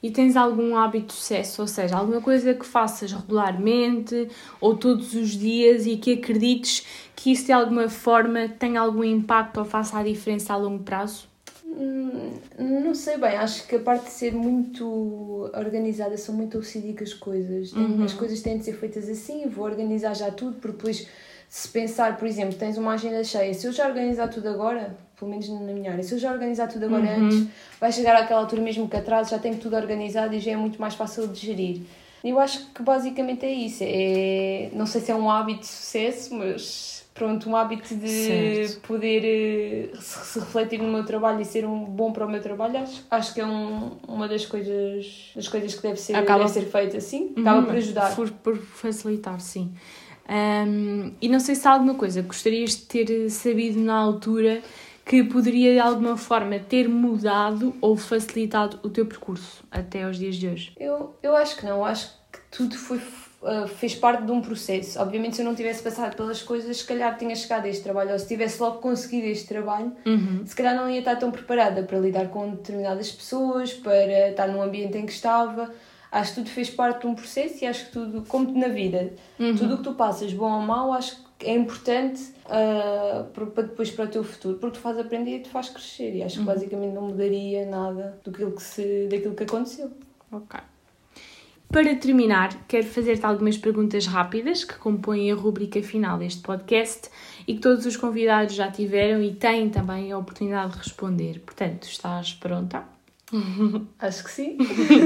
E 0.02 0.10
tens 0.10 0.36
algum 0.36 0.76
hábito 0.76 1.06
de 1.06 1.12
sucesso, 1.14 1.62
ou 1.62 1.68
seja, 1.68 1.96
alguma 1.96 2.20
coisa 2.20 2.52
que 2.52 2.66
faças 2.66 3.10
regularmente 3.10 4.28
ou 4.60 4.76
todos 4.76 5.14
os 5.14 5.30
dias 5.30 5.86
e 5.86 5.96
que 5.96 6.12
acredites 6.12 6.84
que 7.16 7.32
isso 7.32 7.46
de 7.46 7.52
alguma 7.52 7.88
forma 7.88 8.48
tenha 8.48 8.80
algum 8.80 9.02
impacto 9.02 9.58
ou 9.60 9.64
faça 9.64 9.98
a 9.98 10.02
diferença 10.02 10.52
a 10.52 10.56
longo 10.58 10.82
prazo? 10.82 11.26
Hum, 11.76 12.34
Não 12.58 12.94
sei 12.94 13.16
bem, 13.18 13.36
acho 13.36 13.66
que 13.66 13.74
a 13.76 13.80
parte 13.80 14.04
de 14.04 14.10
ser 14.10 14.32
muito 14.32 15.50
organizada, 15.54 16.16
sou 16.16 16.34
muito 16.34 16.58
OCD 16.58 16.92
com 16.96 17.02
as 17.02 17.12
coisas. 17.14 17.72
Tem- 17.72 18.04
As 18.04 18.12
coisas 18.14 18.40
têm 18.40 18.58
de 18.58 18.64
ser 18.64 18.74
feitas 18.74 19.08
assim, 19.08 19.46
vou 19.48 19.64
organizar 19.64 20.14
já 20.14 20.30
tudo, 20.30 20.56
porque 20.60 20.76
depois, 20.76 21.08
se 21.48 21.68
pensar, 21.68 22.16
por 22.16 22.28
exemplo, 22.28 22.54
tens 22.54 22.78
uma 22.78 22.92
agenda 22.94 23.24
cheia, 23.24 23.52
se 23.54 23.66
eu 23.66 23.72
já 23.72 23.88
organizar 23.88 24.28
tudo 24.28 24.48
agora, 24.48 24.96
pelo 25.18 25.30
menos 25.30 25.48
na 25.48 25.60
minha 25.72 25.90
área, 25.92 26.02
se 26.04 26.14
eu 26.14 26.18
já 26.18 26.32
organizar 26.32 26.68
tudo 26.68 26.84
agora 26.86 27.18
antes, 27.18 27.48
vai 27.80 27.90
chegar 27.90 28.14
àquela 28.16 28.40
altura 28.40 28.62
mesmo 28.62 28.88
que 28.88 28.96
atraso, 28.96 29.30
já 29.30 29.38
tenho 29.38 29.56
tudo 29.56 29.74
organizado 29.76 30.32
e 30.34 30.38
já 30.40 30.52
é 30.52 30.56
muito 30.56 30.80
mais 30.80 30.94
fácil 30.94 31.26
de 31.26 31.40
gerir. 31.40 31.82
Eu 32.24 32.40
acho 32.40 32.66
que 32.72 32.82
basicamente 32.82 33.44
é 33.44 33.52
isso. 33.52 33.84
É, 33.86 34.70
não 34.72 34.86
sei 34.86 35.00
se 35.02 35.12
é 35.12 35.14
um 35.14 35.30
hábito 35.30 35.60
de 35.60 35.66
sucesso, 35.66 36.34
mas 36.34 37.04
pronto, 37.12 37.48
um 37.50 37.54
hábito 37.54 37.94
de 37.94 38.08
Certo. 38.08 38.80
poder 38.88 39.22
eh, 39.24 39.96
se, 40.00 40.38
refletir 40.40 40.80
no 40.80 40.90
meu 40.90 41.04
trabalho 41.04 41.40
e 41.42 41.44
ser 41.44 41.66
um 41.66 41.84
bom 41.84 42.12
para 42.12 42.26
o 42.26 42.30
meu 42.30 42.40
trabalho, 42.40 42.78
acho, 42.78 43.04
acho 43.10 43.34
que 43.34 43.40
é 43.42 43.46
um, 43.46 43.98
uma 44.08 44.26
das 44.26 44.46
coisas, 44.46 45.30
das 45.36 45.46
coisas 45.48 45.74
que 45.74 45.82
deve 45.82 45.96
ser, 46.00 46.16
Acaba- 46.16 46.40
deve 46.46 46.50
ser 46.52 46.62
feita 46.66 46.96
assim, 46.96 47.32
acaba 47.36 47.62
por 47.66 47.76
ajudar. 47.76 48.16
Por, 48.16 48.30
por 48.32 48.56
facilitar, 48.56 49.38
sim. 49.40 49.72
Ahm, 50.26 51.12
e 51.20 51.28
não 51.28 51.38
sei 51.38 51.54
se 51.54 51.68
há 51.68 51.72
alguma 51.72 51.94
coisa 51.94 52.22
que 52.22 52.28
gostarias 52.28 52.70
de 52.70 52.82
ter 52.86 53.30
sabido 53.30 53.78
na 53.78 53.94
altura 53.94 54.62
que 55.04 55.22
poderia 55.22 55.72
de 55.74 55.78
alguma 55.78 56.16
forma 56.16 56.58
ter 56.58 56.88
mudado 56.88 57.74
ou 57.80 57.96
facilitado 57.96 58.80
o 58.82 58.88
teu 58.88 59.04
percurso 59.04 59.62
até 59.70 60.04
aos 60.04 60.18
dias 60.18 60.36
de 60.36 60.48
hoje. 60.48 60.72
Eu, 60.78 61.14
eu 61.22 61.36
acho 61.36 61.56
que 61.56 61.66
não, 61.66 61.84
acho 61.84 62.10
que 62.32 62.38
tudo 62.50 62.74
foi, 62.76 62.96
uh, 62.96 63.68
fez 63.68 63.94
parte 63.94 64.24
de 64.24 64.32
um 64.32 64.40
processo. 64.40 64.98
Obviamente, 64.98 65.36
se 65.36 65.42
eu 65.42 65.46
não 65.46 65.54
tivesse 65.54 65.82
passado 65.82 66.16
pelas 66.16 66.42
coisas, 66.42 66.78
se 66.78 66.84
calhar 66.84 67.18
tinha 67.18 67.36
chegado 67.36 67.66
a 67.66 67.68
este 67.68 67.82
trabalho, 67.82 68.12
ou 68.12 68.18
se 68.18 68.26
tivesse 68.26 68.60
logo 68.62 68.78
conseguido 68.78 69.26
este 69.26 69.46
trabalho, 69.46 69.92
se 70.46 70.56
calhar 70.56 70.74
não 70.74 70.88
ia 70.88 71.00
estar 71.00 71.16
tão 71.16 71.30
preparada 71.30 71.82
para 71.82 71.98
lidar 71.98 72.28
com 72.28 72.50
determinadas 72.50 73.12
pessoas, 73.12 73.74
para 73.74 74.30
estar 74.30 74.48
num 74.48 74.62
ambiente 74.62 74.96
em 74.96 75.04
que 75.04 75.12
estava. 75.12 75.70
Acho 76.10 76.30
que 76.30 76.36
tudo 76.36 76.50
fez 76.50 76.70
parte 76.70 77.00
de 77.00 77.08
um 77.08 77.14
processo 77.14 77.62
e 77.62 77.66
acho 77.66 77.86
que 77.86 77.92
tudo, 77.92 78.22
como 78.28 78.56
na 78.56 78.68
vida, 78.68 79.12
tudo 79.58 79.74
o 79.74 79.76
que 79.78 79.82
tu 79.82 79.94
passas, 79.94 80.32
bom 80.32 80.50
ou 80.50 80.60
mau, 80.60 80.92
acho 80.92 81.16
que 81.16 81.22
é 81.44 81.54
importante 81.54 82.22
uh, 82.46 83.24
para 83.32 83.64
depois 83.64 83.90
para 83.90 84.04
o 84.04 84.08
teu 84.08 84.24
futuro, 84.24 84.58
porque 84.58 84.78
tu 84.78 84.80
faz 84.80 84.98
aprender 84.98 85.36
e 85.36 85.40
te 85.40 85.48
faz 85.48 85.68
crescer. 85.68 86.14
E 86.14 86.22
acho 86.22 86.38
que 86.38 86.44
basicamente 86.44 86.92
não 86.92 87.02
mudaria 87.02 87.66
nada 87.66 88.18
do 88.24 88.32
que 88.32 88.62
se, 88.62 89.06
daquilo 89.08 89.34
que 89.34 89.44
aconteceu. 89.44 89.90
Ok. 90.30 90.60
Para 91.68 91.94
terminar, 91.96 92.66
quero 92.68 92.86
fazer-te 92.86 93.26
algumas 93.26 93.58
perguntas 93.58 94.06
rápidas 94.06 94.62
que 94.62 94.74
compõem 94.74 95.32
a 95.32 95.34
rúbrica 95.34 95.82
final 95.82 96.18
deste 96.18 96.40
podcast 96.40 97.10
e 97.48 97.54
que 97.54 97.60
todos 97.60 97.84
os 97.84 97.96
convidados 97.96 98.54
já 98.54 98.70
tiveram 98.70 99.20
e 99.20 99.34
têm 99.34 99.68
também 99.70 100.12
a 100.12 100.18
oportunidade 100.18 100.72
de 100.72 100.78
responder. 100.78 101.40
Portanto, 101.40 101.82
estás 101.82 102.32
pronta? 102.34 102.93
Acho 103.98 104.24
que 104.24 104.30
sim. 104.30 104.58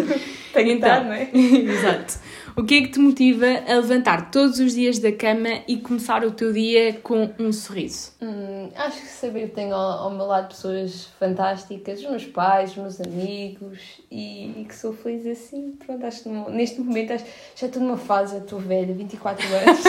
Tenho 0.52 0.72
então, 0.72 1.04
não 1.04 1.12
é? 1.12 1.30
Exato. 1.32 2.18
O 2.56 2.64
que 2.64 2.74
é 2.78 2.80
que 2.82 2.88
te 2.88 2.98
motiva 2.98 3.46
a 3.46 3.74
levantar 3.76 4.30
todos 4.32 4.58
os 4.58 4.74
dias 4.74 4.98
da 4.98 5.12
cama 5.12 5.62
e 5.68 5.76
começar 5.76 6.24
o 6.24 6.32
teu 6.32 6.52
dia 6.52 6.94
com 6.94 7.30
um 7.38 7.52
sorriso? 7.52 8.12
Hum, 8.20 8.68
acho 8.74 9.00
que 9.00 9.06
saber 9.06 9.48
que 9.50 9.54
tenho 9.54 9.72
ao, 9.74 10.04
ao 10.04 10.10
meu 10.10 10.26
lado 10.26 10.48
pessoas 10.48 11.04
fantásticas, 11.20 12.00
os 12.00 12.08
meus 12.10 12.24
pais, 12.24 12.70
os 12.72 12.76
meus 12.78 13.00
amigos 13.00 13.78
e, 14.10 14.60
e 14.60 14.64
que 14.66 14.74
sou 14.74 14.92
feliz 14.92 15.24
assim. 15.26 15.76
Pronto, 15.86 16.04
acho 16.04 16.24
que 16.24 16.28
no- 16.28 16.50
neste 16.50 16.80
momento 16.80 17.12
acho, 17.12 17.24
já 17.54 17.68
estou 17.68 17.80
numa 17.80 17.96
fase, 17.96 18.32
já 18.38 18.42
estou 18.42 18.58
velha, 18.58 18.92
24 18.92 19.46
anos, 19.54 19.84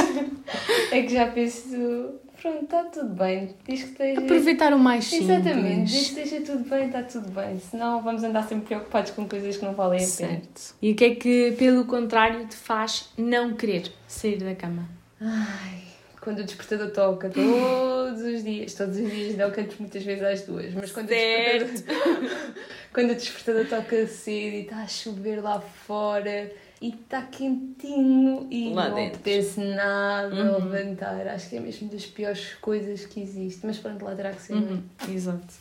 é 0.91 1.01
que 1.01 1.09
já 1.11 1.25
penso, 1.25 2.11
pronto, 2.41 2.63
está 2.63 2.83
tudo 2.85 3.13
bem. 3.13 3.55
Diz 3.67 3.83
que 3.83 3.89
esteja. 3.91 4.21
Aproveitar 4.21 4.73
o 4.73 4.79
mais 4.79 5.05
simples. 5.05 5.29
Exatamente, 5.29 5.91
desde 5.91 6.13
que 6.13 6.21
esteja 6.21 6.45
tudo 6.45 6.69
bem, 6.69 6.85
está 6.87 7.03
tudo 7.03 7.29
bem. 7.29 7.59
Senão 7.59 8.01
vamos 8.01 8.23
andar 8.23 8.47
sempre 8.47 8.67
preocupados 8.67 9.11
com 9.11 9.27
coisas 9.27 9.57
que 9.57 9.65
não 9.65 9.73
valem 9.73 9.99
a 9.99 10.07
pena. 10.07 10.29
Certo. 10.31 10.75
E 10.81 10.91
o 10.91 10.95
que 10.95 11.05
é 11.05 11.15
que, 11.15 11.51
pelo 11.57 11.85
contrário, 11.85 12.47
te 12.47 12.55
faz 12.55 13.09
não 13.17 13.53
querer 13.53 13.91
sair 14.07 14.37
da 14.37 14.55
cama? 14.55 14.87
Ai, 15.21 15.83
quando 16.21 16.39
o 16.39 16.43
despertador 16.43 16.91
toca, 16.91 17.29
todos 17.29 18.21
os 18.21 18.43
dias, 18.43 18.73
todos 18.73 18.97
os 18.97 19.11
dias, 19.11 19.37
não 19.37 19.51
canto 19.51 19.75
muitas 19.79 20.03
vezes 20.03 20.23
às 20.23 20.41
duas, 20.43 20.73
mas 20.73 20.91
quando 20.91 21.07
o 21.07 21.09
despertador, 21.09 22.29
quando 22.93 23.11
o 23.11 23.15
despertador 23.15 23.65
toca 23.65 24.07
cedo 24.07 24.55
e 24.55 24.61
está 24.61 24.77
a 24.77 24.87
chover 24.87 25.41
lá 25.41 25.59
fora 25.59 26.51
e 26.81 26.89
está 26.89 27.21
quentinho 27.23 28.47
e 28.49 28.73
Lá 28.73 28.89
não 28.89 28.95
dentro. 28.95 29.15
apetece 29.19 29.59
nada 29.59 30.35
Uhum. 30.35 30.69
levantar, 30.69 31.27
acho 31.27 31.49
que 31.49 31.57
é 31.57 31.59
mesmo 31.59 31.89
das 31.89 32.05
piores 32.05 32.53
coisas 32.61 33.05
que 33.05 33.19
existe, 33.21 33.65
mas 33.65 33.77
pronto, 33.77 34.03
lá 34.05 34.15
terá 34.15 34.31
que 34.31 34.41
ser. 34.41 34.53
é? 34.53 34.55
Uhum, 34.57 34.81
exato. 35.09 35.53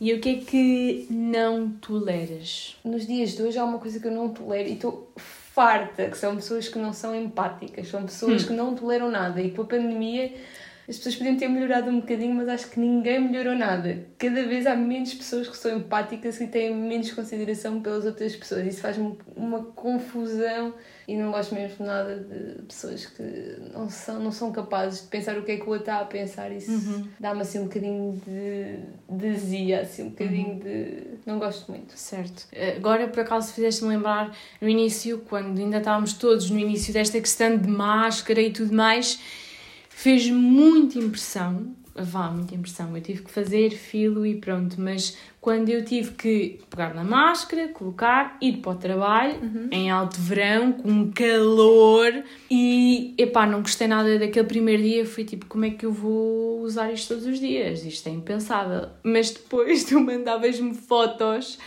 E 0.00 0.12
o 0.14 0.20
que 0.20 0.28
é 0.28 0.34
que 0.36 1.06
não 1.10 1.70
toleras? 1.70 2.76
Nos 2.84 3.06
dias 3.06 3.30
de 3.36 3.42
hoje 3.42 3.58
há 3.58 3.64
uma 3.64 3.78
coisa 3.78 3.98
que 3.98 4.06
eu 4.06 4.12
não 4.12 4.28
tolero 4.28 4.68
e 4.68 4.74
estou 4.74 5.10
farta, 5.16 6.08
que 6.08 6.16
são 6.16 6.36
pessoas 6.36 6.68
que 6.68 6.78
não 6.78 6.92
são 6.92 7.14
empáticas, 7.14 7.88
são 7.88 8.04
pessoas 8.04 8.44
que 8.44 8.52
não 8.52 8.76
toleram 8.76 9.10
nada 9.10 9.40
e 9.42 9.50
com 9.50 9.62
a 9.62 9.64
pandemia 9.64 10.32
as 10.88 10.96
pessoas 10.96 11.16
podiam 11.16 11.36
ter 11.36 11.48
melhorado 11.48 11.90
um 11.90 12.00
bocadinho, 12.00 12.34
mas 12.34 12.48
acho 12.48 12.70
que 12.70 12.80
ninguém 12.80 13.20
melhorou 13.20 13.54
nada. 13.54 14.06
Cada 14.16 14.46
vez 14.46 14.66
há 14.66 14.74
menos 14.74 15.12
pessoas 15.12 15.46
que 15.46 15.56
são 15.56 15.76
empáticas 15.76 16.40
e 16.40 16.46
têm 16.46 16.74
menos 16.74 17.12
consideração 17.12 17.82
pelas 17.82 18.06
outras 18.06 18.34
pessoas. 18.34 18.66
Isso 18.66 18.80
faz-me 18.80 19.18
uma 19.36 19.64
confusão 19.64 20.72
e 21.06 21.14
não 21.14 21.30
gosto 21.30 21.54
mesmo 21.54 21.84
nada 21.84 22.16
de 22.16 22.62
pessoas 22.62 23.04
que 23.04 23.56
não 23.74 23.90
são, 23.90 24.18
não 24.18 24.32
são 24.32 24.50
capazes 24.50 25.02
de 25.02 25.08
pensar 25.08 25.36
o 25.36 25.42
que 25.42 25.52
é 25.52 25.56
que 25.56 25.62
o 25.64 25.68
outro 25.68 25.80
está 25.80 26.00
a 26.00 26.04
pensar. 26.06 26.50
Isso 26.50 26.70
uhum. 26.70 27.06
dá-me 27.20 27.42
assim 27.42 27.58
um 27.58 27.64
bocadinho 27.64 28.22
de, 28.26 28.78
de 29.14 29.38
zia, 29.38 29.82
assim 29.82 30.04
um 30.04 30.08
bocadinho 30.08 30.52
uhum. 30.52 30.58
de. 30.58 31.02
Não 31.26 31.38
gosto 31.38 31.70
muito. 31.70 31.92
Certo. 31.98 32.46
Agora, 32.76 33.08
por 33.08 33.20
acaso, 33.20 33.52
fizeste-me 33.52 33.90
lembrar 33.90 34.34
no 34.58 34.66
início, 34.66 35.18
quando 35.28 35.58
ainda 35.58 35.76
estávamos 35.76 36.14
todos 36.14 36.50
no 36.50 36.58
início 36.58 36.94
desta 36.94 37.20
questão 37.20 37.58
de 37.58 37.68
máscara 37.68 38.40
e 38.40 38.50
tudo 38.50 38.74
mais, 38.74 39.20
fez 39.98 40.30
muita 40.30 40.96
impressão 40.96 41.74
vá, 42.02 42.30
muita 42.30 42.54
impressão. 42.54 42.96
Eu 42.96 43.02
tive 43.02 43.22
que 43.22 43.30
fazer 43.30 43.70
filo 43.70 44.24
e 44.24 44.36
pronto, 44.36 44.80
mas 44.80 45.16
quando 45.40 45.68
eu 45.68 45.84
tive 45.84 46.12
que 46.12 46.60
pegar 46.68 46.92
na 46.92 47.04
máscara, 47.04 47.68
colocar, 47.68 48.36
ir 48.40 48.56
para 48.58 48.72
o 48.72 48.74
trabalho, 48.74 49.34
uhum. 49.40 49.68
em 49.70 49.90
alto 49.90 50.20
verão, 50.20 50.72
com 50.72 51.10
calor, 51.12 52.12
e 52.50 53.14
epá, 53.16 53.46
não 53.46 53.62
gostei 53.62 53.86
nada 53.86 54.18
daquele 54.18 54.46
primeiro 54.46 54.82
dia. 54.82 55.06
Fui 55.06 55.24
tipo, 55.24 55.46
como 55.46 55.64
é 55.64 55.70
que 55.70 55.86
eu 55.86 55.92
vou 55.92 56.60
usar 56.60 56.92
isto 56.92 57.14
todos 57.14 57.24
os 57.24 57.38
dias? 57.38 57.84
Isto 57.84 58.08
é 58.08 58.12
impensável. 58.12 58.88
Mas 59.02 59.30
depois 59.30 59.84
tu 59.84 60.00
mandavas-me 60.00 60.74
fotos, 60.74 61.58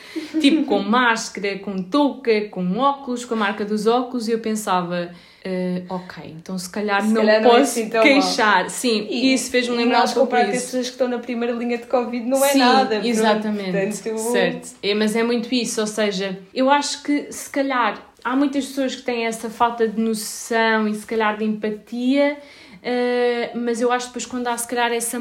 tipo 0.41 0.65
com 0.65 0.79
máscara, 0.79 1.57
com 1.59 1.81
touca, 1.81 2.49
com 2.49 2.77
óculos, 2.77 3.23
com 3.23 3.35
a 3.35 3.37
marca 3.37 3.63
dos 3.63 3.87
óculos, 3.87 4.27
e 4.27 4.31
eu 4.31 4.39
pensava 4.39 5.11
Uh, 5.43 5.83
ok, 5.91 6.35
então 6.37 6.55
se 6.55 6.69
calhar 6.69 7.01
se 7.01 7.07
não 7.07 7.15
calhar 7.15 7.41
posso 7.41 7.53
não 7.53 7.57
é 7.57 7.61
assim 7.61 7.89
queixar. 7.89 8.61
Mal. 8.61 8.69
Sim, 8.69 9.07
e 9.09 9.33
isso 9.33 9.49
fez-me 9.49 9.75
lembrar 9.75 10.07
um 10.07 10.13
pouco 10.13 10.37
isso. 10.37 10.45
as 10.45 10.61
pessoas 10.61 10.85
que 10.85 10.91
estão 10.91 11.07
na 11.07 11.17
primeira 11.17 11.51
linha 11.55 11.79
de 11.79 11.87
Covid 11.87 12.23
não 12.27 12.45
é 12.45 12.49
Sim, 12.49 12.59
nada. 12.59 13.01
Exatamente, 13.03 13.60
portanto... 13.63 14.31
certo. 14.31 14.69
É, 14.81 14.93
mas 14.93 15.15
é 15.15 15.23
muito 15.23 15.53
isso, 15.53 15.81
ou 15.81 15.87
seja, 15.87 16.39
eu 16.53 16.69
acho 16.69 17.03
que 17.03 17.31
se 17.31 17.49
calhar 17.49 18.11
há 18.23 18.35
muitas 18.35 18.65
pessoas 18.67 18.95
que 18.95 19.01
têm 19.01 19.25
essa 19.25 19.49
falta 19.49 19.87
de 19.87 19.99
noção 19.99 20.87
e 20.87 20.95
se 20.95 21.05
calhar 21.05 21.37
de 21.37 21.45
empatia, 21.45 22.37
uh, 22.37 23.59
mas 23.59 23.81
eu 23.81 23.91
acho 23.91 24.07
que 24.07 24.11
depois 24.11 24.25
quando 24.25 24.47
há 24.47 24.57
se 24.57 24.67
calhar 24.67 24.91
essa, 24.91 25.19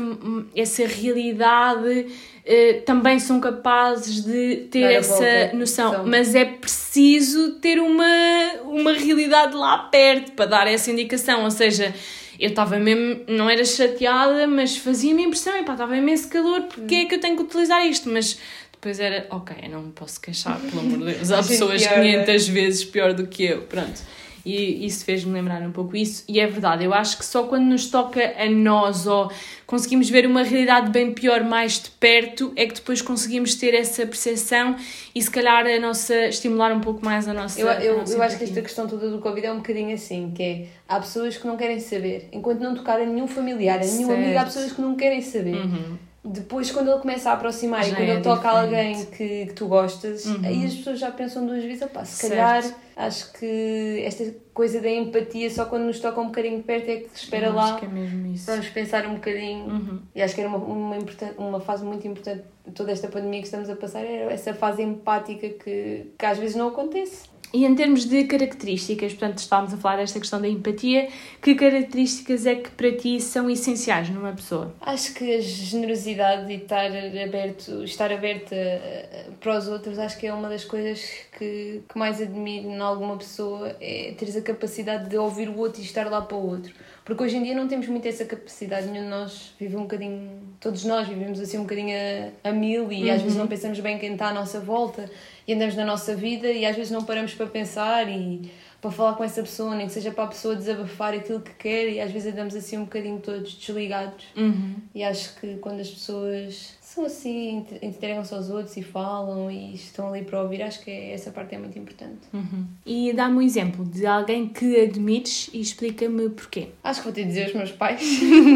essa 0.55 0.87
realidade 0.87 2.07
uh, 2.07 2.83
também 2.85 3.18
são 3.18 3.40
capazes 3.40 4.24
de 4.24 4.68
ter 4.70 4.83
Dar 4.83 4.92
essa 4.92 5.57
noção, 5.57 6.07
mas 6.07 6.35
é 6.35 6.44
preciso 6.44 7.53
ter 7.53 7.81
uma, 7.81 8.53
uma 8.64 8.92
realidade 8.92 9.55
lá 9.57 9.79
perto 9.79 10.33
para 10.33 10.46
dar 10.46 10.66
essa 10.66 10.90
indicação, 10.90 11.44
ou 11.44 11.50
seja, 11.50 11.94
eu 12.40 12.48
estava 12.48 12.79
mesmo, 12.79 13.20
não 13.29 13.48
era 13.50 13.64
chateada, 13.64 14.46
mas 14.46 14.76
fazia-me 14.76 15.24
impressão, 15.24 15.57
e 15.59 15.62
pá, 15.62 15.72
estava 15.72 15.96
imenso 15.96 16.29
calor, 16.29 16.62
porque 16.62 16.94
é 16.94 17.05
que 17.05 17.14
eu 17.14 17.20
tenho 17.20 17.37
que 17.37 17.42
utilizar 17.42 17.87
isto? 17.87 18.09
Mas 18.09 18.38
depois 18.72 18.98
era, 18.98 19.26
ok, 19.31 19.55
eu 19.62 19.68
não 19.68 19.83
me 19.83 19.92
posso 19.92 20.18
queixar, 20.20 20.59
pelo 20.59 20.81
amor 20.81 20.98
de 20.98 21.14
Deus, 21.14 21.31
há 21.31 21.37
pessoas 21.44 21.87
500 21.87 22.48
né? 22.48 22.55
vezes 22.55 22.85
pior 22.85 23.12
do 23.12 23.26
que 23.26 23.44
eu, 23.44 23.62
pronto. 23.62 24.00
E 24.44 24.87
isso 24.87 25.05
fez-me 25.05 25.33
lembrar 25.33 25.61
um 25.62 25.72
pouco 25.72 25.96
isso. 25.96 26.24
E 26.29 26.40
é 26.40 26.46
verdade, 26.46 26.85
eu 26.85 26.94
acho 26.94 27.18
que 27.18 27.24
só 27.24 27.44
quando 27.44 27.64
nos 27.64 27.87
toca 27.87 28.20
a 28.37 28.48
nós 28.50 29.07
ou 29.07 29.31
conseguimos 29.66 30.09
ver 30.09 30.26
uma 30.26 30.42
realidade 30.42 30.90
bem 30.90 31.12
pior 31.12 31.44
mais 31.44 31.81
de 31.81 31.90
perto 31.90 32.53
é 32.57 32.66
que 32.66 32.74
depois 32.74 33.00
conseguimos 33.00 33.55
ter 33.55 33.74
essa 33.74 34.07
percepção 34.07 34.76
e 35.14 35.22
se 35.22 35.31
calhar 35.31 35.66
a 35.66 35.79
nossa, 35.79 36.26
estimular 36.26 36.72
um 36.72 36.81
pouco 36.81 37.05
mais 37.05 37.29
a 37.29 37.35
nossa. 37.35 37.61
Eu, 37.61 37.68
eu, 37.68 37.98
nossa 37.98 38.14
eu 38.14 38.22
acho 38.22 38.38
que 38.38 38.44
esta 38.44 38.61
questão 38.62 38.87
toda 38.87 39.11
do 39.11 39.18
Covid 39.18 39.46
é 39.46 39.53
um 39.53 39.59
bocadinho 39.59 39.94
assim: 39.94 40.33
que 40.35 40.42
é 40.42 40.66
há 40.88 40.98
pessoas 40.98 41.37
que 41.37 41.46
não 41.46 41.57
querem 41.57 41.81
saber, 41.81 42.29
enquanto 42.33 42.61
não 42.61 42.74
tocar 42.74 43.00
a 43.00 43.07
nenhum 43.07 43.26
familiar, 43.26 43.76
a 43.76 43.85
nenhum 43.85 44.09
certo. 44.09 44.12
amigo, 44.12 44.38
há 44.38 44.44
pessoas 44.44 44.72
que 44.72 44.81
não 44.81 44.96
querem 44.96 45.20
saber. 45.20 45.55
Uhum 45.55 46.10
depois, 46.22 46.70
quando 46.70 46.90
ele 46.90 47.00
começa 47.00 47.30
a 47.30 47.33
aproximar 47.33 47.83
já 47.83 47.88
e 47.88 47.94
quando 47.94 48.09
é 48.09 48.12
ele 48.12 48.20
toca 48.20 48.48
alguém 48.48 49.06
que, 49.06 49.46
que 49.46 49.52
tu 49.54 49.66
gostas, 49.66 50.26
uhum. 50.26 50.40
aí 50.44 50.66
as 50.66 50.74
pessoas 50.74 50.98
já 50.98 51.11
pensam 51.11 51.46
duas 51.46 51.64
vezes: 51.64 51.80
opá, 51.80 52.04
se 52.04 52.28
certo. 52.28 52.30
calhar 52.30 52.76
acho 52.94 53.33
que 53.33 54.02
esta 54.04 54.35
coisa 54.52 54.83
da 54.83 54.90
empatia 54.90 55.50
só 55.50 55.64
quando 55.64 55.85
nos 55.85 55.98
toca 55.98 56.20
um 56.20 56.26
bocadinho 56.26 56.62
perto 56.62 56.90
é 56.90 56.96
que 56.98 57.16
espera 57.16 57.46
Eu 57.46 57.54
lá. 57.54 57.70
Acho 57.70 57.78
que 57.78 57.87
é 57.87 57.88
mesmo 57.88 58.26
isso. 58.26 58.44
Vamos 58.44 58.68
pensar 58.68 59.06
um 59.06 59.14
bocadinho. 59.14 59.64
Uhum. 59.64 60.02
E 60.14 60.20
acho 60.20 60.35
que 60.35 60.42
era 60.42 60.50
uma, 60.50 60.59
uma, 60.59 60.98
uma 61.38 61.61
fase 61.61 61.85
muito 61.85 62.06
importante 62.06 62.42
toda 62.74 62.92
esta 62.92 63.09
pandemia 63.09 63.40
que 63.40 63.46
estamos 63.46 63.70
a 63.70 63.76
passar, 63.76 64.04
era 64.04 64.30
essa 64.33 64.52
fase 64.52 64.83
empática 64.83 65.48
que, 65.48 66.12
que 66.18 66.26
às 66.26 66.38
vezes 66.38 66.54
não 66.54 66.68
acontece. 66.68 67.30
E 67.52 67.64
em 67.64 67.74
termos 67.74 68.04
de 68.04 68.24
características, 68.24 69.12
portanto, 69.12 69.38
estávamos 69.38 69.74
a 69.74 69.76
falar 69.76 69.96
desta 69.96 70.20
questão 70.20 70.40
da 70.40 70.48
empatia, 70.48 71.08
que 71.42 71.54
características 71.56 72.46
é 72.46 72.54
que 72.54 72.70
para 72.70 72.92
ti 72.92 73.20
são 73.20 73.50
essenciais 73.50 74.08
numa 74.08 74.32
pessoa? 74.32 74.72
Acho 74.80 75.12
que 75.14 75.34
a 75.34 75.40
generosidade 75.40 76.52
e 76.52 76.56
estar 76.56 76.86
aberto, 76.86 77.82
estar 77.82 78.12
aberta 78.12 78.54
eh, 78.54 79.26
para 79.40 79.58
os 79.58 79.66
outros, 79.66 79.98
acho 79.98 80.16
que 80.18 80.28
é 80.28 80.32
uma 80.32 80.48
das 80.48 80.64
coisas 80.64 81.00
que, 81.36 81.82
que 81.88 81.98
mais 81.98 82.20
admiro 82.20 82.68
em 82.68 82.78
alguma 82.78 83.16
pessoa, 83.16 83.76
é 83.80 84.14
teres 84.16 84.36
a 84.36 84.42
capacidade 84.42 85.08
de 85.08 85.16
ouvir 85.16 85.48
o 85.48 85.58
outro 85.58 85.80
e 85.80 85.84
estar 85.84 86.08
lá 86.08 86.22
para 86.22 86.36
o 86.36 86.46
outro. 86.46 86.72
Porque 87.04 87.24
hoje 87.24 87.36
em 87.36 87.42
dia 87.42 87.56
não 87.56 87.66
temos 87.66 87.88
muito 87.88 88.06
essa 88.06 88.24
capacidade, 88.24 88.86
nenhum 88.86 89.04
de 89.04 89.10
nós 89.10 89.52
vive 89.58 89.76
um 89.76 89.82
bocadinho, 89.82 90.30
todos 90.60 90.84
nós 90.84 91.08
vivemos 91.08 91.40
assim 91.40 91.58
um 91.58 91.62
bocadinho 91.62 91.96
a, 92.44 92.50
a 92.50 92.52
mil 92.52 92.92
e 92.92 93.04
uhum. 93.04 93.14
às 93.14 93.22
vezes 93.22 93.36
não 93.36 93.48
pensamos 93.48 93.80
bem 93.80 93.98
quem 93.98 94.12
está 94.12 94.28
à 94.28 94.32
nossa 94.32 94.60
volta 94.60 95.10
e 95.50 95.54
andamos 95.54 95.74
na 95.74 95.84
nossa 95.84 96.14
vida 96.14 96.46
e 96.46 96.64
às 96.64 96.76
vezes 96.76 96.92
não 96.92 97.02
paramos 97.02 97.34
para 97.34 97.44
pensar 97.44 98.08
e 98.08 98.52
para 98.80 98.88
falar 98.92 99.14
com 99.14 99.24
essa 99.24 99.42
pessoa, 99.42 99.74
nem 99.74 99.88
que 99.88 99.92
seja 99.92 100.12
para 100.12 100.22
a 100.22 100.28
pessoa 100.28 100.54
desabafar 100.54 101.12
aquilo 101.12 101.40
que 101.40 101.52
quer 101.54 101.88
e 101.88 102.00
às 102.00 102.12
vezes 102.12 102.32
andamos 102.32 102.54
assim 102.54 102.78
um 102.78 102.84
bocadinho 102.84 103.18
todos 103.18 103.54
desligados. 103.54 104.26
Uhum. 104.36 104.76
E 104.94 105.02
acho 105.02 105.34
que 105.40 105.56
quando 105.56 105.80
as 105.80 105.90
pessoas 105.90 106.78
são 106.90 107.05
assim, 107.05 107.64
entregam-se 107.81 108.35
aos 108.35 108.50
outros 108.50 108.76
e 108.76 108.83
falam 108.83 109.48
e 109.48 109.74
estão 109.74 110.09
ali 110.09 110.24
para 110.24 110.42
ouvir, 110.42 110.61
acho 110.61 110.83
que 110.83 110.90
é, 110.90 111.12
essa 111.12 111.31
parte 111.31 111.55
é 111.55 111.59
muito 111.59 111.79
importante. 111.79 112.18
Uhum. 112.35 112.66
E 112.85 113.12
dá-me 113.12 113.37
um 113.37 113.42
exemplo 113.42 113.85
de 113.85 114.05
alguém 114.05 114.48
que 114.48 114.81
admires 114.81 115.48
e 115.53 115.61
explica-me 115.61 116.31
porquê. 116.31 116.70
Acho 116.83 117.00
que 117.00 117.05
vou 117.05 117.14
te 117.14 117.24
dizer 117.24 117.46
os 117.46 117.55
meus 117.55 117.70
pais. 117.70 118.03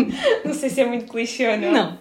não 0.44 0.52
sei 0.52 0.68
se 0.68 0.80
é 0.80 0.84
muito 0.84 1.06
clichê 1.06 1.46
ou 1.46 1.58
não. 1.58 1.72
Não. 1.72 1.98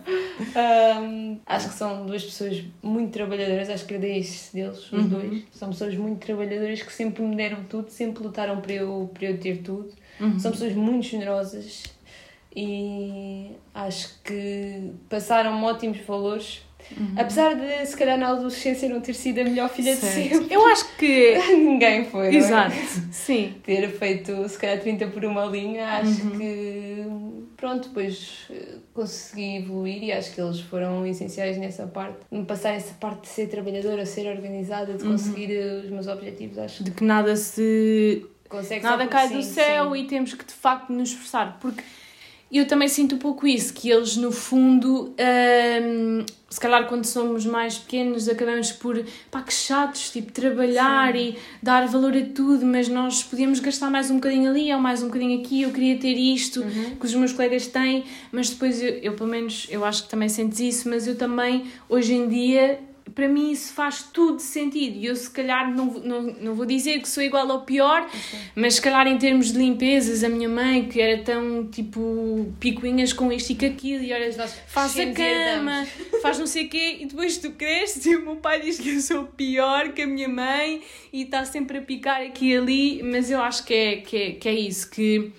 Um, 1.03 1.39
acho 1.45 1.69
que 1.69 1.75
são 1.75 2.03
duas 2.07 2.23
pessoas 2.23 2.63
muito 2.81 3.11
trabalhadoras, 3.11 3.69
acho 3.69 3.85
que 3.85 3.93
isso 3.93 4.55
deles, 4.55 4.91
os 4.91 4.91
uhum. 4.91 5.07
dois. 5.07 5.43
São 5.51 5.69
pessoas 5.69 5.95
muito 5.95 6.25
trabalhadoras 6.25 6.81
que 6.81 6.91
sempre 6.91 7.21
me 7.21 7.35
deram 7.35 7.63
tudo, 7.65 7.91
sempre 7.91 8.23
lutaram 8.23 8.59
para 8.59 8.73
eu, 8.73 9.07
para 9.13 9.27
eu 9.27 9.37
ter 9.37 9.57
tudo. 9.59 9.93
Uhum. 10.19 10.39
São 10.39 10.51
pessoas 10.51 10.73
muito 10.73 11.05
generosas 11.05 11.83
e 12.55 13.51
acho 13.73 14.21
que 14.23 14.91
passaram 15.09 15.63
ótimos 15.63 15.97
valores. 15.99 16.61
Uhum. 16.97 17.15
Apesar 17.17 17.55
de, 17.55 17.85
se 17.85 17.95
calhar, 17.95 18.17
na 18.17 18.27
adolescência 18.29 18.89
não 18.89 18.99
ter 18.99 19.13
sido 19.13 19.39
a 19.39 19.43
melhor 19.45 19.69
filha 19.69 19.95
certo. 19.95 20.13
de 20.13 20.29
sempre. 20.29 20.53
Eu 20.53 20.65
acho 20.67 20.97
que. 20.97 21.37
Ninguém 21.55 22.05
foi. 22.05 22.27
É? 22.27 22.35
Exato, 22.35 22.75
é? 22.75 23.11
sim. 23.11 23.55
Ter 23.63 23.89
feito, 23.89 24.47
se 24.47 24.57
calhar, 24.57 24.79
30 24.79 25.07
por 25.07 25.23
uma 25.25 25.45
linha, 25.45 25.87
acho 25.87 26.23
uhum. 26.25 26.37
que. 26.37 27.05
Pronto, 27.55 27.87
depois 27.87 28.47
eh, 28.49 28.75
consegui 28.93 29.57
evoluir 29.57 30.03
e 30.03 30.11
acho 30.11 30.33
que 30.35 30.41
eles 30.41 30.59
foram 30.59 31.05
essenciais 31.05 31.57
nessa 31.57 31.87
parte. 31.87 32.17
Me 32.29 32.43
passar 32.43 32.71
essa 32.71 32.93
parte 32.95 33.21
de 33.21 33.27
ser 33.29 33.47
trabalhadora, 33.47 34.05
ser 34.05 34.27
organizada, 34.27 34.93
de 34.95 35.03
uhum. 35.03 35.11
conseguir 35.11 35.57
uhum. 35.57 35.79
os 35.79 35.89
meus 35.89 36.07
objetivos, 36.07 36.57
acho. 36.57 36.83
De 36.83 36.91
que 36.91 37.03
nada 37.05 37.35
se. 37.37 38.25
Consegue 38.49 38.83
nada 38.83 39.07
cai 39.07 39.29
sim, 39.29 39.37
do 39.37 39.43
céu 39.43 39.93
sim. 39.93 40.03
e 40.03 40.07
temos 40.07 40.33
que, 40.33 40.45
de 40.45 40.53
facto, 40.53 40.91
nos 40.91 41.09
esforçar. 41.09 41.57
Porque 41.59 41.81
eu 42.59 42.67
também 42.67 42.87
sinto 42.87 43.15
um 43.15 43.17
pouco 43.17 43.47
isso, 43.47 43.73
que 43.73 43.89
eles 43.89 44.15
no 44.15 44.31
fundo, 44.31 45.15
hum, 45.83 46.25
se 46.47 46.59
calhar 46.59 46.87
quando 46.87 47.03
somos 47.05 47.47
mais 47.47 47.79
pequenos 47.79 48.29
acabamos 48.29 48.71
por, 48.71 49.03
pá, 49.31 49.41
que 49.41 49.51
chatos, 49.51 50.11
tipo, 50.11 50.31
trabalhar 50.31 51.13
Sim. 51.13 51.19
e 51.19 51.37
dar 51.63 51.87
valor 51.87 52.15
a 52.15 52.21
tudo, 52.21 52.63
mas 52.63 52.87
nós 52.87 53.23
podíamos 53.23 53.59
gastar 53.59 53.89
mais 53.89 54.11
um 54.11 54.15
bocadinho 54.15 54.51
ali 54.51 54.71
ou 54.71 54.79
mais 54.79 55.01
um 55.01 55.07
bocadinho 55.07 55.39
aqui, 55.39 55.63
eu 55.63 55.71
queria 55.71 55.97
ter 55.97 56.13
isto 56.13 56.61
uhum. 56.61 56.95
que 56.99 57.05
os 57.05 57.15
meus 57.15 57.33
colegas 57.33 57.65
têm, 57.65 58.03
mas 58.31 58.51
depois 58.51 58.79
eu, 58.81 58.89
eu 58.89 59.13
pelo 59.13 59.29
menos, 59.29 59.65
eu 59.71 59.83
acho 59.83 60.03
que 60.03 60.09
também 60.09 60.29
sentes 60.29 60.59
isso, 60.59 60.87
mas 60.89 61.07
eu 61.07 61.15
também, 61.15 61.65
hoje 61.89 62.13
em 62.13 62.27
dia, 62.27 62.79
para 63.13 63.27
mim 63.27 63.51
isso 63.51 63.73
faz 63.73 64.03
tudo 64.03 64.39
sentido. 64.39 64.97
E 64.97 65.05
eu, 65.05 65.15
se 65.15 65.29
calhar, 65.29 65.73
não, 65.73 65.85
não, 65.85 66.21
não 66.21 66.55
vou 66.55 66.65
dizer 66.65 66.99
que 67.01 67.07
sou 67.07 67.21
igual 67.23 67.49
ao 67.51 67.61
pior, 67.61 68.01
okay. 68.01 68.39
mas 68.55 68.75
se 68.75 68.81
calhar, 68.81 69.07
em 69.07 69.17
termos 69.17 69.51
de 69.51 69.57
limpezas, 69.57 70.23
a 70.23 70.29
minha 70.29 70.49
mãe, 70.49 70.87
que 70.87 70.99
era 70.99 71.21
tão 71.23 71.67
tipo 71.67 72.53
picuinhas 72.59 73.13
com 73.13 73.31
isto 73.31 73.51
e 73.51 73.55
com 73.55 73.65
aquilo, 73.65 74.03
e 74.03 74.13
olha, 74.13 74.31
faz 74.67 74.97
a 74.99 75.11
cama, 75.11 75.85
faz 76.21 76.39
não 76.39 76.47
sei 76.47 76.65
o 76.65 76.69
quê, 76.69 76.97
e 77.01 77.05
depois 77.05 77.37
tu 77.37 77.51
cresces 77.51 78.05
e 78.05 78.15
o 78.15 78.21
meu 78.23 78.35
pai 78.37 78.61
diz 78.61 78.79
que 78.79 78.89
eu 78.89 78.99
sou 78.99 79.25
pior 79.25 79.89
que 79.93 80.01
a 80.01 80.07
minha 80.07 80.29
mãe 80.29 80.81
e 81.11 81.23
está 81.23 81.45
sempre 81.45 81.77
a 81.77 81.81
picar 81.81 82.21
aqui 82.21 82.51
e 82.51 82.57
ali, 82.57 83.03
mas 83.03 83.31
eu 83.31 83.41
acho 83.41 83.65
que 83.65 83.73
é, 83.73 83.95
que 83.97 84.17
é, 84.17 84.31
que 84.31 84.49
é 84.49 84.53
isso, 84.53 84.89
que 84.89 85.31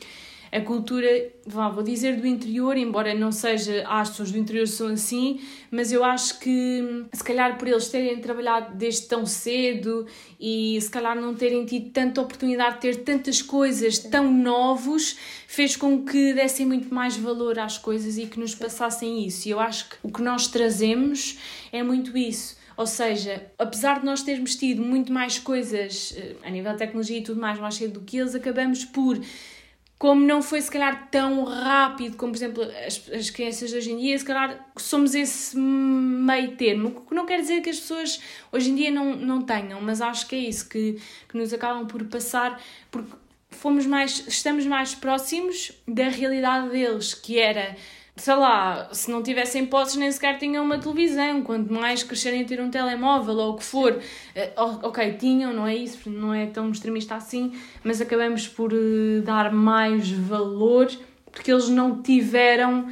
a 0.55 0.61
cultura, 0.61 1.09
vou 1.45 1.83
dizer 1.83 2.17
do 2.17 2.25
interior, 2.25 2.77
embora 2.77 3.13
não 3.13 3.33
seja, 3.33 3.85
as 3.89 4.11
pessoas 4.11 4.31
do 4.31 4.39
interior 4.39 4.69
são 4.69 4.87
assim, 4.87 5.41
mas 5.69 5.91
eu 5.91 6.05
acho 6.05 6.39
que 6.39 7.07
se 7.13 7.25
calhar 7.25 7.59
por 7.59 7.67
eles 7.67 7.89
terem 7.89 8.21
trabalhado 8.21 8.77
desde 8.77 9.09
tão 9.09 9.27
cedo 9.27 10.07
e 10.39 10.79
se 10.81 10.89
calhar 10.89 11.21
não 11.21 11.35
terem 11.35 11.67
tido 11.67 11.91
tanta 11.91 12.21
oportunidade 12.21 12.77
de 12.77 12.81
ter 12.83 12.97
tantas 12.99 13.43
coisas 13.43 13.99
tão 13.99 14.33
novos, 14.33 15.19
fez 15.49 15.75
com 15.75 16.05
que 16.05 16.33
dessem 16.33 16.65
muito 16.65 16.95
mais 16.95 17.17
valor 17.17 17.59
às 17.59 17.77
coisas 17.77 18.17
e 18.17 18.27
que 18.27 18.39
nos 18.39 18.55
passassem 18.55 19.27
isso. 19.27 19.49
E 19.49 19.51
eu 19.51 19.59
acho 19.59 19.91
que 19.91 19.97
o 20.05 20.13
que 20.13 20.23
nós 20.23 20.47
trazemos 20.47 21.37
é 21.73 21.83
muito 21.83 22.17
isso 22.17 22.63
ou 22.77 22.89
seja, 22.89 23.47
apesar 23.57 24.01
de 24.01 24.05
nós 24.05 24.23
termos 24.23 24.57
tido 24.57 24.83
muito 24.83 25.13
mais 25.13 25.39
coisas 25.39 26.13
eh, 26.17 26.35
a 26.43 26.51
nível 26.51 26.73
de 26.73 26.79
tecnologia 26.79 27.19
e 27.19 27.23
tudo 27.23 27.41
mais 27.41 27.57
mais 27.61 27.77
cedo 27.77 28.01
do 28.01 28.01
que 28.01 28.17
eles, 28.17 28.35
acabamos 28.35 28.85
por 28.85 29.17
como 29.99 30.21
não 30.27 30.43
foi 30.43 30.61
se 30.61 30.71
calhar 30.71 31.09
tão 31.11 31.45
rápido 31.45 32.17
como, 32.17 32.33
por 32.33 32.39
exemplo, 32.39 32.63
as, 32.87 33.11
as 33.13 33.31
crianças 33.31 33.73
hoje 33.73 33.93
em 33.93 33.99
dia, 33.99 34.19
se 34.19 34.25
calhar 34.25 34.69
somos 34.77 35.15
esse 35.15 35.57
meio 35.57 36.57
termo, 36.57 37.03
que 37.09 37.15
não 37.15 37.25
quer 37.25 37.41
dizer 37.41 37.63
que 37.63 37.71
as 37.71 37.79
pessoas 37.79 38.21
hoje 38.53 38.71
em 38.71 38.75
dia 38.75 38.91
não, 38.91 39.17
não 39.17 39.43
tenham, 39.43 39.81
mas 39.81 40.01
acho 40.01 40.27
que 40.27 40.35
é 40.35 40.39
isso 40.41 40.69
que, 40.69 41.01
que 41.29 41.37
nos 41.37 41.53
acabam 41.53 41.87
por 41.87 42.05
passar, 42.05 42.61
porque 42.91 43.13
fomos 43.51 43.87
mais, 43.87 44.27
estamos 44.27 44.67
mais 44.67 44.95
próximos 44.95 45.73
da 45.87 46.09
realidade 46.09 46.71
deles, 46.71 47.15
que 47.15 47.39
era 47.39 47.77
sei 48.17 48.35
lá, 48.35 48.89
se 48.93 49.11
não 49.11 49.23
tivessem 49.23 49.67
posses 49.67 49.97
nem 49.97 50.11
sequer 50.11 50.39
tinham 50.39 50.65
uma 50.65 50.79
televisão, 50.79 51.43
quanto 51.43 51.73
mais 51.73 52.03
crescerem 52.03 52.43
a 52.43 52.45
ter 52.45 52.61
um 52.61 52.71
telemóvel 52.71 53.37
ou 53.37 53.53
o 53.53 53.57
que 53.57 53.65
for. 53.65 53.93
Uh, 53.93 54.79
ok, 54.83 55.15
tinham, 55.15 55.53
não 55.53 55.67
é 55.67 55.75
isso, 55.75 56.09
não 56.09 56.33
é 56.33 56.47
tão 56.47 56.71
extremista 56.71 57.17
assim, 57.17 57.53
mas 57.83 58.01
acabamos 58.01 58.47
por 58.47 58.73
uh, 58.73 59.23
dar 59.23 59.53
mais 59.53 60.11
valor 60.11 60.89
porque 61.35 61.51
eles 61.51 61.69
não 61.69 62.01
tiveram 62.01 62.87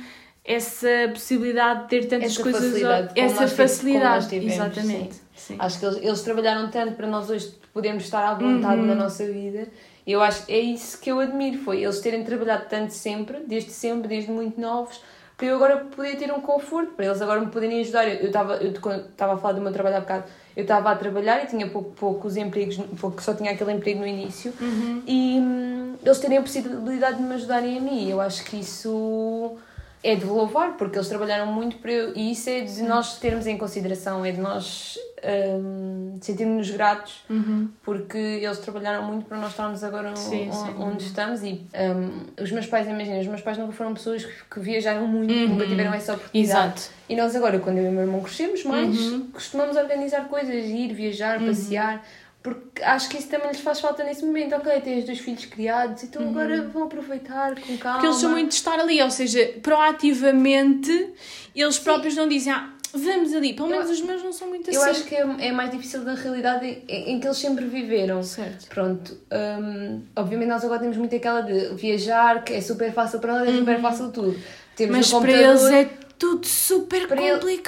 essa 0.45 0.89
possibilidade 1.13 1.83
de 1.83 1.89
ter 1.89 2.07
tantas 2.07 2.33
essa 2.33 2.43
coisas. 2.43 2.61
Facilidade, 2.61 3.21
essa 3.21 3.49
facilidade, 3.49 4.29
tivemos, 4.29 4.53
exatamente. 4.55 5.15
Sim. 5.15 5.21
Sim. 5.35 5.57
Acho 5.59 5.79
que 5.79 5.87
eles, 5.87 5.97
eles, 6.03 6.21
trabalharam 6.23 6.71
tanto 6.71 6.95
para 6.95 7.07
nós 7.07 7.31
hoje 7.31 7.55
podermos 7.73 8.05
estar 8.05 8.25
à 8.29 8.35
vontade 8.35 8.81
uhum. 8.81 8.87
na 8.87 8.95
nossa 8.95 9.25
vida. 9.25 9.69
E 10.07 10.13
eu 10.13 10.23
acho 10.23 10.45
é 10.49 10.59
isso 10.59 11.01
que 11.01 11.11
eu 11.11 11.21
admiro, 11.21 11.59
foi 11.59 11.83
eles 11.83 12.01
terem 12.01 12.25
trabalhado 12.25 12.67
tanto 12.69 12.93
sempre, 12.93 13.39
desde 13.47 13.71
sempre, 13.71 14.09
desde 14.09 14.31
muito 14.31 14.61
novos, 14.61 15.01
para 15.37 15.47
eu 15.47 15.57
agora 15.57 15.77
poder 15.79 16.17
ter 16.17 16.33
um 16.33 16.41
conforto, 16.41 16.93
para 16.93 17.07
eles 17.07 17.23
agora 17.23 17.41
me 17.41 17.47
poderem 17.47 17.81
ajudar. 17.81 18.09
Eu 18.09 18.27
estava 18.27 18.55
eu 18.57 18.71
estava 18.71 19.35
a 19.35 19.37
falar 19.37 19.55
do 19.55 19.61
meu 19.61 19.73
trabalho 19.73 19.97
há 19.97 20.01
bocado, 20.01 20.25
eu 20.57 20.63
estava 20.63 20.91
a 20.91 20.97
trabalhar 20.97 21.43
e 21.45 21.47
tinha 21.47 21.69
pouco, 21.69 21.91
poucos 21.93 22.37
empregos, 22.37 22.79
porque 23.01 23.23
só 23.23 23.33
tinha 23.33 23.53
aquele 23.53 23.73
emprego 23.73 24.01
no 24.01 24.07
início, 24.07 24.53
uhum. 24.61 25.03
e 25.07 25.39
hum, 25.39 25.95
eles 26.05 26.19
terem 26.19 26.39
a 26.39 26.43
possibilidade 26.43 27.17
de 27.17 27.23
me 27.23 27.35
ajudarem 27.35 27.79
a 27.79 27.81
mim. 27.81 28.11
Eu 28.11 28.21
acho 28.21 28.45
que 28.45 28.57
isso 28.57 29.57
é 30.03 30.17
de 30.17 30.25
louvar, 30.25 30.77
porque 30.77 30.97
eles 30.97 31.09
trabalharam 31.09 31.47
muito 31.47 31.77
para 31.79 31.93
eu, 31.93 32.13
e 32.17 32.33
isso 32.33 32.51
é 32.51 32.63
de 32.63 32.83
nós 32.83 33.19
termos 33.19 33.47
em 33.47 33.57
consideração, 33.57 34.25
é 34.25 34.33
de 34.33 34.41
nós 34.41 34.99
um, 35.25 36.19
sentirmos-nos 36.21 36.71
gratos, 36.71 37.25
uhum. 37.31 37.69
porque 37.85 38.19
eles 38.19 38.59
trabalharam 38.59 39.05
muito 39.05 39.27
para 39.27 39.39
nós 39.39 39.51
estarmos 39.51 39.85
agora 39.85 40.15
sim, 40.17 40.49
onde, 40.49 40.57
sim. 40.57 40.75
onde 40.79 41.05
estamos. 41.05 41.43
E 41.45 41.65
um, 41.75 42.43
os 42.43 42.51
meus 42.51 42.67
pais, 42.67 42.89
imagina, 42.89 43.21
os 43.21 43.27
meus 43.29 43.41
pais 43.41 43.57
nunca 43.59 43.73
foram 43.73 43.95
pessoas 43.95 44.25
que 44.25 44.61
viajaram 44.61 45.07
muito, 45.07 45.33
uhum. 45.33 45.49
nunca 45.51 45.67
tiveram 45.67 45.95
essa 45.95 46.15
oportunidade. 46.15 46.79
Exato. 46.79 46.91
E 47.09 47.15
nós 47.15 47.37
agora, 47.37 47.59
quando 47.61 47.79
eu 47.79 47.85
e 47.85 47.89
o 47.89 47.93
meu 47.93 48.03
irmão 48.03 48.21
crescemos 48.23 48.65
mais, 48.65 48.99
uhum. 48.99 49.29
costumamos 49.33 49.77
organizar 49.77 50.29
coisas, 50.29 50.65
ir, 50.65 50.93
viajar, 50.93 51.41
uhum. 51.41 51.47
passear 51.47 52.05
porque 52.43 52.83
acho 52.83 53.09
que 53.09 53.19
isso 53.19 53.29
também 53.29 53.49
lhes 53.49 53.61
faz 53.61 53.81
falta 53.81 54.03
nesse 54.03 54.25
momento. 54.25 54.55
Ok, 54.55 54.81
têm 54.81 54.99
os 54.99 55.05
dois 55.05 55.19
filhos 55.21 55.45
criados, 55.45 56.03
então 56.03 56.23
uhum. 56.23 56.31
agora 56.31 56.63
vão 56.63 56.85
aproveitar 56.85 57.55
com 57.61 57.77
calma. 57.79 57.99
Porque 57.99 58.07
eles 58.09 58.19
são 58.19 58.31
muito 58.31 58.49
de 58.49 58.55
estar 58.55 58.79
ali, 58.81 59.01
ou 59.01 59.11
seja, 59.11 59.55
proativamente, 59.63 61.13
eles 61.55 61.77
Sim. 61.77 61.85
próprios 61.85 62.17
não 62.17 62.27
dizem, 62.27 62.53
ah, 62.53 62.71
vamos 62.93 63.33
ali. 63.33 63.55
Pelo 63.55 63.69
menos 63.69 63.87
eu, 63.87 63.93
os 63.93 64.03
meus 64.03 64.23
não 64.23 64.33
são 64.33 64.49
muito 64.49 64.69
assim. 64.69 64.79
Eu 64.79 64.85
acho 64.85 65.05
que 65.05 65.15
é, 65.15 65.21
é 65.39 65.53
mais 65.53 65.71
difícil 65.71 66.05
da 66.05 66.15
realidade 66.15 66.83
em, 66.89 67.13
em, 67.13 67.21
que 67.21 67.27
eles 67.27 67.39
sempre 67.39 67.65
viveram. 67.67 68.23
Certo. 68.23 68.67
Pronto. 68.69 69.17
Um, 69.31 70.03
obviamente 70.17 70.49
nós 70.49 70.65
agora 70.65 70.81
temos 70.81 70.97
muito 70.97 71.15
aquela 71.15 71.43
de 71.43 71.75
viajar, 71.75 72.43
que 72.43 72.55
é 72.55 72.61
super 72.61 72.93
fácil 72.93 73.21
para 73.21 73.39
nós, 73.39 73.49
é 73.49 73.59
super 73.59 73.77
uhum. 73.77 73.83
fácil 73.83 74.11
tudo. 74.11 74.39
Temos 74.77 74.97
Mas 74.97 75.13
para 75.13 75.33
eles 75.33 75.65
é 75.65 75.91
tudo 76.19 76.47
super 76.47 77.07
complicado. 77.07 77.47
Ele 77.47 77.61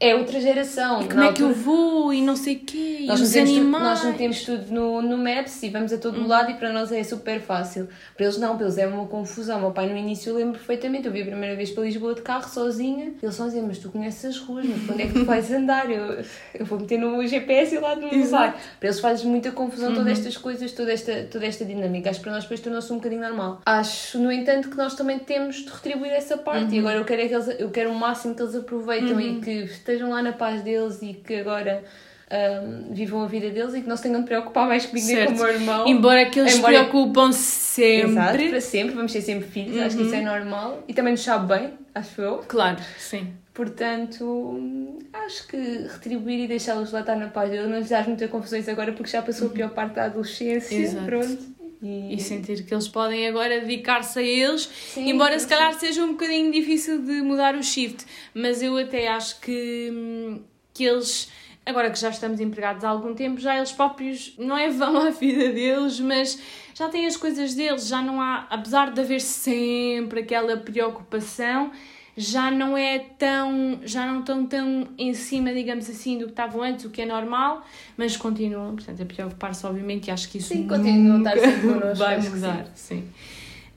é 0.00 0.14
outra 0.14 0.40
geração. 0.40 1.02
E 1.02 1.08
como 1.08 1.22
é 1.22 1.32
que 1.32 1.42
eu 1.42 1.52
vou 1.52 2.12
e 2.12 2.22
não 2.22 2.34
sei 2.34 2.56
o 2.56 2.60
quê, 2.60 3.04
nós 3.06 3.20
e 3.20 3.22
os 3.22 3.36
animais. 3.36 3.84
nós 3.84 4.04
não 4.04 4.14
temos 4.14 4.42
tudo 4.42 4.72
no, 4.72 5.02
no 5.02 5.18
Maps 5.18 5.62
e 5.62 5.68
vamos 5.68 5.92
a 5.92 5.98
todo 5.98 6.18
hum. 6.18 6.26
lado 6.26 6.50
e 6.50 6.54
para 6.54 6.72
nós 6.72 6.90
é 6.90 7.04
super 7.04 7.38
fácil. 7.40 7.86
Para 8.16 8.24
eles 8.24 8.38
não, 8.38 8.56
para 8.56 8.64
eles 8.64 8.78
é 8.78 8.86
uma 8.86 9.06
confusão. 9.06 9.60
Meu 9.60 9.72
pai 9.72 9.88
no 9.90 9.96
início 9.96 10.30
eu 10.30 10.36
lembro 10.36 10.54
perfeitamente, 10.54 11.06
eu 11.06 11.12
vi 11.12 11.20
a 11.20 11.26
primeira 11.26 11.54
vez 11.54 11.70
para 11.70 11.84
Lisboa 11.84 12.14
de 12.14 12.22
carro 12.22 12.48
sozinha. 12.48 13.12
Ele 13.22 13.32
só 13.32 13.44
dizia, 13.44 13.62
mas 13.62 13.78
tu 13.78 13.90
conheces 13.90 14.24
as 14.24 14.38
ruas, 14.38 14.64
mas 14.64 14.86
quando 14.86 15.00
é 15.00 15.06
que 15.06 15.12
tu 15.12 15.24
vais 15.26 15.52
andar? 15.52 15.90
Eu, 15.90 16.24
eu 16.54 16.64
vou 16.64 16.80
meter 16.80 16.98
no 16.98 17.26
GPS 17.26 17.74
e 17.74 17.78
lá 17.78 17.94
não 17.94 18.08
vai. 18.26 18.52
Para 18.52 18.88
eles 18.88 19.00
faz 19.00 19.22
muita 19.22 19.52
confusão 19.52 19.90
uhum. 19.90 19.96
todas 19.96 20.18
estas 20.18 20.36
coisas, 20.38 20.72
toda 20.72 20.92
esta, 20.92 21.28
toda 21.30 21.44
esta 21.44 21.62
dinâmica. 21.62 22.08
Acho 22.08 22.20
que 22.20 22.24
para 22.24 22.32
nós 22.32 22.44
depois 22.44 22.60
tornou-se 22.60 22.90
um 22.90 22.96
bocadinho 22.96 23.20
normal. 23.20 23.60
Acho, 23.66 24.18
no 24.18 24.32
entanto, 24.32 24.70
que 24.70 24.76
nós 24.78 24.94
também 24.94 25.18
temos 25.18 25.56
de 25.56 25.70
retribuir 25.70 26.12
essa 26.12 26.38
parte 26.38 26.68
uhum. 26.68 26.74
e 26.74 26.78
agora 26.78 26.96
eu 26.96 27.04
quero, 27.04 27.20
é 27.20 27.28
que 27.28 27.34
eles, 27.34 27.60
eu 27.60 27.70
quero 27.70 27.90
o 27.90 27.94
máximo 27.94 28.34
que 28.34 28.40
eles 28.40 28.54
aproveitem 28.54 29.12
uhum. 29.12 29.20
e 29.20 29.40
que 29.40 29.66
estejam 29.90 30.10
lá 30.10 30.22
na 30.22 30.32
paz 30.32 30.62
deles 30.62 31.02
e 31.02 31.14
que 31.14 31.34
agora 31.36 31.82
um, 32.30 32.94
vivam 32.94 33.22
a 33.22 33.26
vida 33.26 33.50
deles 33.50 33.74
e 33.74 33.82
que 33.82 33.88
não 33.88 33.96
se 33.96 34.04
tenham 34.04 34.20
de 34.20 34.26
preocupar 34.26 34.66
mais 34.66 34.86
comigo 34.86 35.06
nem 35.06 35.26
com 35.26 35.32
o 35.32 35.36
meu 35.36 35.48
irmão. 35.48 35.86
Embora 35.86 36.26
que 36.26 36.38
eles 36.38 36.56
Embora... 36.56 36.84
preocupam 36.84 37.32
sempre. 37.32 38.10
Exato, 38.10 38.50
para 38.50 38.60
sempre, 38.60 38.94
vamos 38.94 39.12
ser 39.12 39.22
sempre 39.22 39.48
filhos, 39.48 39.76
uhum. 39.76 39.84
acho 39.84 39.96
que 39.96 40.02
isso 40.02 40.14
é 40.14 40.18
uhum. 40.18 40.24
normal 40.24 40.84
e 40.86 40.94
também 40.94 41.12
nos 41.12 41.22
sabe 41.22 41.54
bem, 41.54 41.72
acho 41.94 42.20
eu. 42.20 42.38
Claro, 42.46 42.78
sim. 42.98 43.32
Portanto, 43.52 44.98
acho 45.12 45.46
que 45.48 45.56
retribuir 45.56 46.44
e 46.44 46.46
deixá-los 46.46 46.92
lá 46.92 47.00
estar 47.00 47.16
na 47.16 47.28
paz 47.28 47.50
deles, 47.50 47.68
não 47.68 47.78
lhes 47.78 47.88
dar 47.88 48.06
muitas 48.06 48.30
confusões 48.30 48.68
agora 48.68 48.92
porque 48.92 49.10
já 49.10 49.20
passou 49.20 49.48
a 49.48 49.50
pior 49.50 49.70
parte 49.70 49.94
da 49.94 50.04
adolescência. 50.04 50.74
Exato. 50.74 51.04
Pronto. 51.04 51.59
E... 51.82 52.14
e... 52.14 52.20
sentir 52.20 52.64
que 52.64 52.74
eles 52.74 52.88
podem 52.88 53.26
agora 53.26 53.60
dedicar-se 53.60 54.18
a 54.18 54.22
eles, 54.22 54.62
sim, 54.62 55.08
embora 55.08 55.38
sim, 55.38 55.40
se 55.40 55.48
calhar 55.48 55.72
seja 55.74 56.04
um 56.04 56.12
bocadinho 56.12 56.52
difícil 56.52 57.02
de 57.02 57.22
mudar 57.22 57.54
o 57.54 57.62
shift, 57.62 58.04
mas 58.34 58.62
eu 58.62 58.76
até 58.76 59.08
acho 59.08 59.40
que, 59.40 59.90
hum, 59.92 60.40
que 60.74 60.84
eles 60.84 61.30
agora 61.64 61.90
que 61.90 61.98
já 61.98 62.10
estamos 62.10 62.40
empregados 62.40 62.84
há 62.84 62.88
algum 62.88 63.14
tempo, 63.14 63.40
já 63.40 63.56
eles 63.56 63.72
próprios 63.72 64.34
não 64.38 64.56
é 64.56 64.68
vão 64.68 64.96
à 64.98 65.10
vida 65.10 65.50
deles, 65.50 66.00
mas 66.00 66.38
já 66.74 66.88
têm 66.88 67.06
as 67.06 67.16
coisas 67.16 67.54
deles, 67.54 67.86
já 67.86 68.02
não 68.02 68.20
há, 68.20 68.46
apesar 68.50 68.90
de 68.90 69.00
haver 69.00 69.20
sempre 69.20 70.20
aquela 70.20 70.56
preocupação, 70.56 71.70
já 72.16 72.50
não 72.50 72.76
é 72.76 72.98
tão, 72.98 73.80
já 73.84 74.06
não 74.06 74.20
estão 74.20 74.46
tão 74.46 74.88
em 74.98 75.14
cima, 75.14 75.52
digamos 75.52 75.88
assim, 75.88 76.18
do 76.18 76.24
que 76.24 76.32
estavam 76.32 76.62
antes, 76.62 76.84
o 76.84 76.90
que 76.90 77.02
é 77.02 77.06
normal, 77.06 77.64
mas 77.96 78.16
continuam, 78.16 78.74
portanto, 78.74 79.02
a 79.02 79.06
preocupar-se, 79.06 79.64
obviamente, 79.66 80.08
e 80.08 80.10
acho 80.10 80.28
que 80.28 80.38
isso 80.38 80.48
sim, 80.48 80.66
continuam 80.66 81.16
a 81.16 81.18
estar 81.18 81.38
sempre 81.38 81.68
connosco, 81.68 81.96
vai 81.96 82.20
mudar, 82.20 82.66
sim. 82.74 83.04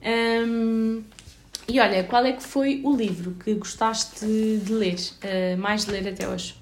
sim. 0.02 0.46
Um, 0.46 1.02
e 1.66 1.80
olha, 1.80 2.04
qual 2.04 2.24
é 2.26 2.32
que 2.32 2.42
foi 2.42 2.82
o 2.84 2.94
livro 2.94 3.36
que 3.42 3.54
gostaste 3.54 4.26
de 4.26 4.72
ler, 4.72 4.96
uh, 4.96 5.58
mais 5.58 5.86
de 5.86 5.92
ler 5.92 6.08
até 6.08 6.28
hoje? 6.28 6.56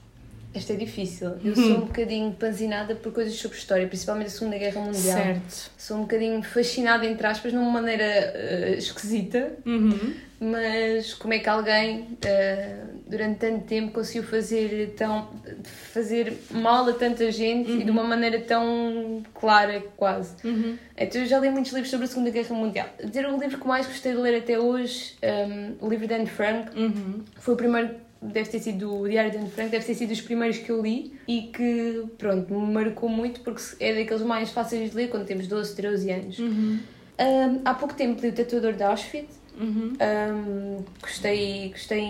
Esta 0.54 0.74
é 0.74 0.76
difícil. 0.76 1.32
Eu 1.42 1.56
sou 1.56 1.78
um 1.78 1.80
bocadinho 1.86 2.30
panzinada 2.32 2.94
por 2.94 3.12
coisas 3.12 3.34
sobre 3.34 3.56
história, 3.56 3.86
principalmente 3.88 4.26
a 4.26 4.30
Segunda 4.30 4.58
Guerra 4.58 4.80
Mundial. 4.82 5.16
Certo. 5.16 5.70
Sou 5.78 5.96
um 5.96 6.00
bocadinho 6.02 6.42
fascinada, 6.42 7.06
entre 7.06 7.26
aspas, 7.26 7.52
numa 7.52 7.70
maneira 7.70 8.04
uh, 8.04 8.74
esquisita, 8.78 9.54
uhum. 9.64 10.14
Mas 10.42 11.14
como 11.14 11.32
é 11.32 11.38
que 11.38 11.48
alguém, 11.48 12.00
uh, 12.00 12.98
durante 13.06 13.38
tanto 13.38 13.64
tempo, 13.64 13.92
conseguiu 13.92 14.24
fazer, 14.24 14.92
tão, 14.96 15.28
fazer 15.64 16.36
mal 16.50 16.88
a 16.88 16.92
tanta 16.92 17.30
gente 17.30 17.70
uhum. 17.70 17.80
e 17.80 17.84
de 17.84 17.90
uma 17.92 18.02
maneira 18.02 18.40
tão 18.40 19.22
clara, 19.32 19.80
quase. 19.96 20.34
Uhum. 20.44 20.76
Então, 20.98 21.20
eu 21.20 21.28
já 21.28 21.38
li 21.38 21.48
muitos 21.48 21.70
livros 21.70 21.90
sobre 21.90 22.06
a 22.06 22.08
Segunda 22.08 22.30
Guerra 22.30 22.56
Mundial. 22.56 22.88
Dizer 23.04 23.24
o 23.26 23.38
livro 23.38 23.56
que 23.56 23.66
mais 23.68 23.86
gostei 23.86 24.12
de 24.12 24.18
ler 24.18 24.38
até 24.38 24.58
hoje, 24.58 25.14
um, 25.22 25.26
ehm, 25.26 25.72
o 25.80 25.88
livro 25.88 26.08
de 26.08 26.14
Anne 26.14 26.26
Frank, 26.26 26.76
uhum. 26.76 27.22
foi 27.36 27.54
o 27.54 27.56
primeiro 27.56 27.94
deve 28.20 28.48
ter 28.50 28.60
sido 28.60 29.00
o 29.00 29.08
Diário 29.08 29.30
de 29.30 29.36
Anne 29.36 29.50
Frank, 29.50 29.70
deve 29.70 29.84
ter 29.84 29.94
sido 29.94 30.10
dos 30.10 30.20
primeiros 30.20 30.58
que 30.58 30.70
eu 30.70 30.80
li 30.80 31.12
e 31.26 31.42
que, 31.52 32.04
pronto, 32.18 32.52
me 32.52 32.72
marcou 32.72 33.08
muito 33.08 33.40
porque 33.40 33.62
é 33.80 33.94
daqueles 33.94 34.22
mais 34.22 34.50
fáceis 34.50 34.90
de 34.90 34.96
ler 34.96 35.08
quando 35.08 35.26
temos 35.26 35.48
12, 35.48 35.74
13 35.74 36.10
anos. 36.10 36.38
Uhum. 36.38 36.78
Um, 37.18 37.60
há 37.64 37.74
pouco 37.74 37.94
tempo 37.94 38.20
li 38.22 38.28
O 38.28 38.32
Tatuador 38.32 38.72
de 38.72 38.82
Auschwitz. 38.82 39.41
Uhum. 39.58 39.92
Um, 40.00 40.84
gostei, 41.00 41.68
gostei 41.70 42.00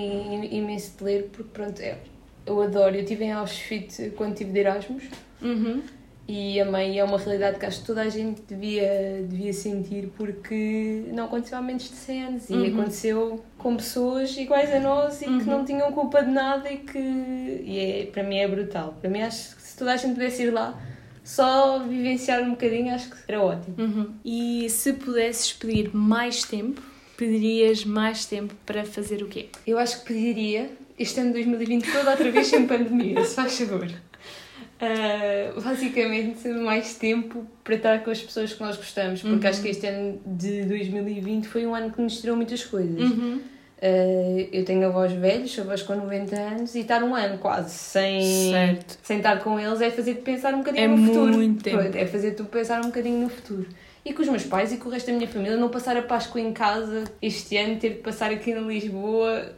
imenso 0.50 0.96
de 0.98 1.04
ler 1.04 1.30
porque, 1.32 1.50
pronto, 1.52 1.80
é, 1.80 1.98
eu 2.46 2.60
adoro. 2.62 2.94
Eu 2.94 3.02
estive 3.02 3.24
em 3.24 3.32
Auschwitz 3.32 4.00
quando 4.16 4.32
estive 4.32 4.52
de 4.52 4.58
Erasmus. 4.60 5.04
Uhum 5.40 5.82
e 6.26 6.60
a 6.60 6.64
mãe 6.64 6.98
é 6.98 7.04
uma 7.04 7.18
realidade 7.18 7.58
que 7.58 7.66
acho 7.66 7.80
que 7.80 7.86
toda 7.86 8.02
a 8.02 8.08
gente 8.08 8.42
devia, 8.48 9.24
devia 9.28 9.52
sentir 9.52 10.08
porque 10.16 11.04
não 11.12 11.24
aconteceu 11.24 11.58
há 11.58 11.62
menos 11.62 11.82
de 11.82 11.96
100 11.96 12.24
anos 12.24 12.50
e 12.50 12.54
uhum. 12.54 12.66
aconteceu 12.66 13.44
com 13.58 13.76
pessoas 13.76 14.36
iguais 14.36 14.72
a 14.72 14.78
nós 14.78 15.20
e 15.20 15.26
uhum. 15.26 15.38
que 15.40 15.44
não 15.44 15.64
tinham 15.64 15.90
culpa 15.92 16.22
de 16.22 16.30
nada 16.30 16.70
e 16.70 16.78
que 16.78 16.98
e 16.98 17.78
é, 17.78 18.06
para 18.06 18.22
mim 18.22 18.36
é 18.36 18.46
brutal. 18.46 18.96
Para 19.00 19.10
mim 19.10 19.20
acho 19.20 19.56
que 19.56 19.62
se 19.62 19.76
toda 19.76 19.92
a 19.92 19.96
gente 19.96 20.14
pudesse 20.14 20.44
ir 20.44 20.50
lá 20.50 20.80
só 21.24 21.80
vivenciar 21.80 22.40
um 22.42 22.50
bocadinho, 22.50 22.94
acho 22.94 23.10
que 23.10 23.16
era 23.26 23.42
ótimo. 23.42 23.74
Uhum. 23.78 24.14
E 24.24 24.70
se 24.70 24.92
pudesses 24.92 25.52
pedir 25.52 25.94
mais 25.94 26.44
tempo, 26.44 26.80
pedirias 27.22 27.84
mais 27.84 28.26
tempo 28.26 28.52
para 28.66 28.84
fazer 28.84 29.22
o 29.22 29.28
quê? 29.28 29.46
Eu 29.64 29.78
acho 29.78 30.00
que 30.00 30.12
pediria 30.12 30.68
este 30.98 31.20
ano 31.20 31.28
de 31.28 31.44
2020 31.44 31.92
toda 31.92 32.10
outra 32.10 32.30
vez 32.32 32.48
sem 32.48 32.66
pandemia, 32.66 33.24
se 33.24 33.36
faz 33.36 33.56
favor. 33.56 33.86
Uh, 33.86 35.60
basicamente, 35.60 36.48
mais 36.48 36.96
tempo 36.96 37.46
para 37.62 37.76
estar 37.76 38.02
com 38.02 38.10
as 38.10 38.20
pessoas 38.20 38.52
que 38.52 38.60
nós 38.60 38.76
gostamos, 38.76 39.22
porque 39.22 39.46
uhum. 39.46 39.50
acho 39.50 39.62
que 39.62 39.68
este 39.68 39.86
ano 39.86 40.20
de 40.26 40.64
2020 40.64 41.46
foi 41.46 41.64
um 41.64 41.76
ano 41.76 41.92
que 41.92 42.02
nos 42.02 42.20
tirou 42.20 42.34
muitas 42.34 42.64
coisas. 42.64 43.00
Uhum. 43.00 43.40
Uh, 43.78 44.48
eu 44.52 44.64
tenho 44.64 44.84
avós 44.88 45.12
velhos, 45.12 45.56
avós 45.60 45.82
com 45.82 45.94
90 45.94 46.34
anos, 46.34 46.74
e 46.74 46.80
estar 46.80 47.04
um 47.04 47.14
ano 47.14 47.38
quase 47.38 47.72
sem, 47.72 48.50
certo. 48.50 48.98
sem 49.00 49.18
estar 49.18 49.38
com 49.38 49.60
eles 49.60 49.80
é 49.80 49.90
fazer-te 49.92 50.22
pensar 50.22 50.54
um 50.54 50.58
bocadinho 50.58 50.84
é 50.84 50.88
no 50.88 51.06
futuro. 51.06 51.32
Muito 51.34 51.62
tempo. 51.62 51.96
É 51.96 52.04
fazer-te 52.04 52.42
pensar 52.42 52.80
um 52.80 52.86
bocadinho 52.86 53.20
no 53.20 53.28
futuro. 53.28 53.68
E 54.04 54.12
com 54.12 54.22
os 54.22 54.28
meus 54.28 54.44
pais 54.44 54.72
e 54.72 54.78
com 54.78 54.88
o 54.88 54.92
resto 54.92 55.06
da 55.06 55.12
minha 55.12 55.28
família, 55.28 55.56
não 55.56 55.68
passar 55.68 55.96
a 55.96 56.02
Páscoa 56.02 56.40
em 56.40 56.52
casa 56.52 57.04
este 57.20 57.56
ano, 57.56 57.78
ter 57.78 57.90
de 57.90 58.00
passar 58.00 58.30
aqui 58.30 58.50
em 58.50 58.66
Lisboa 58.66 59.54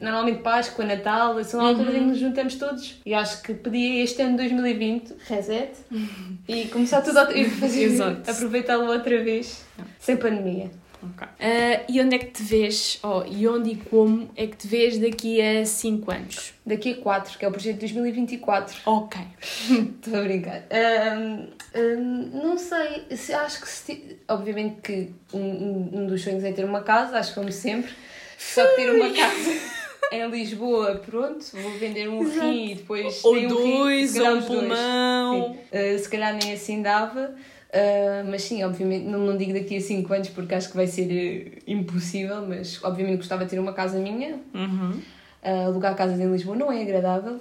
normalmente 0.00 0.42
Páscoa, 0.42 0.84
Natal, 0.84 1.42
são 1.44 1.60
alturas 1.60 1.94
uhum. 1.94 1.96
em 1.96 2.02
que 2.04 2.08
nos 2.10 2.18
juntamos 2.18 2.54
todos. 2.54 3.00
E 3.04 3.14
acho 3.14 3.42
que 3.42 3.54
podia 3.54 4.02
este 4.02 4.22
ano 4.22 4.36
2020, 4.36 5.14
reset, 5.26 5.72
uhum. 5.90 6.38
e 6.46 6.66
começar 6.66 7.02
tudo 7.02 7.18
outra 7.18 7.34
vez, 7.34 8.00
aproveitá-lo 8.26 8.86
outra 8.86 9.22
vez, 9.22 9.64
sem 9.98 10.16
pandemia. 10.16 10.70
Okay. 11.00 11.28
Uh, 11.28 11.84
e 11.88 12.00
onde 12.00 12.16
é 12.16 12.18
que 12.18 12.26
te 12.26 12.42
vês, 12.42 12.98
oh, 13.02 13.22
e 13.24 13.46
onde 13.46 13.70
e 13.70 13.76
como 13.76 14.28
é 14.36 14.46
que 14.46 14.56
te 14.56 14.66
vês 14.66 14.98
daqui 14.98 15.40
a 15.40 15.64
5 15.64 16.10
anos? 16.10 16.54
Daqui 16.66 16.92
a 16.92 16.96
4, 16.96 17.38
que 17.38 17.44
é 17.44 17.48
o 17.48 17.50
projeto 17.52 17.74
de 17.74 17.80
2024. 17.80 18.80
Ok. 18.84 19.20
Estou 19.70 20.18
a 20.18 20.22
brincar. 20.22 20.64
Um, 20.72 21.48
um, 21.78 22.42
não 22.42 22.58
sei, 22.58 23.16
se, 23.16 23.32
acho 23.32 23.60
que 23.60 23.68
se, 23.68 24.18
obviamente 24.28 24.80
que 24.80 25.12
um, 25.32 26.00
um, 26.00 26.06
dos 26.06 26.22
sonhos 26.22 26.42
é 26.42 26.52
ter 26.52 26.64
uma 26.64 26.82
casa, 26.82 27.18
acho 27.18 27.30
que 27.30 27.34
como 27.36 27.52
sempre. 27.52 27.92
Só 28.36 28.66
que 28.66 28.76
ter 28.76 28.90
uma 28.90 29.12
casa 29.12 29.60
em 30.10 30.28
Lisboa, 30.30 30.96
pronto, 30.96 31.44
vou 31.52 31.72
vender 31.72 32.08
um 32.08 32.22
Exato. 32.22 32.40
rim 32.40 32.70
e 32.72 32.74
depois. 32.74 33.24
Ou 33.24 33.48
dois, 33.48 34.16
um 34.16 34.18
rim, 34.18 34.28
ou 34.28 34.36
um 34.36 34.42
pulmão. 34.42 35.50
Uh, 35.72 35.98
se 35.98 36.08
calhar 36.08 36.36
nem 36.36 36.52
assim 36.52 36.82
dava. 36.82 37.34
Uh, 37.68 38.24
mas 38.30 38.42
sim, 38.42 38.64
obviamente, 38.64 39.04
não, 39.04 39.18
não 39.18 39.36
digo 39.36 39.52
daqui 39.52 39.76
a 39.76 39.80
5 39.80 40.14
anos 40.14 40.28
porque 40.30 40.54
acho 40.54 40.70
que 40.70 40.76
vai 40.76 40.86
ser 40.86 41.58
uh, 41.58 41.62
impossível, 41.66 42.46
mas 42.46 42.82
obviamente 42.82 43.18
gostava 43.18 43.44
de 43.44 43.50
ter 43.50 43.58
uma 43.58 43.72
casa 43.72 43.98
minha. 43.98 44.40
Uhum. 44.54 45.00
Uh, 45.42 45.66
alugar 45.66 45.94
casas 45.94 46.18
em 46.18 46.30
Lisboa 46.32 46.56
não 46.56 46.72
é 46.72 46.80
agradável. 46.80 47.40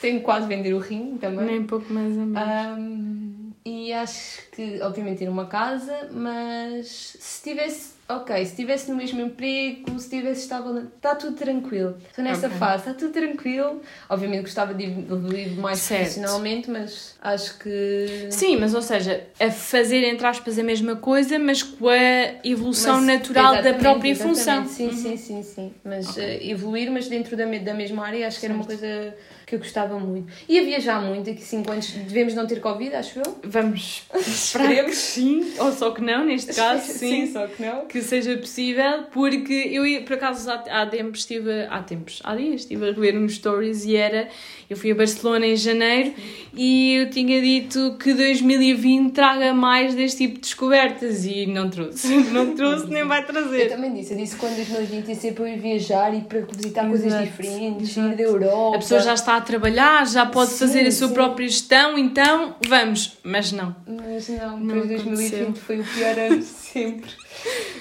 Tenho 0.00 0.20
quase 0.20 0.46
vender 0.48 0.74
o 0.74 0.78
rim 0.78 1.16
também. 1.18 1.46
Nem 1.46 1.64
pouco 1.64 1.92
mais 1.92 2.16
ou 2.16 2.26
menos. 2.26 2.78
Um, 2.78 3.52
e 3.64 3.92
acho 3.92 4.50
que, 4.50 4.80
obviamente, 4.82 5.18
ter 5.18 5.28
uma 5.28 5.46
casa, 5.46 6.08
mas 6.10 7.16
se 7.20 7.42
tivesse 7.42 7.97
ok, 8.08 8.36
se 8.36 8.52
estivesse 8.52 8.90
no 8.90 8.96
mesmo 8.96 9.20
emprego, 9.20 9.90
se 9.98 10.06
estivesse 10.06 10.42
estável, 10.42 10.78
está 10.78 11.14
tudo 11.14 11.36
tranquilo. 11.36 11.96
Estou 12.08 12.24
nessa 12.24 12.46
okay. 12.46 12.58
fase, 12.58 12.88
está 12.88 12.94
tudo 12.94 13.12
tranquilo. 13.12 13.82
Obviamente 14.08 14.42
gostava 14.42 14.72
de 14.72 14.84
evoluir 14.84 15.52
mais 15.56 15.78
certo. 15.78 16.00
profissionalmente, 16.00 16.70
mas 16.70 17.16
acho 17.20 17.58
que. 17.58 18.28
Sim, 18.30 18.56
mas 18.56 18.74
ou 18.74 18.82
seja, 18.82 19.24
a 19.38 19.50
fazer 19.50 20.02
entre 20.04 20.26
aspas 20.26 20.58
a 20.58 20.62
mesma 20.62 20.96
coisa, 20.96 21.38
mas 21.38 21.62
com 21.62 21.88
a 21.88 22.34
evolução 22.42 22.96
mas, 22.96 23.06
natural 23.06 23.62
da 23.62 23.74
própria 23.74 24.16
função. 24.16 24.66
Sim, 24.66 24.88
uhum. 24.88 24.96
sim, 24.96 25.16
sim, 25.16 25.42
sim. 25.42 25.74
Mas 25.84 26.08
okay. 26.10 26.38
uh, 26.38 26.50
evoluir, 26.50 26.90
mas 26.90 27.08
dentro 27.08 27.36
da, 27.36 27.44
da 27.44 27.74
mesma 27.74 28.06
área, 28.06 28.26
acho 28.26 28.40
que 28.40 28.46
era 28.46 28.54
uma 28.54 28.64
coisa 28.64 29.14
que 29.48 29.54
eu 29.54 29.58
gostava 29.58 29.98
muito. 29.98 30.30
E 30.46 30.58
a 30.58 30.62
viajar 30.62 31.00
muito, 31.00 31.24
daqui 31.24 31.42
5 31.42 31.70
anos 31.70 31.88
devemos 31.88 32.34
não 32.34 32.46
ter 32.46 32.60
Covid, 32.60 32.94
acho 32.94 33.18
eu. 33.18 33.38
Vamos 33.42 34.06
esperar 34.14 34.84
que 34.84 34.94
sim, 34.94 35.54
ou 35.58 35.72
só 35.72 35.90
que 35.90 36.02
não, 36.02 36.26
neste 36.26 36.54
caso, 36.54 36.84
sim. 36.86 37.26
sim, 37.26 37.32
só 37.32 37.46
que 37.46 37.62
não. 37.62 37.86
Que 37.86 38.02
seja 38.02 38.36
possível, 38.36 39.04
porque 39.10 39.52
eu, 39.52 40.02
por 40.04 40.14
acaso, 40.14 40.50
há, 40.50 40.82
há 40.82 40.86
tempos 40.86 41.20
estive, 41.20 41.66
há 41.70 41.82
tempos, 41.82 42.20
há 42.22 42.36
dias, 42.36 42.60
estive 42.60 42.90
a 42.90 42.92
ver 42.92 43.16
uns 43.16 43.36
stories 43.36 43.86
e 43.86 43.96
era, 43.96 44.28
eu 44.68 44.76
fui 44.76 44.92
a 44.92 44.94
Barcelona 44.94 45.46
em 45.46 45.56
janeiro 45.56 46.12
e 46.52 46.96
eu 46.96 47.10
tinha 47.10 47.40
dito 47.40 47.96
que 47.98 48.12
2020 48.12 49.12
traga 49.12 49.54
mais 49.54 49.94
deste 49.94 50.26
tipo 50.26 50.34
de 50.34 50.40
descobertas 50.40 51.24
e 51.24 51.46
não 51.46 51.70
trouxe, 51.70 52.14
não 52.30 52.54
trouxe 52.54 52.86
nem 52.88 53.04
vai 53.04 53.24
trazer. 53.24 53.62
Eu 53.62 53.68
também 53.70 53.94
disse, 53.94 54.12
eu 54.12 54.18
disse 54.18 54.34
que 54.34 54.40
quando 54.40 54.56
2020 54.56 55.08
ia 55.08 55.14
ser 55.14 55.32
para 55.32 55.48
eu 55.48 55.58
viajar 55.58 56.14
e 56.14 56.20
para 56.20 56.40
visitar 56.40 56.84
Exato. 56.84 56.88
coisas 56.88 57.24
diferentes, 57.24 57.96
ir 57.96 58.14
da 58.14 58.22
Europa. 58.22 58.76
A 58.76 58.78
pessoa 58.80 59.00
já 59.00 59.14
está 59.14 59.37
a 59.38 59.40
trabalhar, 59.40 60.06
já 60.06 60.26
pode 60.26 60.52
sim, 60.52 60.58
fazer 60.58 60.86
a 60.86 60.92
sua 60.92 61.08
sim. 61.08 61.14
própria 61.14 61.48
gestão, 61.48 61.98
então 61.98 62.56
vamos. 62.66 63.18
Mas 63.22 63.52
não. 63.52 63.74
Mas 63.86 64.28
não, 64.28 64.60
não 64.60 64.86
2020 64.86 65.56
foi 65.58 65.80
o 65.80 65.84
pior 65.84 66.18
ano 66.18 66.42
sempre. 66.42 67.10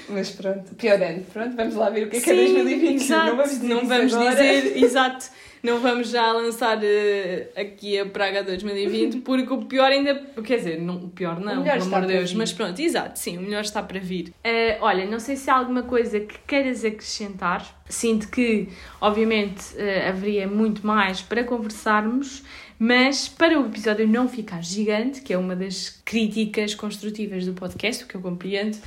Mas 0.09 0.29
pronto, 0.29 0.75
pior 0.75 1.01
ano. 1.01 1.25
Pronto, 1.33 1.55
vamos 1.55 1.75
lá 1.75 1.89
ver 1.89 2.07
o 2.07 2.09
que 2.09 2.17
é 2.17 2.21
que 2.21 2.29
é 2.29 2.35
2020. 2.35 3.03
Exato. 3.03 3.25
Não 3.25 3.35
vamos 3.35 3.51
dizer, 3.51 3.67
não 3.67 3.87
vamos 3.87 4.17
dizer 4.17 4.77
exato. 4.77 5.25
Não 5.63 5.79
vamos 5.79 6.09
já 6.09 6.31
lançar 6.31 6.77
uh, 6.77 7.59
aqui 7.59 7.99
a 7.99 8.05
Praga 8.05 8.43
2020, 8.43 9.21
porque 9.25 9.51
o 9.53 9.65
pior 9.65 9.91
ainda. 9.91 10.15
Quer 10.43 10.57
dizer, 10.57 10.81
não, 10.81 10.95
o 10.97 11.09
pior 11.09 11.39
não, 11.39 11.63
pelo 11.63 11.83
amor 11.83 12.01
de 12.01 12.07
Deus. 12.07 12.33
Mas 12.33 12.53
pronto, 12.53 12.79
exato, 12.79 13.17
sim, 13.19 13.37
o 13.37 13.41
melhor 13.41 13.61
está 13.61 13.81
para 13.81 13.99
vir. 13.99 14.29
Uh, 14.29 14.77
olha, 14.81 15.05
não 15.05 15.19
sei 15.19 15.35
se 15.35 15.49
há 15.49 15.55
alguma 15.55 15.83
coisa 15.83 16.19
que 16.19 16.37
queiras 16.47 16.83
acrescentar. 16.85 17.75
Sinto 17.89 18.29
que, 18.29 18.67
obviamente, 18.99 19.73
uh, 19.75 20.09
haveria 20.09 20.47
muito 20.47 20.85
mais 20.85 21.21
para 21.21 21.43
conversarmos. 21.43 22.43
Mas 22.79 23.27
para 23.27 23.59
o 23.59 23.65
episódio 23.65 24.07
não 24.07 24.29
ficar 24.29 24.63
gigante, 24.63 25.21
que 25.21 25.33
é 25.33 25.37
uma 25.37 25.55
das 25.55 25.89
críticas 26.05 26.75
construtivas 26.75 27.43
do 27.45 27.53
podcast, 27.53 28.03
o 28.03 28.07
que 28.07 28.13
eu 28.13 28.21
compreendo, 28.21 28.77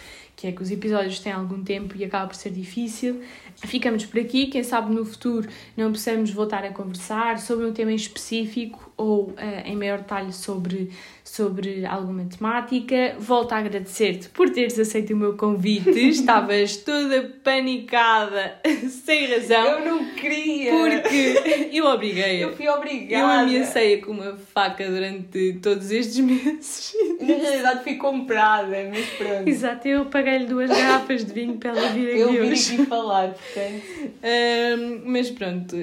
que 0.40 0.46
é 0.46 0.52
que 0.52 0.62
os 0.62 0.70
episódios 0.70 1.20
têm 1.20 1.32
algum 1.32 1.62
tempo 1.62 1.94
e 1.98 2.02
acaba 2.02 2.26
por 2.26 2.34
ser 2.34 2.50
difícil. 2.50 3.20
Ficamos 3.56 4.06
por 4.06 4.18
aqui, 4.18 4.46
quem 4.46 4.64
sabe 4.64 4.90
no 4.94 5.04
futuro 5.04 5.46
não 5.76 5.92
possamos 5.92 6.30
voltar 6.30 6.64
a 6.64 6.70
conversar 6.72 7.38
sobre 7.38 7.66
um 7.66 7.72
tema 7.74 7.92
em 7.92 7.96
específico 7.96 8.90
ou 8.96 9.28
uh, 9.28 9.36
em 9.66 9.76
maior 9.76 9.98
detalhe 9.98 10.32
sobre, 10.32 10.90
sobre 11.30 11.86
alguma 11.86 12.24
temática. 12.24 13.14
Volto 13.18 13.52
a 13.52 13.58
agradecer-te 13.58 14.28
por 14.30 14.50
teres 14.50 14.76
aceito 14.78 15.14
o 15.14 15.16
meu 15.16 15.36
convite. 15.36 15.90
Estavas 16.10 16.76
toda 16.78 17.30
panicada, 17.44 18.56
sem 18.88 19.26
razão. 19.26 19.78
Eu 19.78 19.84
não 19.84 20.14
queria. 20.14 20.72
Porque 20.72 21.70
eu 21.72 21.86
obriguei. 21.86 22.42
Eu 22.42 22.56
fui 22.56 22.68
obrigada. 22.68 23.22
Eu 23.22 23.26
ameacei 23.26 23.98
com 23.98 24.12
uma 24.12 24.36
faca 24.52 24.88
durante 24.88 25.54
todos 25.62 25.90
estes 25.92 26.18
meses. 26.18 26.94
Na 27.20 27.26
realidade 27.26 27.84
fui 27.84 27.94
comprada, 27.94 28.90
mas 28.90 29.06
pronto. 29.10 29.48
Exato, 29.48 29.86
eu 29.86 30.06
paguei-lhe 30.06 30.46
duas 30.46 30.68
garrafas 30.68 31.24
de 31.24 31.32
vinho 31.32 31.56
para 31.58 31.70
ela 31.70 31.88
vir 31.90 32.10
aqui 32.10 32.20
eu 32.20 32.28
hoje. 32.28 32.38
Eu 32.38 32.48
vim 32.48 32.74
aqui 32.74 32.86
falar, 32.86 33.34
portanto. 33.34 33.82
Um, 34.24 35.02
mas 35.04 35.30
pronto, 35.30 35.76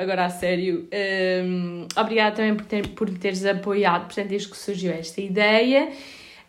agora 0.00 0.26
a 0.26 0.30
sério. 0.30 0.88
Um, 1.44 1.86
obrigada 1.96 2.36
também 2.36 2.54
por, 2.54 2.66
ter, 2.66 2.88
por 2.88 3.10
teres 3.10 3.44
apoiado, 3.44 4.06
portanto, 4.06 4.28
desde 4.28 4.48
que 4.48 4.56
surgiu 4.56 4.91
esta 4.92 5.20
ideia. 5.20 5.90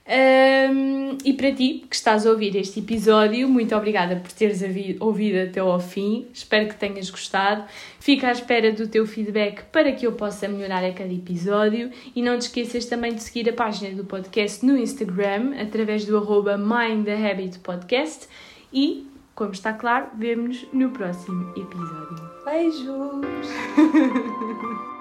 Um, 0.06 1.18
e 1.24 1.32
para 1.32 1.54
ti 1.54 1.86
que 1.90 1.96
estás 1.96 2.28
a 2.28 2.30
ouvir 2.30 2.58
este 2.58 2.82
episódio, 2.82 3.48
muito 3.48 3.74
obrigada 3.74 4.18
por 4.18 4.32
teres 4.34 4.62
ouvido 5.00 5.50
até 5.50 5.62
ao 5.62 5.80
fim. 5.80 6.28
Espero 6.34 6.68
que 6.68 6.76
tenhas 6.76 7.10
gostado. 7.10 7.64
Fica 8.00 8.28
à 8.28 8.32
espera 8.32 8.72
do 8.72 8.88
teu 8.88 9.06
feedback 9.06 9.64
para 9.72 9.94
que 9.94 10.06
eu 10.06 10.12
possa 10.12 10.48
melhorar 10.48 10.84
a 10.84 10.92
cada 10.92 11.14
episódio. 11.14 11.90
E 12.14 12.22
não 12.22 12.38
te 12.38 12.44
esqueças 12.44 12.86
também 12.86 13.14
de 13.14 13.24
seguir 13.24 13.50
a 13.50 13.54
página 13.54 13.96
do 13.96 14.04
podcast 14.04 14.66
no 14.66 14.78
Instagram 14.78 15.54
através 15.60 16.06
do 16.06 16.18
arroba 16.18 16.60
Podcast. 17.64 18.28
E, 18.74 19.08
como 19.34 19.52
está 19.52 19.72
claro, 19.72 20.08
vemo-nos 20.18 20.66
no 20.74 20.90
próximo 20.90 21.50
episódio. 21.56 22.30
Beijos! 22.44 23.48